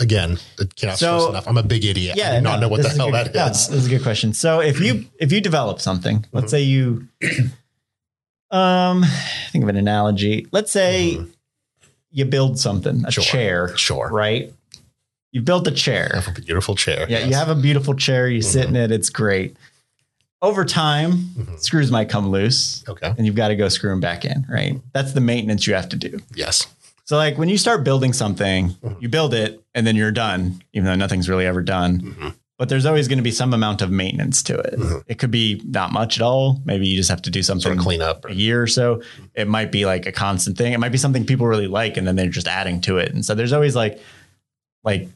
Again, 0.01 0.39
it 0.59 0.75
cannot 0.75 0.99
So- 0.99 1.19
stress 1.19 1.31
enough. 1.31 1.47
I'm 1.49 1.57
a 1.57 1.63
big 1.63 1.85
idiot. 1.85 2.17
Yeah, 2.17 2.33
I 2.33 2.37
do 2.37 2.41
not 2.43 2.57
no, 2.57 2.61
know 2.63 2.69
what 2.69 2.79
the 2.79 2.83
this 2.85 2.93
is 2.93 2.99
a 2.99 3.03
hell 3.03 3.11
good- 3.13 3.33
that 3.33 3.53
is. 3.53 3.69
this 3.69 3.79
is 3.81 3.87
a 3.87 3.91
good 3.91 4.03
question. 4.03 4.33
So 4.35 4.61
if 4.61 4.81
you 4.81 5.07
if 5.21 5.31
you 5.33 5.41
develop 5.41 5.81
something, 5.81 6.27
let's 6.33 6.47
Mhm. 6.47 6.51
say 6.51 6.63
you 6.63 7.09
um 8.51 9.05
think 9.53 9.63
of 9.63 9.69
an 9.69 9.77
analogy. 9.77 10.47
Let's 10.53 10.71
say 10.73 11.17
Mhm. 11.19 11.31
you 12.11 12.25
build 12.25 12.59
something, 12.59 13.05
a 13.07 13.11
Sure. 13.11 13.25
chair, 13.25 13.77
Sure. 13.77 14.09
right? 14.11 14.53
You 15.33 15.43
built 15.43 15.67
a 15.67 15.73
chair. 15.73 16.11
Have 16.15 16.29
a 16.29 16.41
beautiful 16.41 16.77
chair. 16.77 17.07
Yeah, 17.09 17.25
you 17.27 17.35
have 17.35 17.49
a 17.49 17.55
beautiful 17.57 17.95
chair. 17.95 18.29
You 18.29 18.43
sit 18.43 18.67
Mm-hmm. 18.67 18.77
in 18.77 18.83
it. 18.83 18.93
It's 18.93 19.11
great. 19.11 19.57
Over 20.43 20.65
time, 20.65 21.31
Mhm. 21.39 21.61
screws 21.61 21.91
might 21.91 22.09
come 22.09 22.31
loose, 22.31 22.85
Okay. 22.89 23.15
and 23.17 23.27
you've 23.27 23.35
got 23.35 23.49
to 23.49 23.57
go 23.57 23.69
screw 23.69 23.91
them 23.91 24.01
back 24.01 24.25
in. 24.25 24.45
Right? 24.49 24.81
That's 24.93 25.13
the 25.13 25.21
maintenance 25.21 25.67
you 25.67 25.75
have 25.75 25.89
to 25.89 25.97
do. 25.97 26.21
Yes. 26.35 26.67
So, 27.07 27.17
like 27.17 27.37
when 27.39 27.49
you 27.49 27.59
start 27.59 27.85
building 27.85 28.13
something, 28.13 28.71
Mhm. 28.83 29.03
you 29.03 29.09
build 29.09 29.35
it, 29.35 29.63
and 29.75 29.87
then 29.87 29.95
you're 29.97 30.11
done, 30.13 30.63
even 30.73 30.87
though 30.87 30.95
nothing's 30.95 31.29
really 31.29 31.47
ever 31.47 31.63
done. 31.63 32.01
Mhm. 32.01 32.35
But 32.57 32.69
there's 32.69 32.87
always 32.87 33.09
going 33.09 33.19
to 33.19 33.23
be 33.25 33.33
some 33.33 33.53
amount 33.53 33.83
of 33.83 33.91
maintenance 33.91 34.43
to 34.45 34.57
it. 34.57 34.79
Mhm. 34.79 35.03
It 35.09 35.19
could 35.19 35.31
be 35.33 35.61
not 35.65 35.93
much 35.93 36.17
at 36.19 36.23
all. 36.23 36.63
Maybe 36.65 36.87
you 36.87 36.97
just 36.97 37.11
have 37.11 37.21
to 37.23 37.31
do 37.31 37.43
something 37.43 37.63
Sort 37.63 37.77
of 37.79 37.83
clean 37.83 38.01
up. 38.01 38.25
a 38.29 38.33
year 38.35 38.63
or 38.63 38.67
so. 38.69 39.03
It 39.35 39.49
might 39.49 39.73
be 39.73 39.85
like 39.85 40.07
a 40.07 40.13
constant 40.13 40.57
thing. 40.57 40.73
It 40.73 40.79
might 40.81 40.93
be 40.93 40.99
something 40.99 41.27
people 41.27 41.47
really 41.47 41.67
like, 41.67 41.97
and 41.97 42.07
then 42.07 42.15
they're 42.17 42.29
just 42.29 42.47
adding 42.49 42.81
to 42.83 42.99
it. 42.99 43.13
And 43.13 43.25
so 43.25 43.35
there's 43.35 43.53
always 43.53 43.75
like 43.77 44.01
like 44.85 45.09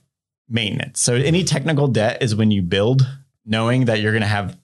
maintenance. 0.49 0.99
So 1.01 1.15
any 1.15 1.45
technical 1.45 1.89
debt 1.89 2.23
is 2.23 2.35
when 2.35 2.51
you 2.51 2.63
build, 2.63 3.07
knowing 3.45 3.85
that 3.85 4.01
you're 4.01 4.13
going 4.13 4.23
to 4.23 4.27
have 4.27 4.57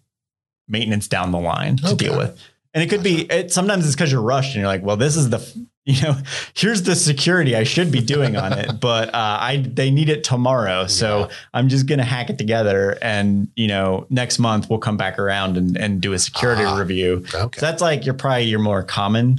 maintenance 0.66 1.08
down 1.08 1.30
the 1.30 1.38
line 1.38 1.76
to 1.76 1.88
Okay. 1.88 2.06
deal 2.06 2.16
with. 2.16 2.38
And 2.72 2.82
it 2.82 2.88
could 2.88 3.02
be 3.02 3.22
it 3.30 3.52
sometimes 3.52 3.84
it's 3.86 3.94
because 3.94 4.10
you're 4.10 4.22
rushed 4.22 4.54
and 4.54 4.60
you're 4.62 4.66
like, 4.66 4.82
well, 4.82 4.96
this 4.96 5.14
is 5.16 5.28
the 5.30 5.46
you 5.86 6.00
know, 6.02 6.16
here's 6.54 6.82
the 6.84 6.96
security 6.96 7.54
I 7.54 7.64
should 7.64 7.92
be 7.92 8.00
doing 8.00 8.36
on 8.36 8.54
it, 8.54 8.80
but 8.80 9.08
uh, 9.08 9.38
I 9.40 9.58
they 9.66 9.90
need 9.90 10.08
it 10.08 10.24
tomorrow, 10.24 10.86
so 10.86 11.20
Yeah. 11.20 11.26
I'm 11.52 11.68
just 11.68 11.86
gonna 11.86 12.04
hack 12.04 12.30
it 12.30 12.38
together, 12.38 12.96
and 13.02 13.48
you 13.54 13.68
know, 13.68 14.06
next 14.08 14.38
month 14.38 14.70
we'll 14.70 14.78
come 14.78 14.96
back 14.96 15.18
around 15.18 15.56
and, 15.58 15.76
and 15.76 16.00
do 16.00 16.14
a 16.14 16.18
security 16.18 16.64
Ah. 16.64 16.76
review. 16.76 17.24
Okay. 17.34 17.60
So 17.60 17.66
that's 17.66 17.82
like 17.82 18.06
you're 18.06 18.14
probably 18.14 18.44
your 18.44 18.60
more 18.60 18.82
common 18.82 19.38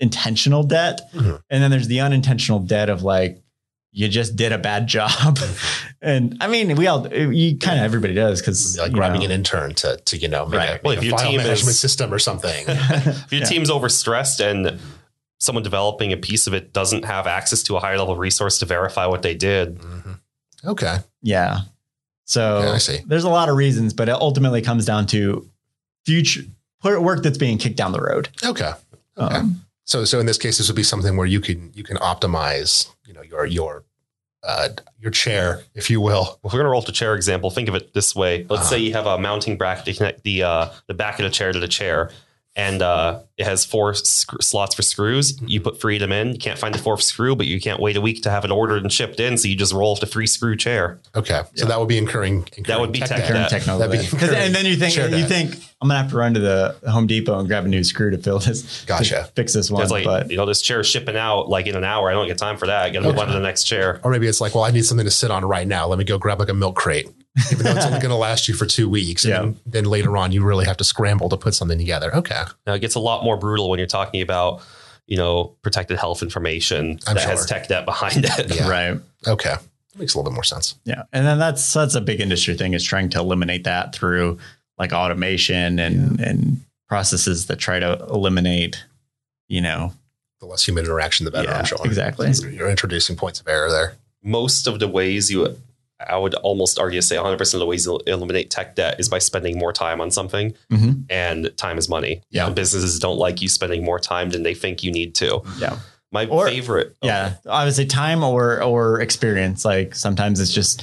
intentional 0.00 0.62
debt. 0.62 1.00
Mhm. 1.14 1.40
And 1.50 1.62
then 1.62 1.70
there's 1.70 1.88
the 1.88 2.00
unintentional 2.00 2.58
debt 2.58 2.90
of 2.90 3.02
like 3.02 3.40
you 3.92 4.08
just 4.08 4.36
did 4.36 4.52
a 4.52 4.58
bad 4.58 4.86
job. 4.88 5.10
Mm-hmm. 5.10 5.86
and 6.02 6.36
I 6.40 6.48
mean, 6.48 6.76
we 6.76 6.86
all 6.86 7.06
you 7.14 7.56
kind 7.58 7.78
of 7.78 7.84
everybody 7.84 8.12
does 8.12 8.40
because 8.42 8.76
like 8.78 8.92
grabbing 8.92 9.24
an 9.24 9.30
intern 9.30 9.72
to, 9.76 9.96
to 10.04 10.16
you 10.18 10.28
know, 10.28 10.44
make 10.46 10.58
Right. 10.58 10.70
a, 10.70 10.80
Well, 10.84 10.92
if 10.94 11.00
a 11.02 11.06
your 11.06 11.16
file 11.16 11.30
team 11.30 11.40
is- 11.40 11.46
management 11.46 11.76
system 11.86 12.12
or 12.12 12.18
something. 12.18 12.64
If 12.68 13.32
your 13.32 13.40
Yeah. 13.42 13.46
team's 13.46 13.70
overstressed 13.70 14.40
and 14.44 14.78
someone 15.38 15.62
developing 15.62 16.12
a 16.12 16.16
piece 16.16 16.46
of 16.46 16.54
it 16.54 16.72
doesn't 16.72 17.04
have 17.04 17.26
access 17.26 17.62
to 17.64 17.76
a 17.76 17.80
higher 17.80 17.98
level 17.98 18.16
resource 18.16 18.58
to 18.58 18.66
verify 18.66 19.06
what 19.06 19.22
they 19.22 19.34
did, 19.34 19.78
Mhm. 19.78 20.18
Okay. 20.64 20.98
Yeah. 21.22 21.60
So 22.24 22.60
Yeah, 22.62 22.72
I 22.72 22.78
see. 22.78 23.00
there's 23.06 23.24
a 23.24 23.28
lot 23.28 23.48
of 23.48 23.56
reasons, 23.56 23.92
but 23.94 24.08
it 24.08 24.14
ultimately 24.14 24.62
comes 24.62 24.84
down 24.84 25.06
to 25.08 25.48
future 26.04 26.42
work 26.82 27.22
that's 27.22 27.38
being 27.38 27.58
kicked 27.58 27.76
down 27.76 27.92
the 27.92 28.00
road. 28.00 28.28
Okay. 28.44 28.72
Okay. 29.18 29.34
Um, 29.36 29.62
So, 29.84 30.04
so 30.04 30.18
in 30.18 30.26
this 30.26 30.38
case, 30.38 30.58
this 30.58 30.66
would 30.68 30.74
be 30.76 30.82
something 30.82 31.16
where 31.16 31.26
you 31.28 31.40
can 31.40 31.70
you 31.74 31.84
can 31.84 31.96
optimize, 31.98 32.88
you 33.06 33.12
know, 33.12 33.22
your 33.22 33.46
your 33.46 33.84
uh, 34.42 34.68
your 35.00 35.10
chair, 35.10 35.62
if 35.74 35.90
you 35.90 36.00
will. 36.00 36.38
if 36.44 36.52
we're 36.52 36.58
going 36.58 36.64
to 36.64 36.70
roll 36.70 36.82
to 36.82 36.92
chair 36.92 37.14
example, 37.14 37.50
think 37.50 37.68
of 37.68 37.74
it 37.74 37.94
this 37.94 38.14
way. 38.14 38.46
Let's 38.48 38.62
Uh-huh. 38.62 38.70
say 38.70 38.78
you 38.78 38.92
have 38.94 39.06
a 39.06 39.18
mounting 39.18 39.56
bracket 39.56 39.84
to 39.86 39.94
connect 39.94 40.22
the 40.24 40.42
uh, 40.42 40.68
the 40.88 40.94
back 40.94 41.18
of 41.20 41.24
the 41.24 41.30
chair 41.30 41.52
to 41.52 41.58
the 41.60 41.68
chair, 41.68 42.10
and 42.56 42.80
uh, 42.80 43.20
it 43.36 43.44
has 43.44 43.64
four 43.66 43.92
sc- 43.94 44.42
slots 44.42 44.74
for 44.74 44.80
screws. 44.82 45.38
You 45.46 45.60
put 45.60 45.78
three 45.80 45.96
of 45.96 46.00
them 46.00 46.10
in. 46.10 46.32
You 46.32 46.38
can't 46.38 46.58
find 46.58 46.74
the 46.74 46.78
fourth 46.78 47.02
screw, 47.02 47.36
but 47.36 47.46
you 47.46 47.60
can't 47.60 47.78
wait 47.80 47.96
a 47.96 48.00
week 48.00 48.22
to 48.22 48.30
have 48.30 48.44
it 48.46 48.50
ordered 48.50 48.82
and 48.82 48.90
shipped 48.90 49.20
in. 49.20 49.36
So 49.36 49.46
you 49.48 49.56
just 49.56 49.74
roll 49.74 49.92
off 49.92 50.00
the 50.00 50.06
three 50.06 50.26
screw 50.26 50.56
chair. 50.56 50.98
Okay, 51.14 51.42
so 51.54 51.66
that 51.66 51.78
would 51.78 51.88
be 51.88 51.98
incurring. 51.98 52.48
incurring 52.56 52.64
That 52.66 52.80
would 52.80 52.92
be 52.92 53.00
tech 53.00 53.10
debt. 53.10 53.18
debt. 53.18 53.28
current 53.30 53.50
technology. 53.50 53.86
That'd 53.98 54.10
be 54.10 54.16
'Cause- 54.16 54.30
and 54.34 54.54
then 54.54 54.64
you 54.66 54.76
think 54.76 54.94
Share 54.94 55.08
you 55.10 55.18
that. 55.18 55.28
think 55.28 55.54
I'm 55.82 55.88
gonna 55.88 56.00
have 56.00 56.10
to 56.10 56.16
run 56.16 56.32
to 56.32 56.40
the 56.40 56.74
Home 56.90 57.06
Depot 57.06 57.38
and 57.38 57.46
grab 57.46 57.66
a 57.66 57.68
new 57.68 57.84
screw 57.84 58.10
to 58.10 58.16
fill 58.18 58.38
this. 58.38 58.84
Gotcha. 58.86 59.14
to 59.14 59.24
fix 59.36 59.52
this 59.52 59.70
one. 59.70 59.82
It's 59.82 59.90
like 59.92 60.04
but 60.04 60.30
you 60.30 60.38
know 60.38 60.46
this 60.46 60.62
chair 60.62 60.80
is 60.80 60.86
shipping 60.86 61.16
out 61.16 61.50
like 61.50 61.66
in 61.66 61.76
an 61.76 61.84
hour. 61.84 62.08
I 62.10 62.14
don't 62.14 62.26
get 62.26 62.38
time 62.38 62.56
for 62.56 62.66
that. 62.68 62.82
I 62.84 62.88
got 62.90 63.00
to 63.00 63.06
move 63.06 63.14
Okay. 63.16 63.20
on 63.22 63.26
to 63.28 63.34
the 63.34 63.40
next 63.40 63.64
chair. 63.64 64.00
Or 64.02 64.10
maybe 64.10 64.26
it's 64.26 64.40
like, 64.40 64.54
well, 64.54 64.64
I 64.64 64.70
need 64.70 64.86
something 64.86 65.04
to 65.04 65.10
sit 65.10 65.30
on 65.30 65.44
right 65.44 65.68
now. 65.68 65.86
Let 65.88 65.98
me 65.98 66.04
go 66.04 66.16
grab 66.16 66.38
like 66.40 66.48
a 66.48 66.54
milk 66.54 66.76
crate, 66.76 67.08
even 67.52 67.64
though 67.64 67.72
it's 67.76 67.84
only 67.86 67.98
going 68.04 68.10
to 68.10 68.16
last 68.16 68.48
you 68.48 68.54
for 68.54 68.66
two 68.66 68.88
weeks. 68.88 69.24
And 69.24 69.30
Yeah. 69.32 69.40
then, 69.40 69.56
then 69.66 69.84
later 69.84 70.16
on, 70.16 70.32
you 70.32 70.42
really 70.44 70.64
have 70.66 70.76
to 70.78 70.84
scramble 70.84 71.28
to 71.28 71.36
put 71.36 71.54
something 71.54 71.78
together. 71.78 72.14
Okay. 72.16 72.42
Now 72.66 72.74
it 72.74 72.80
gets 72.80 72.94
a 72.94 73.00
lot 73.00 73.24
more 73.24 73.36
brutal 73.36 73.68
when 73.70 73.78
you're 73.78 73.86
talking 73.88 74.22
about 74.22 74.62
you 75.06 75.16
know 75.16 75.56
protected 75.62 75.98
health 75.98 76.22
information 76.22 76.98
I'm 77.06 77.14
that 77.14 77.20
sure. 77.22 77.30
has 77.30 77.46
tech 77.46 77.68
debt 77.68 77.84
behind 77.84 78.24
it. 78.24 78.54
Yeah. 78.56 78.68
right. 78.68 79.00
Okay. 79.26 79.54
That 79.54 79.98
makes 80.00 80.14
a 80.14 80.18
little 80.18 80.30
bit 80.30 80.34
more 80.34 80.44
sense. 80.44 80.74
Yeah. 80.84 81.04
And 81.12 81.24
then 81.26 81.38
that's 81.38 81.72
that's 81.72 81.94
a 81.94 82.00
big 82.00 82.20
industry 82.20 82.56
thing 82.56 82.74
is 82.74 82.82
trying 82.84 83.08
to 83.10 83.18
eliminate 83.20 83.64
that 83.64 83.94
through 83.94 84.38
like 84.78 84.92
automation 84.92 85.78
and 85.78 86.20
and 86.20 86.60
processes 86.88 87.46
that 87.46 87.56
try 87.58 87.78
to 87.80 88.06
eliminate, 88.10 88.84
you 89.48 89.60
know, 89.60 89.92
The 90.40 90.46
less 90.46 90.66
human 90.66 90.84
interaction, 90.84 91.24
the 91.24 91.30
better, 91.30 91.48
yeah, 91.48 91.58
I'm 91.58 91.64
sure. 91.64 91.78
exactly. 91.84 92.30
You're 92.52 92.68
introducing 92.70 93.16
points 93.16 93.40
of 93.40 93.48
error 93.48 93.70
there. 93.70 93.94
most 94.22 94.66
of 94.66 94.78
the 94.80 94.86
ways 94.88 95.30
you 95.30 95.56
I 95.98 96.16
would 96.18 96.34
almost 96.34 96.78
argue 96.78 97.00
to 97.00 97.06
say 97.06 97.16
100% 97.16 97.54
of 97.54 97.60
the 97.60 97.66
ways 97.66 97.86
you 97.86 97.98
eliminate 98.06 98.50
tech 98.50 98.74
debt 98.76 99.00
is 99.00 99.08
by 99.08 99.18
spending 99.18 99.58
more 99.58 99.72
time 99.72 100.00
on 100.00 100.10
something 100.10 100.52
Mhm. 100.70 101.04
and 101.08 101.50
time 101.56 101.78
is 101.78 101.88
money. 101.88 102.20
Yeah. 102.30 102.46
And 102.46 102.54
businesses 102.54 102.98
don't 102.98 103.18
like 103.18 103.40
you 103.40 103.48
spending 103.48 103.82
more 103.84 103.98
time 103.98 104.30
than 104.30 104.42
they 104.42 104.54
think 104.54 104.82
you 104.82 104.92
need 104.92 105.14
to. 105.16 105.40
Yeah. 105.58 105.78
My 106.12 106.26
Or- 106.26 106.46
favorite 106.48 106.94
Yeah. 107.02 107.34
I 107.48 107.64
would 107.64 107.74
say 107.74 107.84
time 107.86 108.22
or 108.22 108.62
or 108.62 109.00
experience. 109.00 109.64
Like 109.64 109.94
sometimes 109.94 110.38
it's 110.40 110.52
just 110.52 110.82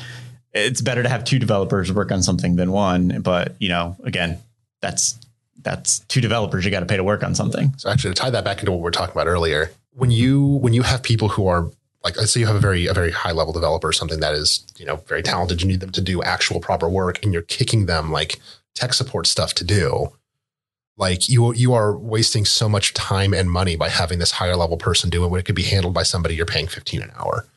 it's 0.53 0.81
better 0.81 1.01
to 1.03 1.09
have 1.09 1.23
two 1.23 1.39
developers 1.39 1.91
work 1.91 2.11
on 2.11 2.21
something 2.23 2.55
than 2.55 2.71
one. 2.71 3.21
But 3.21 3.55
you 3.59 3.69
know, 3.69 3.95
again, 4.03 4.39
that's 4.81 5.15
that's 5.61 5.99
two 6.09 6.21
developers 6.21 6.65
you 6.65 6.71
got 6.71 6.81
to 6.81 6.85
pay 6.85 6.97
to 6.97 7.03
work 7.03 7.23
on 7.23 7.35
something. 7.35 7.73
So 7.77 7.89
actually, 7.89 8.13
to 8.15 8.21
tie 8.21 8.29
that 8.31 8.43
back 8.43 8.59
into 8.59 8.71
what 8.71 8.79
we 8.79 8.83
were 8.83 8.91
talking 8.91 9.13
about 9.13 9.27
earlier, 9.27 9.71
when 9.93 10.11
you 10.11 10.41
when 10.43 10.73
you 10.73 10.81
have 10.83 11.01
people 11.03 11.29
who 11.29 11.47
are 11.47 11.67
like, 12.03 12.15
say 12.15 12.41
you 12.41 12.47
have 12.47 12.55
a 12.55 12.59
very 12.59 12.87
a 12.87 12.93
very 12.93 13.11
high 13.11 13.31
level 13.31 13.53
developer, 13.53 13.91
something 13.91 14.19
that 14.19 14.33
is 14.33 14.65
you 14.77 14.85
know 14.85 14.97
very 15.07 15.23
talented, 15.23 15.61
you 15.61 15.67
need 15.67 15.79
them 15.79 15.91
to 15.91 16.01
do 16.01 16.21
actual 16.21 16.59
proper 16.59 16.89
work, 16.89 17.23
and 17.23 17.33
you're 17.33 17.43
kicking 17.43 17.85
them 17.85 18.11
like 18.11 18.39
tech 18.75 18.93
support 18.93 19.27
stuff 19.27 19.53
to 19.55 19.63
do. 19.63 20.11
Like 20.97 21.29
you 21.29 21.53
you 21.53 21.73
are 21.73 21.97
wasting 21.97 22.45
so 22.45 22.69
much 22.69 22.93
time 22.93 23.33
and 23.33 23.49
money 23.49 23.75
by 23.75 23.89
having 23.89 24.19
this 24.19 24.31
higher 24.31 24.55
level 24.55 24.77
person 24.77 25.09
do 25.09 25.23
it 25.23 25.29
when 25.29 25.39
it 25.39 25.45
could 25.45 25.55
be 25.55 25.63
handled 25.63 25.93
by 25.93 26.03
somebody 26.03 26.35
you're 26.35 26.45
paying 26.45 26.67
15 26.67 27.01
an 27.01 27.11
hour. 27.17 27.47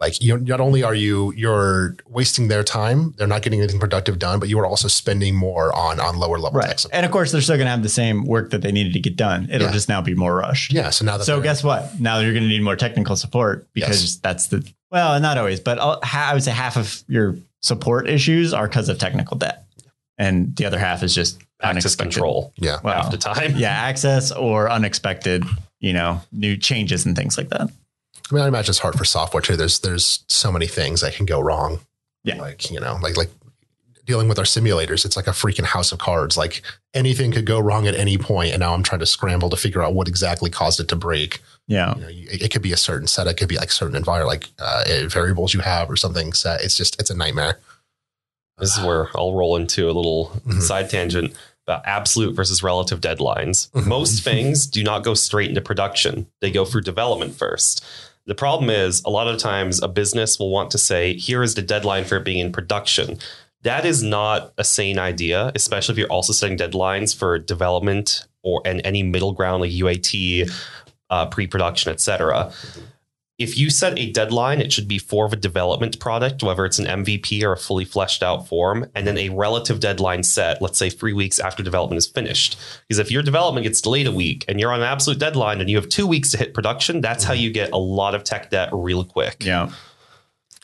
Like 0.00 0.22
you 0.22 0.38
not 0.38 0.60
only 0.60 0.82
are 0.82 0.94
you 0.94 1.32
you're 1.36 1.94
wasting 2.08 2.48
their 2.48 2.64
time, 2.64 3.12
they're 3.18 3.26
not 3.26 3.42
getting 3.42 3.60
anything 3.60 3.78
productive 3.78 4.18
done, 4.18 4.40
but 4.40 4.48
you 4.48 4.58
are 4.58 4.64
also 4.66 4.88
spending 4.88 5.34
more 5.36 5.74
on 5.76 6.00
on 6.00 6.16
lower 6.18 6.38
level 6.38 6.58
tech 6.62 6.78
support. 6.78 6.96
And 6.96 7.04
of 7.04 7.12
course, 7.12 7.32
they're 7.32 7.42
still 7.42 7.56
going 7.56 7.66
to 7.66 7.70
have 7.70 7.82
the 7.82 7.90
same 7.90 8.24
work 8.24 8.48
that 8.50 8.62
they 8.62 8.72
needed 8.72 8.94
to 8.94 9.00
get 9.00 9.16
done. 9.16 9.48
It'll 9.50 9.66
Yeah. 9.66 9.72
just 9.72 9.90
now 9.90 10.00
be 10.00 10.14
more 10.14 10.34
rushed. 10.36 10.72
Yeah. 10.72 10.88
So 10.88 11.04
now 11.04 11.18
that 11.18 11.24
So 11.24 11.40
guess 11.42 11.62
what? 11.62 12.00
Now 12.00 12.20
you're 12.20 12.32
going 12.32 12.44
to 12.44 12.48
need 12.48 12.62
more 12.62 12.76
technical 12.76 13.14
support 13.14 13.66
because 13.74 14.02
Yes. 14.02 14.16
that's 14.16 14.46
the 14.46 14.66
well, 14.90 15.20
not 15.20 15.36
always, 15.38 15.60
but 15.60 15.78
I'll- 15.78 16.00
I 16.02 16.32
would 16.34 16.42
say 16.42 16.50
half 16.50 16.76
of 16.78 17.02
your 17.06 17.36
support 17.60 18.08
issues 18.08 18.52
are 18.54 18.66
because 18.66 18.88
of 18.88 18.98
technical 18.98 19.36
debt, 19.36 19.64
and 20.18 20.56
the 20.56 20.64
other 20.64 20.78
half 20.78 21.02
is 21.02 21.14
just 21.14 21.36
access 21.62 21.70
unexpected- 21.70 22.14
control 22.14 22.52
yeah. 22.56 22.78
Well, 22.82 22.94
half 23.02 23.10
the 23.10 23.18
time. 23.18 23.54
yeah, 23.56 23.68
access 23.70 24.32
or 24.32 24.70
unexpected, 24.70 25.44
you 25.78 25.92
know, 25.92 26.22
new 26.32 26.56
changes 26.56 27.04
and 27.06 27.14
things 27.14 27.36
like 27.36 27.50
that. 27.50 27.68
I 28.30 28.34
mean, 28.34 28.44
I 28.44 28.48
imagine 28.48 28.70
it's 28.70 28.78
hard 28.78 28.96
for 28.96 29.04
software 29.04 29.40
too. 29.42 29.56
There's 29.56 29.80
there's 29.80 30.24
so 30.28 30.52
many 30.52 30.66
things 30.66 31.00
that 31.00 31.14
can 31.14 31.26
go 31.26 31.40
wrong. 31.40 31.80
Yeah. 32.24 32.40
Like, 32.40 32.70
you 32.70 32.80
know, 32.80 32.98
like 33.02 33.16
like 33.16 33.30
dealing 34.04 34.28
with 34.28 34.38
our 34.38 34.44
simulators, 34.44 35.04
it's 35.04 35.16
like 35.16 35.26
a 35.26 35.30
freaking 35.32 35.64
house 35.64 35.92
of 35.92 35.98
cards. 35.98 36.36
Like 36.36 36.62
anything 36.94 37.32
could 37.32 37.46
go 37.46 37.58
wrong 37.60 37.86
at 37.86 37.94
any 37.94 38.18
point, 38.18 38.52
and 38.52 38.60
now 38.60 38.74
I'm 38.74 38.82
trying 38.82 38.98
to 39.00 39.06
scramble 39.06 39.50
to 39.50 39.56
figure 39.56 39.82
out 39.82 39.94
what 39.94 40.08
exactly 40.08 40.50
caused 40.50 40.80
it 40.80 40.88
to 40.88 40.96
break. 40.96 41.40
Yeah, 41.66 41.94
You 41.94 42.00
know, 42.02 42.08
it, 42.08 42.42
it 42.42 42.50
could 42.52 42.62
be 42.62 42.72
a 42.72 42.76
certain 42.76 43.06
set, 43.06 43.26
it 43.28 43.34
could 43.36 43.48
be 43.48 43.56
like 43.56 43.70
certain 43.70 43.94
environment, 43.96 44.28
like 44.28 44.48
uh, 44.58 44.84
variables 45.08 45.54
you 45.54 45.60
have 45.60 45.88
or 45.88 45.96
something 45.96 46.32
set. 46.32 46.62
It's 46.62 46.76
just 46.76 47.00
it's 47.00 47.10
a 47.10 47.16
nightmare. 47.16 47.58
This 48.58 48.76
is 48.76 48.84
where 48.84 49.08
I'll 49.16 49.34
roll 49.34 49.56
into 49.56 49.86
a 49.88 49.92
little 49.92 50.40
Mhm. 50.46 50.60
side 50.60 50.90
tangent 50.90 51.34
about 51.66 51.82
absolute 51.86 52.34
versus 52.34 52.62
relative 52.62 53.00
deadlines. 53.00 53.70
Mhm. 53.70 53.86
Most 53.86 54.22
things 54.22 54.66
do 54.66 54.82
not 54.82 55.04
go 55.04 55.14
straight 55.14 55.48
into 55.48 55.60
production, 55.60 56.26
they 56.40 56.50
go 56.50 56.64
through 56.64 56.82
development 56.82 57.36
first. 57.36 57.84
The 58.30 58.36
problem 58.36 58.70
is, 58.70 59.02
a 59.02 59.10
lot 59.10 59.26
of 59.26 59.38
times, 59.38 59.82
a 59.82 59.88
business 59.88 60.38
will 60.38 60.50
want 60.50 60.70
to 60.70 60.78
say, 60.78 61.14
here 61.14 61.42
is 61.42 61.56
the 61.56 61.62
deadline 61.62 62.04
for 62.04 62.14
it 62.14 62.24
being 62.24 62.38
in 62.38 62.52
production. 62.52 63.18
That 63.62 63.84
is 63.84 64.04
not 64.04 64.52
a 64.56 64.62
sane 64.62 65.00
idea, 65.00 65.50
especially 65.56 65.94
if 65.94 65.98
you're 65.98 66.06
also 66.06 66.32
setting 66.32 66.56
deadlines 66.56 67.12
for 67.12 67.40
development 67.40 68.28
or 68.44 68.62
and 68.64 68.82
any 68.84 69.02
middle 69.02 69.32
ground 69.32 69.62
like 69.62 69.72
UAT, 69.72 70.48
uh, 71.10 71.26
pre-production, 71.26 71.90
etc 71.90 72.52
if 73.40 73.56
you 73.56 73.70
set 73.70 73.98
a 73.98 74.12
deadline, 74.12 74.60
it 74.60 74.70
should 74.70 74.86
be 74.86 74.98
for 74.98 75.26
the 75.26 75.34
development 75.34 75.98
product, 75.98 76.42
whether 76.42 76.66
it's 76.66 76.78
an 76.78 76.84
MVP 76.84 77.42
or 77.42 77.52
a 77.52 77.56
fully 77.56 77.86
fleshed 77.86 78.22
out 78.22 78.46
form, 78.46 78.86
and 78.94 79.06
then 79.06 79.16
a 79.16 79.30
relative 79.30 79.80
deadline 79.80 80.22
set, 80.22 80.60
let's 80.60 80.78
say 80.78 80.90
three 80.90 81.14
weeks 81.14 81.38
after 81.38 81.62
development 81.62 81.96
is 81.96 82.06
finished. 82.06 82.58
Because 82.86 82.98
if 82.98 83.10
your 83.10 83.22
development 83.22 83.64
gets 83.64 83.80
delayed 83.80 84.06
a 84.06 84.12
week 84.12 84.44
and 84.46 84.60
you're 84.60 84.70
on 84.70 84.80
an 84.80 84.86
absolute 84.86 85.18
deadline 85.18 85.58
and 85.62 85.70
you 85.70 85.76
have 85.76 85.88
two 85.88 86.06
weeks 86.06 86.30
to 86.32 86.36
hit 86.36 86.52
production, 86.52 87.00
that's 87.00 87.24
how 87.24 87.32
you 87.32 87.50
get 87.50 87.72
a 87.72 87.78
lot 87.78 88.14
of 88.14 88.24
tech 88.24 88.50
debt 88.50 88.68
real 88.74 89.04
quick. 89.04 89.42
yeah. 89.42 89.72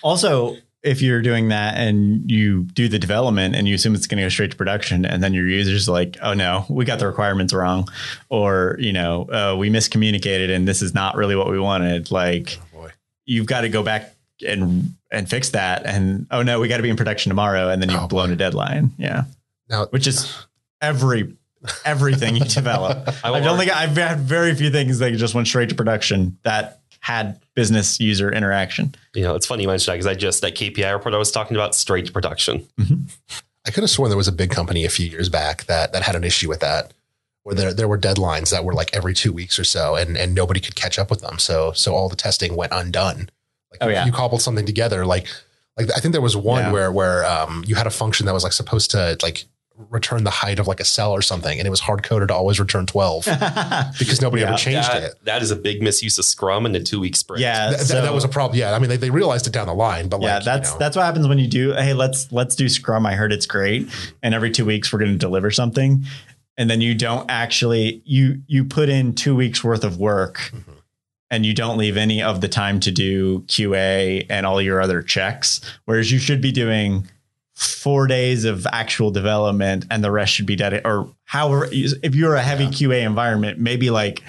Also, 0.02 0.58
if 0.82 1.00
you're 1.00 1.22
doing 1.22 1.48
that 1.48 1.76
and 1.78 2.30
you 2.30 2.62
do 2.74 2.88
the 2.88 2.98
development 2.98 3.56
and 3.56 3.66
you 3.66 3.74
assume 3.74 3.94
it's 3.94 4.06
going 4.06 4.18
to 4.18 4.24
go 4.24 4.28
straight 4.28 4.52
to 4.52 4.56
production 4.56 5.04
and 5.04 5.20
then 5.20 5.34
your 5.34 5.48
users 5.48 5.88
like 5.88 6.16
oh 6.22 6.32
no 6.32 6.64
we 6.68 6.84
got 6.84 7.00
the 7.00 7.06
requirements 7.06 7.52
wrong 7.52 7.88
or 8.28 8.76
you 8.78 8.92
know 8.92 9.24
uh, 9.24 9.56
we 9.58 9.68
miscommunicated 9.68 10.48
and 10.48 10.68
this 10.68 10.82
is 10.82 10.94
not 10.94 11.16
really 11.16 11.34
what 11.34 11.50
we 11.50 11.58
wanted 11.58 12.12
like. 12.12 12.60
You've 13.26 13.46
got 13.46 13.60
to 13.62 13.68
go 13.68 13.82
back 13.82 14.14
and 14.46 14.94
and 15.10 15.28
fix 15.28 15.50
that. 15.50 15.84
And 15.86 16.26
oh 16.30 16.42
no 16.42 16.60
we 16.60 16.68
got 16.68 16.78
to 16.78 16.82
be 16.82 16.90
in 16.90 16.96
production 16.96 17.30
tomorrow 17.30 17.68
and 17.68 17.82
then 17.82 17.90
you've 17.90 18.02
Oh, 18.02 18.06
blown 18.08 18.28
boy. 18.28 18.34
a 18.34 18.36
deadline. 18.36 18.92
Yeah. 18.98 19.24
Now, 19.68 19.86
which 19.86 20.06
is 20.06 20.34
every 20.80 21.34
everything 21.84 22.36
you 22.36 22.44
develop. 22.44 23.08
I 23.24 23.30
will 23.30 23.36
i've 23.38 23.46
only 23.46 23.66
got, 23.66 23.76
i've 23.76 23.96
had 23.96 24.20
very 24.20 24.54
few 24.54 24.70
things 24.70 24.98
that 25.00 25.12
just 25.16 25.34
went 25.34 25.48
straight 25.48 25.68
to 25.70 25.74
production 25.74 26.38
that 26.44 26.80
had 27.00 27.40
business 27.54 28.00
user 28.00 28.32
interaction. 28.32 28.94
You 29.14 29.22
know, 29.22 29.34
it's 29.36 29.46
funny 29.46 29.62
you 29.62 29.68
mentioned 29.68 29.92
that 29.92 29.96
because 29.96 30.06
I 30.06 30.14
just 30.14 30.40
that 30.42 30.54
KPI 30.56 30.92
report 30.92 31.14
I 31.14 31.18
was 31.18 31.30
talking 31.30 31.56
about 31.56 31.74
straight 31.74 32.06
to 32.06 32.12
production. 32.12 32.66
Mm-hmm. 32.80 32.94
I 33.66 33.70
could 33.70 33.82
have 33.82 33.90
sworn 33.90 34.10
there 34.10 34.16
was 34.16 34.28
a 34.28 34.32
big 34.32 34.50
company 34.50 34.84
a 34.84 34.88
few 34.90 35.08
years 35.08 35.28
back 35.28 35.64
that 35.64 35.92
that 35.92 36.02
had 36.02 36.14
an 36.16 36.24
issue 36.24 36.48
with 36.48 36.60
that, 36.60 36.92
where 37.46 37.54
there 37.54 37.72
there 37.72 37.86
were 37.86 37.96
deadlines 37.98 38.50
that 38.50 38.64
were 38.64 38.72
like 38.74 38.90
every 38.92 39.14
two 39.14 39.32
weeks 39.32 39.56
or 39.56 39.62
so, 39.64 39.94
and 39.94 40.16
and 40.16 40.34
nobody 40.34 40.58
could 40.58 40.74
catch 40.74 40.98
up 40.98 41.10
with 41.10 41.20
them. 41.20 41.38
So 41.38 41.70
so 41.72 41.94
all 41.94 42.08
the 42.08 42.16
testing 42.16 42.56
went 42.56 42.72
undone. 42.72 43.30
Like 43.70 43.78
Oh, 43.82 43.88
yeah. 43.88 44.04
you 44.04 44.10
cobbled 44.10 44.42
something 44.42 44.66
together. 44.66 45.06
Like 45.06 45.28
like 45.78 45.88
I 45.96 46.00
think 46.00 46.10
there 46.10 46.20
was 46.20 46.36
one 46.36 46.64
Yeah. 46.64 46.72
where 46.72 46.90
where 46.92 47.24
um 47.24 47.62
you 47.66 47.76
had 47.76 47.86
a 47.86 47.90
function 47.90 48.26
that 48.26 48.32
was 48.34 48.42
like 48.42 48.52
supposed 48.52 48.90
to 48.90 49.16
like 49.22 49.44
return 49.90 50.24
the 50.24 50.30
height 50.30 50.58
of 50.58 50.66
like 50.66 50.80
a 50.80 50.84
cell 50.84 51.12
or 51.12 51.22
something, 51.22 51.56
and 51.58 51.66
it 51.68 51.70
was 51.70 51.80
hard 51.80 52.02
coded 52.02 52.28
to 52.28 52.34
always 52.34 52.58
return 52.58 52.84
twelve 52.86 53.24
because 53.98 54.20
nobody 54.20 54.42
Yeah. 54.42 54.48
ever 54.48 54.56
changed 54.58 54.88
That, 54.88 55.02
it. 55.02 55.12
that 55.24 55.42
is 55.42 55.50
a 55.52 55.56
big 55.56 55.82
misuse 55.82 56.18
of 56.18 56.24
Scrum 56.24 56.66
and 56.66 56.74
the 56.74 56.80
two 56.82 56.98
week 56.98 57.14
sprint. 57.14 57.42
yeah 57.42 57.68
Th- 57.68 57.78
th- 57.86 58.02
that 58.02 58.12
was 58.14 58.24
a 58.24 58.28
problem. 58.28 58.58
Yeah, 58.58 58.72
I 58.74 58.78
mean 58.80 58.88
they, 58.88 58.96
they 58.96 59.10
realized 59.10 59.46
it 59.46 59.52
down 59.52 59.66
the 59.68 59.74
line, 59.74 60.08
but 60.08 60.20
yeah 60.22 60.36
like, 60.36 60.44
that's 60.44 60.68
you 60.70 60.74
know, 60.74 60.78
that's 60.80 60.96
what 60.96 61.04
happens 61.04 61.28
when 61.28 61.38
you 61.38 61.46
do 61.46 61.72
hey 61.74 61.92
let's 61.92 62.32
let's 62.32 62.56
do 62.56 62.68
scrum 62.68 63.04
i 63.06 63.14
heard 63.14 63.32
it's 63.32 63.46
great 63.46 63.88
and 64.22 64.34
every 64.34 64.50
two 64.50 64.64
weeks 64.64 64.92
we're 64.92 64.98
going 64.98 65.12
to 65.12 65.18
deliver 65.18 65.50
something 65.50 66.04
and 66.58 66.70
then 66.70 66.80
you 66.80 66.94
don't 66.94 67.30
actually 67.30 68.02
you 68.04 68.40
you 68.46 68.64
put 68.64 68.88
in 68.88 69.14
two 69.14 69.34
weeks 69.36 69.62
worth 69.64 69.84
of 69.84 69.98
work 69.98 70.36
Mm-hmm. 70.52 70.72
and 71.30 71.44
you 71.46 71.54
don't 71.54 71.76
leave 71.76 71.96
any 71.96 72.22
of 72.22 72.40
the 72.40 72.48
time 72.48 72.80
to 72.80 72.90
do 72.90 73.40
qa 73.42 74.26
and 74.30 74.46
all 74.46 74.60
your 74.62 74.80
other 74.80 75.02
checks 75.02 75.60
whereas 75.84 76.10
you 76.12 76.18
should 76.18 76.40
be 76.40 76.52
doing 76.52 77.08
four 77.54 78.06
days 78.06 78.44
of 78.44 78.66
actual 78.70 79.10
development 79.10 79.86
and 79.90 80.04
the 80.04 80.10
rest 80.10 80.32
should 80.34 80.46
be 80.46 80.56
dedicated 80.56 80.86
or 80.86 81.08
however 81.24 81.66
if 81.72 82.14
you're 82.14 82.34
a 82.36 82.42
heavy 82.42 82.66
qa 82.66 83.02
environment 83.02 83.58
maybe 83.58 83.90
like 83.90 84.22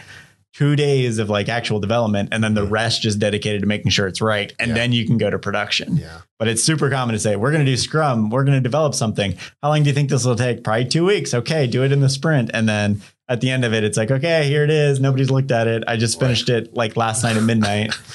two 0.57 0.75
days 0.75 1.19
of 1.19 1.29
like 1.29 1.49
actual 1.49 1.79
development 1.79 2.29
and 2.31 2.43
then 2.43 2.55
the 2.55 2.65
rest 2.65 3.03
just 3.03 3.19
dedicated 3.19 3.61
to 3.61 3.67
making 3.67 3.91
sure 3.91 4.07
it's 4.07 4.21
right 4.21 4.53
and. 4.59 4.69
Yeah. 4.69 4.73
then 4.73 4.91
you 4.91 5.05
can 5.05 5.19
go 5.19 5.29
to 5.29 5.37
production. 5.37 5.97
Yeah. 5.97 6.21
but 6.39 6.47
it's 6.47 6.63
super 6.63 6.89
common 6.89 7.13
to 7.13 7.19
say 7.19 7.35
we're 7.35 7.51
going 7.51 7.63
to 7.63 7.71
do 7.71 7.77
scrum. 7.77 8.31
We're 8.31 8.43
going 8.43 8.57
to 8.57 8.61
develop 8.61 8.95
something. 8.95 9.35
How 9.61 9.69
long 9.69 9.83
do 9.83 9.89
you 9.89 9.93
think 9.93 10.09
this 10.09 10.25
will 10.25 10.35
take? 10.35 10.63
Probably 10.63 10.85
two 10.85 11.05
weeks. 11.05 11.35
Okay 11.35 11.67
do 11.67 11.83
it 11.83 11.91
in 11.91 11.99
the 11.99 12.09
sprint. 12.09 12.49
And 12.55 12.67
then 12.67 13.03
at 13.29 13.39
the 13.41 13.51
end 13.51 13.65
of 13.65 13.73
it 13.73 13.83
it's 13.83 13.97
like 13.97 14.09
okay 14.09 14.47
here 14.47 14.63
it 14.63 14.71
is. 14.71 14.99
Nobody's 14.99 15.29
looked 15.29 15.51
at 15.51 15.67
it. 15.67 15.83
I 15.87 15.95
just 15.95 16.19
finished 16.19 16.49
it 16.49 16.73
like 16.73 16.97
last 16.97 17.21
night 17.23 17.37
at 17.37 17.43
midnight. 17.43 17.95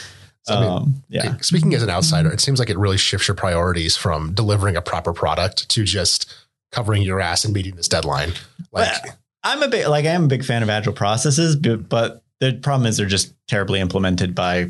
So, 0.45 0.57
I 0.57 0.61
mean, 0.61 0.71
um, 0.71 0.95
yeah. 1.09 1.37
Speaking 1.37 1.73
as 1.73 1.85
an 1.85 1.91
outsider, 1.91 2.29
it 2.29 2.41
seems 2.41 2.59
like 2.59 2.69
it 2.69 2.77
really 2.77 2.97
shifts 2.97 3.29
your 3.29 3.37
priorities 3.37 3.97
from 3.97 4.33
delivering 4.35 4.75
a 4.75 4.83
proper 4.83 5.13
product 5.13 5.69
to 5.69 5.85
just 5.85 6.35
covering 6.73 7.03
your 7.03 7.21
ass 7.21 7.45
and 7.45 7.55
meeting 7.55 7.77
this 7.77 7.87
deadline. 7.87 8.33
Like, 8.73 9.05
Well, 9.05 9.15
I'm 9.45 9.63
a 9.63 9.69
big 9.69 9.87
like 9.87 10.05
I 10.05 10.09
am 10.09 10.25
a 10.25 10.27
big 10.27 10.45
fan 10.45 10.65
of 10.65 10.69
agile 10.69 10.95
processes, 10.95 11.55
but, 11.55 11.89
but 11.89 12.25
the 12.43 12.53
problem 12.55 12.89
is 12.89 12.97
they're 12.97 13.07
just 13.07 13.33
terribly 13.47 13.79
implemented 13.79 14.35
by 14.35 14.69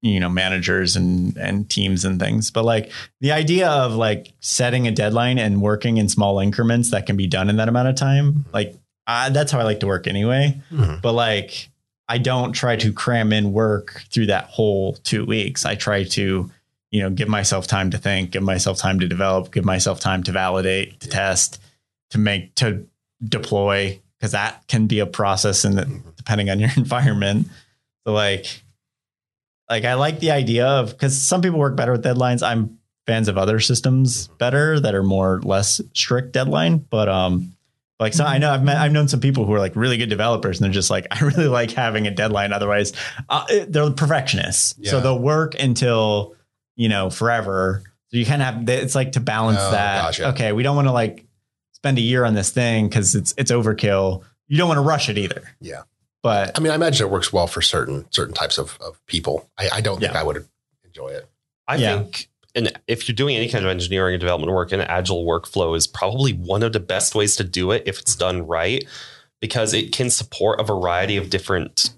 you 0.00 0.18
know 0.18 0.30
managers 0.30 0.96
and 0.96 1.36
and 1.36 1.68
teams 1.68 2.06
and 2.06 2.18
things. 2.18 2.50
But 2.50 2.64
like 2.64 2.90
the 3.20 3.32
idea 3.32 3.68
of 3.68 3.94
like 3.94 4.32
setting 4.40 4.88
a 4.88 4.90
deadline 4.90 5.38
and 5.38 5.60
working 5.60 5.98
in 5.98 6.08
small 6.08 6.40
increments 6.40 6.90
that 6.90 7.04
can 7.04 7.16
be 7.18 7.26
done 7.26 7.50
in 7.50 7.56
that 7.56 7.68
amount 7.68 7.88
of 7.88 7.96
time, 7.96 8.46
like 8.54 8.74
uh, 9.06 9.28
that's 9.28 9.52
how 9.52 9.60
I 9.60 9.64
like 9.64 9.80
to 9.80 9.86
work 9.86 10.06
anyway. 10.06 10.58
Mhm. 10.72 11.02
But 11.02 11.12
like 11.12 11.68
I 12.08 12.16
don't 12.16 12.52
try 12.52 12.76
to 12.76 12.92
cram 12.92 13.32
in 13.32 13.52
work 13.52 14.04
through 14.10 14.26
that 14.26 14.46
whole 14.46 14.94
two 14.94 15.26
weeks. 15.26 15.66
I 15.66 15.74
try 15.74 16.04
to 16.04 16.50
you 16.90 17.02
know 17.02 17.10
give 17.10 17.28
myself 17.28 17.66
time 17.66 17.90
to 17.90 17.98
think, 17.98 18.30
give 18.30 18.42
myself 18.42 18.78
time 18.78 19.00
to 19.00 19.06
develop, 19.06 19.52
give 19.52 19.66
myself 19.66 20.00
time 20.00 20.22
to 20.22 20.32
validate, 20.32 20.98
to 21.00 21.08
test, 21.08 21.60
to 22.10 22.18
make 22.18 22.54
to 22.54 22.86
deploy 23.22 24.00
because 24.22 24.30
that 24.32 24.68
can 24.68 24.86
be 24.86 25.00
a 25.00 25.06
process 25.06 25.64
and 25.64 26.04
depending 26.16 26.48
on 26.48 26.60
your 26.60 26.70
environment. 26.76 27.48
So 28.06 28.12
like 28.12 28.62
like 29.68 29.84
I 29.84 29.94
like 29.94 30.20
the 30.20 30.30
idea 30.30 30.64
of 30.64 30.90
because 30.92 31.20
some 31.20 31.42
people 31.42 31.58
work 31.58 31.74
better 31.76 31.90
with 31.90 32.04
deadlines. 32.04 32.40
I'm 32.46 32.78
fans 33.04 33.26
of 33.26 33.36
other 33.36 33.58
systems 33.58 34.28
better 34.38 34.78
that 34.78 34.94
are 34.94 35.02
more 35.02 35.40
less 35.42 35.80
strict 35.92 36.30
deadline. 36.30 36.76
But 36.78 37.08
um 37.08 37.56
like 37.98 38.14
so 38.14 38.24
I 38.24 38.38
know 38.38 38.52
I've 38.52 38.62
met 38.62 38.76
I've 38.76 38.92
known 38.92 39.08
some 39.08 39.18
people 39.18 39.44
who 39.44 39.52
are 39.54 39.58
like 39.58 39.74
really 39.74 39.96
good 39.96 40.08
developers 40.08 40.60
and 40.60 40.64
they're 40.64 40.72
just 40.72 40.88
like 40.90 41.08
I 41.10 41.18
really 41.24 41.48
like 41.48 41.72
having 41.72 42.06
a 42.06 42.12
deadline. 42.12 42.52
Otherwise, 42.52 42.92
uh, 43.28 43.44
they're 43.66 43.90
perfectionists. 43.90 44.76
So 44.88 45.00
they'll 45.00 45.18
work 45.18 45.56
until 45.58 46.36
you 46.76 46.88
know 46.88 47.10
forever. 47.10 47.82
So 48.12 48.18
you 48.18 48.24
kind 48.26 48.40
of 48.40 48.54
have 48.54 48.68
it's 48.68 48.94
like 48.94 49.12
to 49.12 49.20
balance 49.20 49.58
Oh, 49.60 49.72
that. 49.72 50.02
gotcha. 50.02 50.28
Okay, 50.28 50.52
we 50.52 50.62
don't 50.62 50.76
want 50.76 50.86
to 50.86 50.92
like 50.92 51.26
spend 51.82 51.98
a 51.98 52.00
year 52.00 52.24
on 52.24 52.34
this 52.34 52.50
thing 52.50 52.88
because 52.88 53.14
it's 53.16 53.34
it's 53.36 53.50
overkill. 53.50 54.22
You 54.46 54.56
don't 54.56 54.68
want 54.68 54.78
to 54.78 54.82
rush 54.82 55.08
it 55.08 55.18
either. 55.18 55.42
Yeah. 55.60 55.82
But 56.22 56.56
I 56.56 56.60
mean, 56.60 56.70
I 56.70 56.76
imagine 56.76 57.06
it 57.06 57.10
works 57.10 57.32
well 57.32 57.48
for 57.48 57.60
certain 57.60 58.06
certain 58.10 58.34
types 58.34 58.56
of, 58.56 58.78
of 58.80 59.04
people. 59.06 59.50
I, 59.58 59.68
I 59.74 59.80
don't 59.80 59.98
think 60.00 60.14
I 60.14 60.22
would 60.22 60.46
enjoy 60.84 61.08
it. 61.08 61.28
I 61.66 61.76
Yeah. 61.76 61.98
think 61.98 62.28
and 62.54 62.70
if 62.86 63.08
you're 63.08 63.16
doing 63.16 63.34
any 63.34 63.48
kind 63.48 63.64
of 63.64 63.70
engineering 63.70 64.14
and 64.14 64.20
development 64.20 64.52
work, 64.52 64.70
an 64.72 64.80
agile 64.82 65.24
workflow 65.24 65.74
is 65.76 65.86
probably 65.86 66.32
one 66.32 66.62
of 66.62 66.72
the 66.72 66.80
best 66.80 67.14
ways 67.14 67.34
to 67.36 67.44
do 67.44 67.70
it 67.72 67.82
if 67.86 67.98
it's 67.98 68.14
done 68.14 68.46
right, 68.46 68.84
because 69.40 69.72
it 69.74 69.90
can 69.92 70.10
support 70.10 70.60
a 70.60 70.64
variety 70.64 71.16
of 71.16 71.30
different 71.30 71.90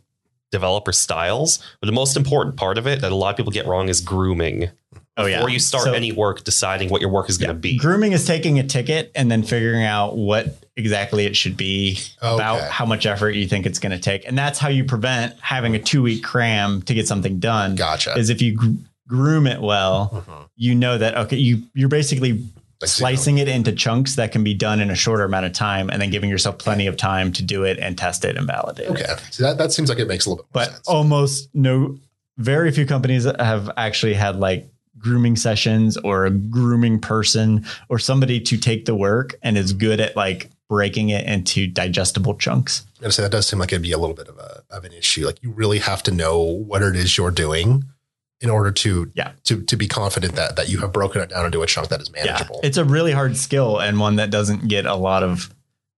developer 0.53 0.92
styles. 0.92 1.59
But 1.81 1.87
the 1.88 1.92
most 1.92 2.16
important 2.16 2.57
part 2.57 2.79
of 2.79 2.87
it 2.87 3.01
that 3.01 3.11
a 3.11 3.16
lot 3.16 3.31
of 3.31 3.37
people 3.37 3.51
get 3.53 3.66
wrong 3.66 3.88
is 3.88 4.01
grooming. 4.01 4.70
Oh 5.16 5.27
yeah, 5.27 5.37
Before 5.38 5.50
you 5.50 5.59
start 5.59 5.85
So- 5.85 5.92
any 5.92 6.12
work, 6.12 6.44
deciding 6.44 6.88
what 6.90 7.00
your 7.00 7.11
work 7.11 7.29
is 7.31 7.38
going 7.38 7.48
to 7.48 7.55
be. 7.55 7.77
Grooming 7.77 8.12
is 8.12 8.24
taking 8.27 8.59
a 8.59 8.64
ticket 8.64 9.12
and 9.14 9.31
then 9.31 9.42
figuring 9.42 9.85
out 9.85 10.16
what 10.16 10.59
exactly 10.77 11.24
it 11.27 11.37
should 11.37 11.57
be 11.57 11.98
about 12.20 12.68
how 12.70 12.85
much 12.85 13.07
effort 13.07 13.31
you 13.31 13.46
think 13.46 13.64
it's 13.66 13.79
going 13.79 13.92
to 13.92 13.98
take. 13.98 14.27
And 14.27 14.37
that's 14.37 14.59
how 14.59 14.68
you 14.68 14.85
prevent 14.85 15.38
having 15.40 15.74
a 15.77 15.79
two 15.79 16.03
week 16.03 16.24
cram 16.24 16.83
to 16.83 16.94
get 16.94 17.07
something 17.07 17.38
done. 17.38 17.77
Gotcha. 17.77 18.14
Is 18.18 18.29
if 18.31 18.42
you 18.42 18.57
gr- 18.57 18.70
groom 19.07 19.46
it 19.46 19.61
well, 19.61 20.24
Mhm. 20.29 20.48
you 20.57 20.74
know 20.74 20.98
that, 20.98 21.16
okay, 21.16 21.37
you, 21.37 21.62
you're 21.74 21.88
basically 21.88 22.42
slicing 22.85 23.38
it 23.38 23.48
into 23.48 23.72
chunks 23.72 24.16
that 24.16 24.33
can 24.33 24.42
be 24.44 24.53
done 24.53 24.81
in 24.81 24.90
a 24.90 24.94
shorter 24.94 25.24
amount 25.24 25.46
of 25.46 25.53
time 25.53 25.88
and 25.90 26.03
then 26.03 26.11
giving 26.11 26.29
yourself 26.29 26.59
plenty 26.59 26.87
of 26.87 26.96
time 26.96 27.33
to 27.33 27.42
do 27.42 27.62
it 27.64 27.79
and 27.79 27.96
test 27.96 28.24
it 28.24 28.37
and 28.37 28.46
validate 28.46 28.87
it. 28.87 28.90
Okay. 28.90 29.14
So 29.31 29.42
that, 29.44 29.57
that 29.59 29.72
seems 29.72 29.88
like 29.88 29.98
it 29.98 30.09
makes 30.09 30.27
a 30.27 30.31
little 30.31 30.44
bit 30.44 30.55
more 30.55 30.64
But 30.66 30.72
sense. 30.74 30.88
almost 30.88 31.48
no, 31.55 31.98
very 32.37 32.70
few 32.72 32.85
companies 32.85 33.24
have 33.24 33.70
actually 33.77 34.14
had 34.14 34.37
like 34.37 34.68
grooming 35.04 35.36
sessions 35.36 35.96
or 35.98 36.24
a 36.24 36.30
grooming 36.30 36.98
person 36.98 37.64
or 37.90 37.98
somebody 37.98 38.40
to 38.40 38.56
take 38.56 38.86
the 38.86 38.94
work 38.94 39.34
and 39.42 39.58
is 39.58 39.72
good 39.74 40.00
at 40.00 40.16
like 40.16 40.50
breaking 40.68 41.10
it 41.10 41.26
into 41.26 41.66
digestible 41.66 42.34
chunks. 42.36 42.86
I'm 43.02 43.10
say 43.10 43.22
that 43.22 43.30
does 43.30 43.46
seem 43.46 43.58
like 43.58 43.70
it'd 43.70 43.82
be 43.82 43.92
a 43.92 43.98
little 43.98 44.16
bit 44.16 44.28
of 44.28 44.38
a 44.38 44.62
of 44.70 44.84
an 44.84 44.92
issue. 44.92 45.26
Like 45.26 45.42
you 45.42 45.50
really 45.52 45.78
have 45.78 46.02
to 46.04 46.10
know 46.10 46.40
what 46.40 46.82
it 46.82 46.96
is 46.96 47.16
you're 47.18 47.30
doing 47.30 47.84
in 48.40 48.48
order 48.50 48.70
to 48.72 49.12
Yeah. 49.14 49.32
to 49.44 49.62
to 49.62 49.76
be 49.76 49.86
confident 49.86 50.34
that 50.36 50.56
that 50.56 50.68
you 50.70 50.78
have 50.78 50.92
broken 50.92 51.20
it 51.20 51.28
down 51.28 51.44
into 51.46 51.62
a 51.62 51.66
chunk 51.66 51.88
that 51.88 52.00
is 52.00 52.10
manageable. 52.10 52.60
It's 52.64 52.78
a 52.78 52.84
really 52.84 53.12
hard 53.12 53.36
skill 53.36 53.78
and 53.78 54.00
one 54.00 54.16
that 54.16 54.30
doesn't 54.30 54.66
get 54.68 54.86
a 54.86 54.94
lot 54.96 55.22
of 55.22 55.53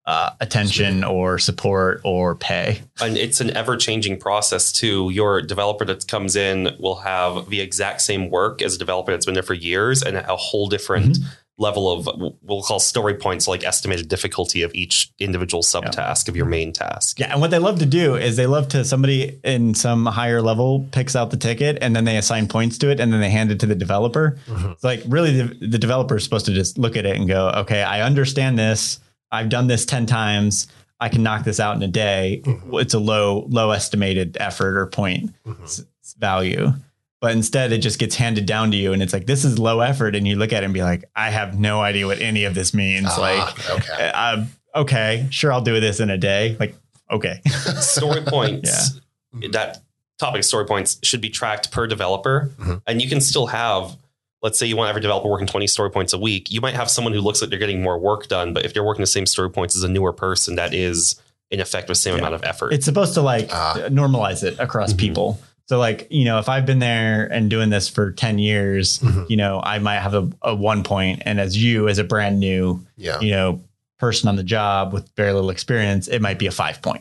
uh, 0.06 0.30
attention 0.40 1.02
or 1.02 1.38
support 1.38 2.00
or 2.04 2.34
pay. 2.34 2.80
and 3.00 3.16
it's 3.16 3.40
an 3.40 3.50
ever 3.56 3.76
changing 3.76 4.18
process 4.18 4.70
too. 4.72 5.10
Your 5.10 5.40
developer 5.40 5.84
that 5.86 6.06
comes 6.06 6.36
in 6.36 6.76
will 6.78 6.96
have 6.96 7.48
the 7.48 7.60
exact 7.60 8.02
same 8.02 8.30
work 8.30 8.60
as 8.62 8.74
a 8.74 8.78
developer 8.78 9.12
that's 9.12 9.24
been 9.24 9.34
there 9.34 9.42
for 9.42 9.54
years 9.54 10.02
and 10.02 10.16
a 10.16 10.36
whole 10.36 10.68
different 10.68 11.18
level 11.56 11.90
of 11.90 12.09
we'll 12.42 12.62
call 12.62 12.80
story 12.80 13.14
points 13.14 13.46
like 13.46 13.62
estimated 13.62 14.09
difficulty 14.09 14.62
of 14.62 14.74
each 14.74 15.12
individual 15.20 15.62
subtask 15.62 16.28
of 16.28 16.34
your 16.36 16.46
main 16.46 16.72
task. 16.72 17.20
Yeah, 17.20 17.30
and 17.32 17.40
what 17.40 17.52
they 17.52 17.61
love 17.61 17.78
to 17.78 17.86
do 17.86 18.16
is 18.16 18.36
they 18.36 18.46
love 18.46 18.68
to 18.70 18.84
somebody 18.84 19.38
in 19.44 19.72
some 19.74 20.05
higher 20.05 20.42
level 20.42 20.86
picks 20.90 21.14
out 21.14 21.30
the 21.30 21.36
ticket 21.36 21.78
and 21.80 21.94
then 21.94 22.05
they 22.05 22.16
assign 22.16 22.48
points 22.48 22.76
to 22.78 22.90
it 22.90 22.98
and 22.98 23.12
then 23.12 23.20
they 23.20 23.30
hand 23.30 23.52
it 23.52 23.61
to 23.61 23.66
the 23.66 23.76
developer. 23.76 24.36
It's 24.48 24.82
like 24.82 25.02
really 25.07 25.40
the, 25.42 25.66
the 25.66 25.78
developer 25.78 26.16
is 26.16 26.24
supposed 26.24 26.46
to 26.46 26.52
just 26.52 26.76
look 26.76 26.96
at 26.96 27.07
it 27.07 27.16
and 27.16 27.28
go, 27.28 27.48
okay, 27.50 27.82
I 27.84 28.02
understand 28.02 28.59
this. 28.59 28.98
I've 29.35 29.49
done 29.49 29.66
this 29.66 29.85
10 29.85 30.07
times. 30.07 30.66
I 31.01 31.09
can 31.09 31.22
knock 31.22 31.45
this 31.45 31.61
out 31.61 31.76
in 31.76 31.82
a 31.82 31.89
day. 31.89 32.43
It's 32.72 32.95
a 32.95 32.99
low, 32.99 33.47
low 33.49 33.70
estimated 33.72 34.37
effort 34.41 34.76
or 34.78 34.87
point 34.87 35.32
s- 35.62 35.85
value. 36.18 36.72
But 37.20 37.32
instead, 37.32 37.72
it 37.72 37.78
just 37.78 37.99
gets 37.99 38.14
handed 38.16 38.47
down 38.47 38.70
to 38.70 38.76
you, 38.76 38.93
and 38.93 39.03
it's 39.03 39.12
like 39.12 39.26
this 39.26 39.45
is 39.45 39.59
low 39.59 39.80
effort, 39.80 40.14
and 40.14 40.28
you 40.28 40.37
look 40.37 40.53
at 40.53 40.62
it 40.62 40.66
and 40.66 40.74
be 40.74 40.82
like, 40.82 41.05
I 41.16 41.30
have 41.30 41.59
no 41.59 41.80
idea 41.80 42.07
what 42.07 42.20
any 42.20 42.45
of 42.45 42.55
this 42.55 42.74
means. 42.74 43.07
Ah, 43.11 43.20
like, 43.20 43.70
okay. 43.70 44.11
uh, 44.14 44.45
okay, 44.76 45.26
sure, 45.30 45.51
I'll 45.53 45.62
do 45.62 45.80
this 45.80 46.01
in 46.01 46.11
a 46.11 46.18
day. 46.18 46.55
Like, 46.61 46.74
okay, 47.11 47.41
story 47.80 48.20
points 48.22 49.01
yeah. 49.41 49.49
that 49.53 49.82
topic 50.18 50.45
story 50.45 50.66
points 50.66 50.99
should 51.03 51.20
be 51.20 51.28
tracked 51.30 51.70
per 51.72 51.87
developer 51.87 52.51
Mhm. 52.59 52.82
and 52.87 53.03
you 53.03 53.09
can 53.09 53.20
still 53.20 53.47
have 53.49 53.97
let's 54.45 54.59
say 54.59 54.66
you 54.66 54.76
want 54.76 54.90
every 54.90 55.01
developer 55.01 55.26
working 55.28 55.47
20 55.47 55.66
story 55.66 55.90
points 55.90 56.12
a 56.12 56.18
week, 56.18 56.51
you 56.53 56.61
might 56.61 56.74
have 56.74 56.90
someone 56.90 57.14
who 57.14 57.20
looks 57.20 57.40
like 57.40 57.49
they're 57.49 57.59
getting 57.59 57.82
more 57.82 57.99
work 57.99 58.28
done, 58.28 58.53
but 58.53 58.64
if 58.64 58.74
they're 58.74 58.84
working 58.84 59.01
the 59.01 59.07
same 59.07 59.24
story 59.26 59.51
points 59.51 59.74
as 59.74 59.82
a 59.82 59.88
newer 59.88 60.12
person, 60.12 60.55
that 60.57 60.74
is 60.74 61.20
in 61.51 61.61
effect 61.61 61.88
the 61.88 61.95
same 61.95 62.12
Yeah. 62.14 62.18
amount 62.20 62.34
of 62.34 62.45
effort. 62.45 62.72
It's 62.74 62.84
supposed 62.84 63.14
to 63.14 63.22
like 63.22 63.49
Ah. 63.51 63.78
normalize 63.88 64.45
it 64.45 64.57
across 64.61 64.92
Mhm. 64.92 64.99
people. 64.99 65.40
So 65.66 65.78
like, 65.78 66.07
you 66.11 66.26
know, 66.26 66.38
if 66.38 66.51
I've 66.51 66.66
been 66.66 66.78
there 66.78 67.24
and 67.24 67.49
doing 67.49 67.70
this 67.70 67.88
for 67.88 68.12
10 68.12 68.38
years, 68.38 68.99
Mhm. 68.99 69.30
you 69.30 69.36
know, 69.38 69.62
I 69.64 69.78
might 69.78 70.01
have 70.01 70.12
a, 70.14 70.28
a 70.42 70.55
one 70.55 70.82
point 70.82 71.22
and 71.24 71.40
as 71.40 71.57
you 71.57 71.88
as 71.88 71.97
a 71.99 72.05
brand 72.05 72.38
new, 72.38 72.84
Yeah. 72.99 73.18
you 73.20 73.30
know, 73.30 73.61
person 73.99 74.28
on 74.28 74.36
the 74.36 74.42
job 74.42 74.92
with 74.92 75.09
very 75.16 75.32
little 75.32 75.49
experience, 75.49 76.07
it 76.07 76.20
might 76.20 76.38
be 76.38 76.47
a 76.47 76.51
five 76.51 76.82
point. 76.82 77.01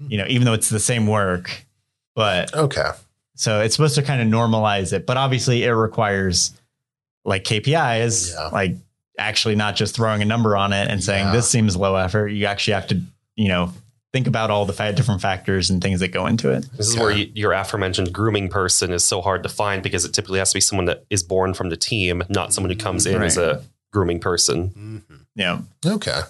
Hmm. 0.00 0.12
You 0.12 0.18
know, 0.18 0.26
even 0.28 0.44
though 0.44 0.52
it's 0.52 0.68
the 0.68 0.78
same 0.78 1.08
work, 1.08 1.66
but 2.14 2.54
Okay. 2.54 2.90
so 3.34 3.60
it's 3.62 3.74
supposed 3.74 3.96
to 3.96 4.02
kind 4.02 4.22
of 4.22 4.28
normalize 4.28 4.92
it, 4.92 5.06
but 5.06 5.16
obviously 5.16 5.64
it 5.64 5.70
requires 5.72 6.52
like 7.24 7.44
KPIs, 7.44 8.32
Yeah. 8.34 8.48
like 8.48 8.76
actually 9.18 9.54
not 9.54 9.76
just 9.76 9.94
throwing 9.94 10.22
a 10.22 10.24
number 10.24 10.56
on 10.56 10.72
it 10.72 10.88
and 10.90 11.02
saying 11.02 11.26
Yeah. 11.26 11.32
this 11.32 11.48
seems 11.48 11.76
low 11.76 11.96
effort. 11.96 12.28
You 12.28 12.46
actually 12.46 12.74
have 12.74 12.86
to, 12.88 13.00
you 13.36 13.48
know, 13.48 13.72
think 14.12 14.26
about 14.26 14.50
all 14.50 14.64
the 14.66 14.72
fa- 14.72 14.92
different 14.92 15.20
factors 15.20 15.70
and 15.70 15.82
things 15.82 16.00
that 16.00 16.08
go 16.08 16.26
into 16.26 16.50
it. 16.50 16.64
This 16.76 16.88
is 16.88 16.94
Yeah. 16.96 17.00
where 17.02 17.10
you, 17.12 17.30
your 17.34 17.52
aforementioned 17.52 18.12
grooming 18.12 18.48
person 18.48 18.92
is 18.92 19.04
so 19.04 19.20
hard 19.20 19.42
to 19.44 19.48
find 19.48 19.82
because 19.82 20.04
it 20.04 20.12
typically 20.12 20.38
has 20.38 20.50
to 20.50 20.56
be 20.56 20.60
someone 20.60 20.84
that 20.86 21.04
is 21.10 21.22
born 21.22 21.54
from 21.54 21.68
the 21.70 21.76
team, 21.76 22.22
not 22.28 22.52
someone 22.52 22.70
who 22.70 22.76
comes 22.76 23.06
in 23.06 23.18
Right. 23.20 23.26
as 23.26 23.36
a 23.38 23.62
grooming 23.92 24.20
person. 24.20 25.02
Mhm. 25.08 25.18
Yeah. 25.36 25.58
Okay. 25.86 26.12
I 26.12 26.22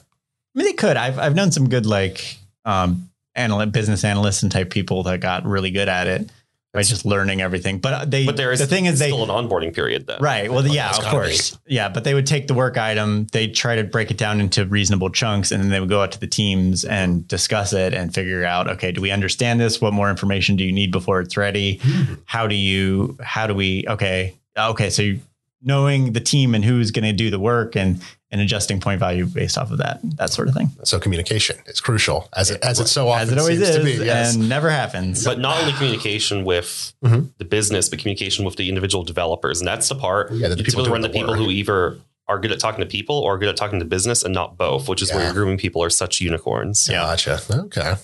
mean, 0.59 0.67
they 0.67 0.73
could. 0.75 0.97
I've 0.97 1.19
I've 1.19 1.35
known 1.35 1.51
some 1.53 1.69
good 1.69 1.85
like 1.87 2.39
um 2.65 3.11
analyst, 3.35 3.73
business 3.73 4.05
analysts 4.05 4.43
and 4.43 4.53
type 4.53 4.71
people 4.71 5.03
that 5.05 5.21
got 5.21 5.45
really 5.45 5.71
good 5.71 5.89
at 5.89 6.07
it 6.07 6.31
by 6.75 6.83
just 6.83 7.07
learning 7.07 7.41
everything. 7.41 7.79
But 7.79 7.93
uh, 7.95 8.05
they, 8.05 8.27
But 8.27 8.37
there 8.37 8.51
is 8.51 8.59
the 8.59 8.67
thing 8.67 8.87
is 8.87 8.99
they 8.99 9.07
still 9.07 9.23
an 9.23 9.31
onboarding 9.31 9.73
period 9.73 10.09
then. 10.09 10.19
Right. 10.21 10.51
Well, 10.51 10.67
yeah, 10.67 10.91
of 10.91 11.05
course. 11.05 11.57
Yeah, 11.67 11.89
but 11.89 12.03
they 12.03 12.15
would 12.15 12.27
take 12.27 12.49
the 12.49 12.55
work 12.55 12.77
item, 12.77 13.29
they 13.33 13.47
try 13.47 13.77
to 13.77 13.85
break 13.85 14.11
it 14.11 14.19
down 14.19 14.41
into 14.41 14.67
reasonable 14.67 15.11
chunks, 15.11 15.53
and 15.53 15.63
then 15.63 15.71
they 15.71 15.79
would 15.79 15.89
go 15.89 16.03
out 16.03 16.11
to 16.13 16.21
the 16.21 16.27
teams 16.27 16.85
and 16.85 17.27
discuss 17.29 17.73
it 17.73 17.95
and 17.95 18.13
figure 18.13 18.45
out, 18.45 18.69
okay, 18.69 18.91
do 18.91 19.01
we 19.01 19.13
understand 19.13 19.61
this? 19.61 19.81
What 19.81 19.95
more 19.95 20.11
information 20.11 20.57
do 20.57 20.65
you 20.65 20.73
need 20.73 20.91
before 20.91 21.21
it's 21.21 21.37
ready? 21.37 21.79
Hmm. 21.81 22.15
How 22.25 22.49
do 22.49 22.57
you? 22.57 23.17
How 23.23 23.47
do 23.47 23.55
we? 23.55 23.85
Okay, 23.89 24.35
okay. 24.59 24.91
So 24.91 25.03
you, 25.03 25.21
knowing 25.63 26.13
the 26.13 26.21
team 26.21 26.55
and 26.55 26.65
who's 26.65 26.91
going 26.91 27.05
to 27.05 27.13
do 27.13 27.31
the 27.31 27.39
work 27.39 27.77
and 27.77 28.03
and 28.35 28.43
adjusting 28.43 28.81
point 28.81 28.99
value 28.99 29.25
based 29.27 29.57
off 29.57 29.71
of 29.71 29.79
that, 29.79 30.01
that 30.17 30.29
sort 30.31 30.49
of 30.49 30.55
thing, 30.55 30.71
So 30.83 30.99
communication 30.99 31.57
is 31.67 31.81
crucial, 31.81 32.29
as 32.37 32.51
it 32.51 32.61
as 32.63 32.81
it 32.81 32.89
so 32.89 33.09
often 33.09 33.29
as 33.29 33.33
it 33.33 33.39
always 33.39 33.59
seems 33.59 33.69
is, 33.71 33.77
to 33.77 33.85
be. 33.85 34.05
Yes. 34.05 34.35
and 34.35 34.49
never 34.49 34.69
happens. 34.71 35.25
But 35.25 35.39
not 35.39 35.61
only 35.61 35.73
communication 35.75 36.45
with 36.45 36.93
Mhm. 37.05 37.31
the 37.39 37.45
business, 37.45 37.89
but 37.89 38.01
communication 38.01 38.45
with 38.45 38.57
the 38.57 38.69
individual 38.69 39.05
developers. 39.05 39.61
And 39.61 39.69
that's 39.69 39.89
the 39.89 39.95
part 39.95 40.33
Yeah, 40.33 40.49
the 40.49 40.57
you 40.57 40.65
people 40.65 40.83
typically 40.85 40.91
run 40.91 41.01
the 41.03 41.09
the 41.09 41.15
people 41.15 41.35
who 41.35 41.49
either 41.51 41.97
are 42.27 42.39
good 42.41 42.51
at 42.53 42.59
talking 42.59 42.81
to 42.81 42.87
people 42.87 43.17
or 43.17 43.39
good 43.39 43.49
at 43.51 43.57
talking 43.57 43.79
to 43.79 43.85
business 43.85 44.23
and 44.25 44.35
not 44.35 44.57
both, 44.59 44.89
which 44.89 45.01
is 45.01 45.11
where 45.11 45.21
Yeah. 45.21 45.27
your 45.27 45.35
grooming 45.35 45.59
people 45.59 45.81
are 45.85 45.91
such 45.91 46.21
unicorns. 46.21 46.89
Yeah. 46.91 47.03
Gotcha. 47.03 47.41
Okay. 47.51 47.95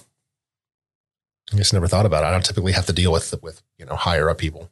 I 1.53 1.57
guess 1.57 1.75
I 1.75 1.77
never 1.77 1.89
thought 1.89 2.07
about 2.07 2.23
it. 2.23 2.29
I 2.29 2.31
don't 2.31 2.45
typically 2.45 2.73
have 2.73 2.87
to 2.87 2.93
deal 2.93 3.11
with 3.11 3.35
with 3.43 3.63
you 3.79 3.85
know 3.87 3.97
higher 3.97 4.31
up 4.31 4.39
people. 4.39 4.71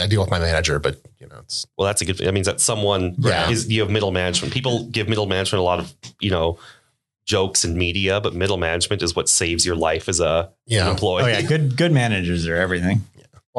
I, 0.00 0.06
deal 0.06 0.20
with 0.20 0.30
my 0.30 0.38
manager, 0.38 0.78
but 0.78 1.00
you 1.18 1.26
know 1.26 1.36
it's 1.40 1.66
Well, 1.76 1.86
that's 1.86 2.00
a 2.02 2.04
good 2.04 2.16
thing. 2.16 2.26
That 2.26 2.32
means 2.34 2.46
that 2.46 2.60
someone 2.60 3.14
Yeah. 3.18 3.50
is 3.50 3.68
you 3.68 3.80
have 3.82 3.90
middle 3.90 4.10
management. 4.12 4.52
People 4.52 4.84
give 4.86 5.08
middle 5.08 5.26
management 5.26 5.60
a 5.60 5.64
lot 5.64 5.78
of, 5.78 5.92
you 6.20 6.30
know, 6.30 6.58
jokes 7.26 7.64
and 7.64 7.76
media, 7.76 8.20
but 8.20 8.34
middle 8.34 8.56
management 8.56 9.02
is 9.02 9.14
what 9.14 9.28
saves 9.28 9.64
your 9.64 9.76
life 9.76 10.08
as 10.08 10.20
a 10.20 10.50
yeah. 10.66 10.90
employee. 10.90 11.22
oh 11.24 11.26
yeah, 11.26 11.42
good 11.42 11.76
good 11.76 11.92
managers 11.92 12.46
are 12.46 12.56
everything. 12.56 13.02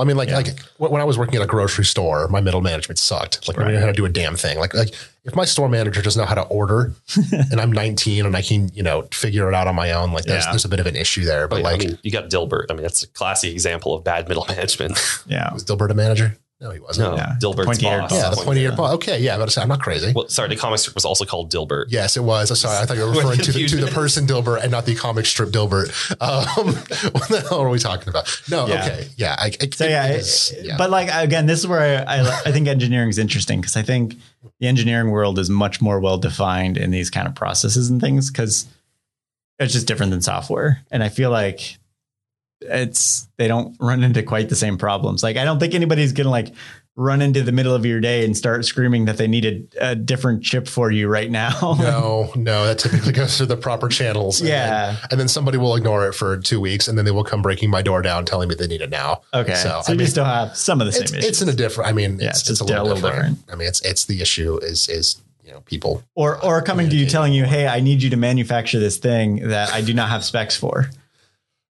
Well, 0.02 0.08
I 0.08 0.08
mean, 0.08 0.18
like 0.18 0.30
Yeah. 0.30 0.38
like 0.80 0.92
when 0.92 1.00
I 1.00 1.04
was 1.06 1.16
working 1.18 1.36
at 1.36 1.44
a 1.44 1.46
grocery 1.48 1.86
store, 1.86 2.28
my 2.28 2.42
middle 2.42 2.62
management 2.62 2.98
sucked. 2.98 3.48
Like, 3.48 3.58
I 3.60 3.66
didn't 3.66 3.76
know 3.76 3.80
how 3.82 3.86
to 3.88 3.94
do 3.94 4.06
a 4.06 4.10
damn 4.10 4.36
thing. 4.36 4.58
Like 4.58 4.74
like 4.74 4.96
if 5.26 5.36
my 5.36 5.46
store 5.46 5.70
manager 5.70 6.02
doesn't 6.02 6.20
know 6.20 6.26
how 6.26 6.34
to 6.34 6.42
order, 6.44 6.94
and 7.52 7.62
I'm 7.62 7.72
19 7.72 8.26
and 8.26 8.36
I 8.36 8.42
can 8.42 8.70
you 8.74 8.82
know 8.82 9.08
figure 9.14 9.48
it 9.48 9.54
out 9.54 9.68
on 9.68 9.76
my 9.76 9.92
own, 9.92 10.12
like 10.12 10.26
there's 10.26 10.46
Yeah. 10.46 10.52
there's 10.52 10.66
a 10.66 10.70
bit 10.70 10.80
of 10.80 10.88
an 10.88 10.96
issue 10.96 11.24
there. 11.24 11.48
But 11.48 11.60
oh, 11.60 11.64
But 11.64 11.72
like, 11.74 11.84
I 11.84 11.88
mean, 11.90 12.00
you 12.02 12.10
got 12.12 12.30
Dilbert. 12.32 12.66
I 12.72 12.74
mean, 12.74 12.82
that's 12.82 13.04
a 13.04 13.08
classic 13.08 13.52
example 13.52 13.94
of 13.94 14.04
bad 14.04 14.28
middle 14.28 14.46
management. 14.50 14.98
Yeah. 15.28 15.54
was 15.54 15.64
Dilbert 15.64 15.92
a 15.92 15.94
manager? 15.94 16.36
No, 16.62 16.70
he 16.70 16.80
wasn't. 16.80 17.10
No, 17.10 17.16
Yeah. 17.18 17.36
Dilbert's 17.42 17.66
Pointy-haired 17.66 18.02
boss. 18.02 18.12
Yeah, 18.14 18.30
the 18.30 18.36
Boss. 18.36 18.46
pointy 18.46 18.62
haired 18.62 18.78
boss. 18.78 18.94
Okay, 18.94 19.20
yeah, 19.20 19.36
but 19.38 19.58
I'm 19.58 19.68
not 19.68 19.82
crazy. 19.82 20.14
Well, 20.16 20.28
sorry, 20.30 20.48
the 20.50 20.56
comic 20.56 20.78
strip 20.78 20.94
was 20.94 21.06
also 21.06 21.26
called 21.26 21.52
Dilbert. 21.52 21.86
Yes, 21.90 22.18
it 22.18 22.24
was. 22.24 22.58
Sorry, 22.60 22.78
I 22.78 22.86
thought 22.86 22.98
you 22.98 23.04
were 23.06 23.12
referring 23.16 23.40
to 23.40 23.52
the, 23.52 23.68
to 23.68 23.76
the 23.78 23.88
person 23.88 24.28
Dilbert 24.28 24.62
and 24.62 24.72
not 24.72 24.86
the 24.86 24.94
comic 24.94 25.26
strip 25.26 25.50
Dilbert. 25.50 25.90
Um, 26.22 26.68
what 27.14 27.28
the 27.30 27.44
hell 27.50 27.62
are 27.62 27.70
we 27.70 27.80
talking 27.80 28.08
about? 28.10 28.30
No, 28.50 28.68
Yeah. 28.68 28.86
okay, 28.86 29.08
yeah. 29.18 29.36
I, 29.40 29.48
I, 29.60 29.70
So 29.74 29.88
yeah, 29.88 30.06
it 30.06 30.12
it- 30.12 30.20
is- 30.20 30.56
yeah. 30.62 30.78
but 30.78 30.92
like 30.92 31.10
again, 31.12 31.48
this 31.48 31.58
is 31.60 31.66
where 31.68 32.06
I, 32.08 32.18
I, 32.20 32.28
I 32.46 32.52
think 32.52 32.68
engineering 32.68 33.10
is 33.10 33.18
interesting 33.18 33.60
because 33.60 33.76
I 33.76 33.82
think 33.82 34.18
the 34.60 34.68
engineering 34.68 35.10
world 35.10 35.40
is 35.40 35.50
much 35.50 35.82
more 35.82 36.00
well 36.00 36.20
defined 36.20 36.78
in 36.78 36.92
these 36.92 37.10
kind 37.10 37.28
of 37.28 37.34
processes 37.34 37.90
and 37.90 38.00
things 38.00 38.30
because 38.30 38.68
it's 39.58 39.74
just 39.74 39.88
different 39.88 40.12
than 40.12 40.22
software, 40.22 40.84
and 40.92 41.04
I 41.04 41.10
feel 41.10 41.32
like 41.32 41.78
it's 42.62 43.28
they 43.38 43.48
don't 43.48 43.76
run 43.80 44.04
into 44.04 44.24
quite 44.24 44.50
the 44.50 44.56
same 44.56 44.78
problems. 44.78 45.24
Like 45.24 45.38
I 45.38 45.44
don't 45.46 45.60
think 45.60 45.74
anybody's 45.74 46.14
gonna 46.14 46.30
like 46.30 46.54
run 46.98 47.22
into 47.22 47.42
the 47.42 47.54
middle 47.54 47.74
of 47.74 47.86
your 47.86 48.02
day 48.02 48.26
and 48.26 48.36
start 48.36 48.66
screaming 48.66 49.06
that 49.06 49.16
they 49.18 49.26
need 49.28 49.46
a, 49.80 49.92
a 49.92 49.96
different 49.96 50.44
chip 50.44 50.68
for 50.68 50.92
you 50.92 51.08
right 51.08 51.32
now. 51.32 51.50
no, 51.80 52.32
no, 52.36 52.66
that 52.66 52.80
typically 52.80 53.14
goes 53.14 53.38
through 53.38 53.46
the 53.46 53.56
proper 53.58 53.88
channels. 53.88 54.42
and 54.42 54.50
then- 54.50 54.54
yeah. 54.68 54.98
and 55.10 55.20
then 55.20 55.28
somebody 55.30 55.58
will 55.58 55.76
ignore 55.76 56.06
it 56.08 56.14
for 56.14 56.38
two 56.38 56.60
weeks, 56.60 56.88
and 56.90 56.98
then 56.98 57.06
they 57.06 57.12
will 57.12 57.24
come 57.24 57.42
breaking 57.42 57.70
my 57.70 57.82
door 57.82 58.02
down, 58.02 58.26
telling 58.26 58.50
me 58.50 58.56
they 58.56 58.68
need 58.68 58.82
it 58.82 58.90
now. 58.90 59.22
Okay. 59.34 59.56
So, 59.56 59.82
So, 59.84 59.90
I 59.90 59.94
you 59.94 60.00
mean, 60.00 60.08
still 60.08 60.26
have 60.26 60.56
some 60.58 60.82
of 60.82 60.86
the 60.86 60.92
same 60.92 61.04
It's, 61.04 61.12
issues. 61.14 61.26
it's 61.26 61.42
in 61.42 61.50
a 61.50 61.54
different. 61.54 61.90
I 61.90 61.94
mean, 61.94 62.20
Yeah, 62.20 62.30
it's, 62.30 62.42
it's 62.42 62.50
it's, 62.52 62.60
a 62.60 62.66
little, 62.66 62.84
a 62.84 62.94
little 62.94 63.10
different. 63.10 63.40
I 63.52 63.56
mean, 63.56 63.68
it's 63.70 63.82
it's 63.82 64.06
the 64.06 64.22
issue 64.22 64.58
is 64.58 64.90
is 64.90 65.16
you 65.46 65.52
know 65.54 65.62
people. 65.62 66.04
or 66.14 66.44
or 66.44 66.62
coming 66.62 66.90
to 66.90 66.96
you 66.96 67.06
telling 67.08 67.32
you, 67.32 67.46
"Hey, 67.46 67.68
I 67.68 67.80
need 67.80 68.04
you 68.04 68.10
to 68.10 68.18
manufacture 68.18 68.80
this 68.80 68.98
thing 68.98 69.48
that 69.48 69.72
I 69.74 69.82
do 69.82 69.94
not 69.94 70.10
have 70.10 70.26
specs 70.26 70.58
for." 70.58 70.90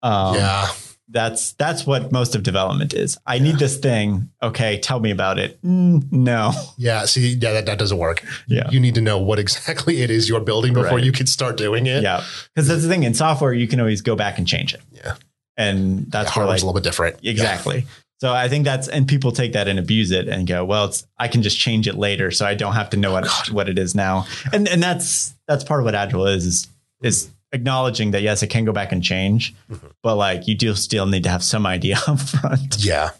Um, 0.05 0.35
yeah, 0.35 0.67
that's 1.09 1.53
that's 1.53 1.85
what 1.85 2.11
most 2.11 2.35
of 2.35 2.43
development 2.43 2.93
is. 2.93 3.17
I 3.25 3.39
need 3.39 3.57
this 3.57 3.77
thing. 3.77 4.29
Okay, 4.41 4.79
tell 4.79 4.99
me 4.99 5.11
about 5.11 5.39
it. 5.39 5.59
Mm, 5.63 6.11
no, 6.11 6.51
yeah. 6.77 7.05
See, 7.05 7.33
yeah, 7.33 7.53
that, 7.53 7.65
that 7.65 7.79
doesn't 7.79 7.97
work. 7.97 8.23
Yeah. 8.47 8.69
you 8.69 8.79
need 8.79 8.95
to 8.95 9.01
know 9.01 9.17
what 9.19 9.39
exactly 9.39 10.01
it 10.01 10.09
is 10.11 10.29
you're 10.29 10.39
building 10.41 10.73
before 10.73 10.97
Right. 10.97 11.03
you 11.03 11.11
can 11.11 11.27
start 11.27 11.57
doing 11.57 11.85
it. 11.87 12.03
yeah, 12.03 12.23
because 12.53 12.67
that's 12.67 12.83
the 12.83 12.89
thing 12.89 13.03
in 13.03 13.13
software. 13.13 13.53
You 13.53 13.67
can 13.67 13.79
always 13.79 14.01
go 14.01 14.15
back 14.15 14.37
and 14.37 14.47
change 14.47 14.73
it, 14.73 14.81
yeah. 14.91 15.15
and 15.57 16.11
that's 16.11 16.29
yeah, 16.29 16.39
where 16.39 16.45
hardware's 16.47 16.49
like 16.49 16.63
a 16.63 16.65
little 16.67 16.79
bit 16.79 16.83
different. 16.83 17.17
exactly. 17.23 17.85
So 18.21 18.31
I 18.33 18.47
think 18.47 18.63
that's 18.63 18.87
and 18.87 19.07
people 19.07 19.31
take 19.31 19.53
that 19.53 19.67
and 19.67 19.77
abuse 19.77 20.11
it 20.11 20.27
and 20.29 20.47
go, 20.47 20.63
well, 20.63 20.85
it's 20.85 21.05
I 21.19 21.27
can 21.27 21.41
just 21.41 21.59
change 21.59 21.87
it 21.87 21.95
later, 21.95 22.31
so 22.31 22.45
I 22.45 22.53
don't 22.53 22.73
have 22.73 22.89
to 22.91 22.97
know 22.97 23.11
what 23.11 23.27
what 23.51 23.67
it 23.69 23.77
is 23.77 23.93
now. 23.95 24.25
And 24.53 24.67
and 24.69 24.81
that's 24.81 25.33
that's 25.47 25.63
part 25.63 25.81
of 25.81 25.85
what 25.85 25.95
agile 25.95 26.25
is 26.27 26.45
is 26.45 26.67
is 27.01 27.29
acknowledging 27.51 28.11
that 28.11 28.21
yes, 28.21 28.43
it 28.43 28.47
can 28.47 28.65
go 28.65 28.71
back 28.71 28.91
and 28.91 29.03
change, 29.03 29.53
Mm-hmm. 29.69 29.87
but 30.01 30.15
like 30.15 30.47
you 30.47 30.55
do 30.55 30.73
still 30.75 31.05
need 31.05 31.23
to 31.23 31.29
have 31.29 31.43
some 31.43 31.65
idea 31.65 31.97
up 32.07 32.19
front, 32.19 32.77
Yeah. 32.79 33.11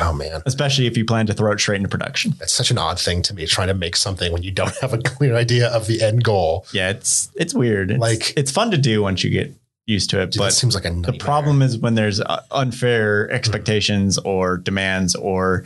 Oh 0.00 0.14
man, 0.14 0.40
especially 0.46 0.86
if 0.86 0.96
you 0.96 1.04
plan 1.04 1.26
to 1.26 1.34
throw 1.34 1.52
it 1.52 1.60
straight 1.60 1.76
into 1.76 1.88
production. 1.90 2.32
that's 2.38 2.52
such 2.52 2.70
an 2.70 2.78
odd 2.78 2.98
thing 2.98 3.20
to 3.24 3.34
me. 3.34 3.44
Trying 3.46 3.68
to 3.68 3.74
make 3.74 3.94
something 3.94 4.32
when 4.32 4.42
you 4.42 4.50
don't 4.50 4.74
have 4.80 4.94
a 4.94 4.98
clear 4.98 5.36
idea 5.36 5.68
of 5.68 5.86
the 5.86 6.00
end 6.02 6.24
goal. 6.24 6.64
Yeah, 6.72 6.88
it's 6.90 7.30
it's 7.34 7.52
weird. 7.52 7.90
It's, 7.90 8.00
Like- 8.00 8.32
it's 8.36 8.50
fun 8.50 8.70
to 8.70 8.78
do 8.78 9.02
once 9.02 9.22
you 9.22 9.28
get 9.28 9.52
used 9.86 10.08
to 10.10 10.20
it, 10.22 10.30
Dude, 10.30 10.40
that 10.40 10.46
but 10.46 10.52
seems 10.54 10.74
like 10.74 10.86
a 10.86 10.90
nightmare. 10.90 11.12
the 11.12 11.18
problem 11.18 11.60
is 11.60 11.76
when 11.76 11.94
there's 11.94 12.20
uh, 12.22 12.40
unfair 12.52 13.30
expectations 13.30 14.16
or 14.18 14.56
demands 14.56 15.14
or 15.14 15.64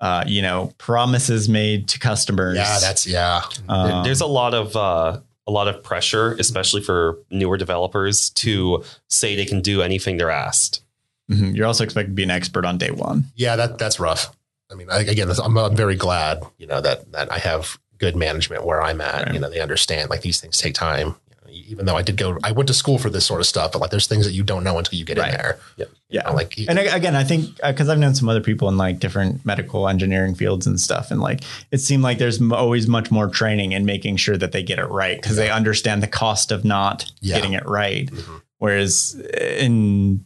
uh, 0.00 0.24
you 0.26 0.42
know 0.42 0.74
promises 0.76 1.48
made 1.48 1.88
to 1.88 1.98
customers. 1.98 2.56
Yeah, 2.58 2.78
that's 2.80 3.06
yeah. 3.06 3.44
Um, 3.70 4.04
There's 4.04 4.20
a 4.20 4.26
lot 4.26 4.52
of 4.52 4.76
uh, 4.76 5.20
a 5.46 5.50
lot 5.50 5.68
of 5.68 5.82
pressure, 5.82 6.32
especially 6.38 6.82
for 6.82 7.18
newer 7.30 7.56
developers, 7.56 8.30
to 8.30 8.82
say 9.08 9.36
they 9.36 9.44
can 9.44 9.60
do 9.60 9.82
anything 9.82 10.16
they're 10.16 10.30
asked. 10.30 10.82
mhm. 11.30 11.54
You're 11.54 11.66
also 11.66 11.84
expected 11.84 12.10
to 12.10 12.14
be 12.14 12.22
an 12.22 12.30
expert 12.30 12.64
on 12.64 12.78
day 12.78 12.90
one. 12.90 13.24
Yeah, 13.34 13.56
that 13.56 13.78
that's 13.78 13.98
rough. 14.00 14.34
I 14.70 14.74
mean, 14.74 14.88
I, 14.90 15.00
again, 15.00 15.30
I'm, 15.30 15.56
I'm 15.58 15.76
very 15.76 15.96
glad, 15.96 16.42
you 16.58 16.66
know, 16.66 16.80
that 16.80 17.12
that 17.12 17.30
I 17.30 17.38
have 17.38 17.78
good 17.98 18.16
management 18.16 18.64
where 18.64 18.82
I'm 18.82 19.00
at. 19.00 19.26
Right. 19.26 19.34
You 19.34 19.40
know, 19.40 19.48
they 19.50 19.60
understand 19.60 20.10
like 20.10 20.22
these 20.22 20.40
things 20.40 20.58
take 20.58 20.74
time. 20.74 21.14
You 21.54 21.60
know, 21.62 21.70
even 21.70 21.86
though 21.86 21.96
I 21.96 22.02
did 22.02 22.16
go, 22.16 22.38
I 22.42 22.52
went 22.52 22.66
to 22.68 22.74
school 22.74 22.98
for 22.98 23.10
this 23.10 23.24
sort 23.26 23.40
of 23.40 23.46
stuff, 23.46 23.72
but 23.72 23.80
like 23.80 23.90
there's 23.90 24.06
things 24.06 24.24
that 24.26 24.32
you 24.32 24.42
don't 24.42 24.64
know 24.64 24.76
until 24.78 24.98
you 24.98 25.04
get 25.04 25.18
Right. 25.18 25.30
in 25.30 25.36
there. 25.36 25.58
Yep. 25.76 25.88
You 25.88 25.96
Yeah. 26.10 26.22
know, 26.30 26.34
like 26.34 26.58
And 26.68 26.78
again, 26.78 27.14
I 27.16 27.24
think 27.24 27.58
because 27.64 27.88
I've 27.88 27.98
known 27.98 28.14
some 28.14 28.28
other 28.28 28.40
people 28.40 28.68
in 28.68 28.76
like 28.76 28.98
different 29.00 29.44
medical 29.46 29.88
engineering 29.88 30.34
fields 30.34 30.66
and 30.66 30.80
stuff, 30.80 31.10
and 31.10 31.20
like 31.20 31.42
it 31.70 31.78
seemed 31.78 32.02
like 32.02 32.18
there's 32.18 32.40
m- 32.40 32.52
always 32.52 32.86
much 32.86 33.10
more 33.10 33.28
training 33.28 33.72
in 33.72 33.84
making 33.84 34.16
sure 34.16 34.36
that 34.36 34.52
they 34.52 34.62
get 34.62 34.78
it 34.78 34.86
right 34.86 35.20
because 35.20 35.36
they 35.36 35.50
understand 35.50 36.02
the 36.02 36.06
cost 36.08 36.50
of 36.52 36.64
not 36.64 37.10
Yeah. 37.20 37.36
getting 37.36 37.52
it 37.52 37.66
right. 37.66 38.10
Mhm. 38.10 38.42
Whereas 38.58 39.16
in 39.38 40.24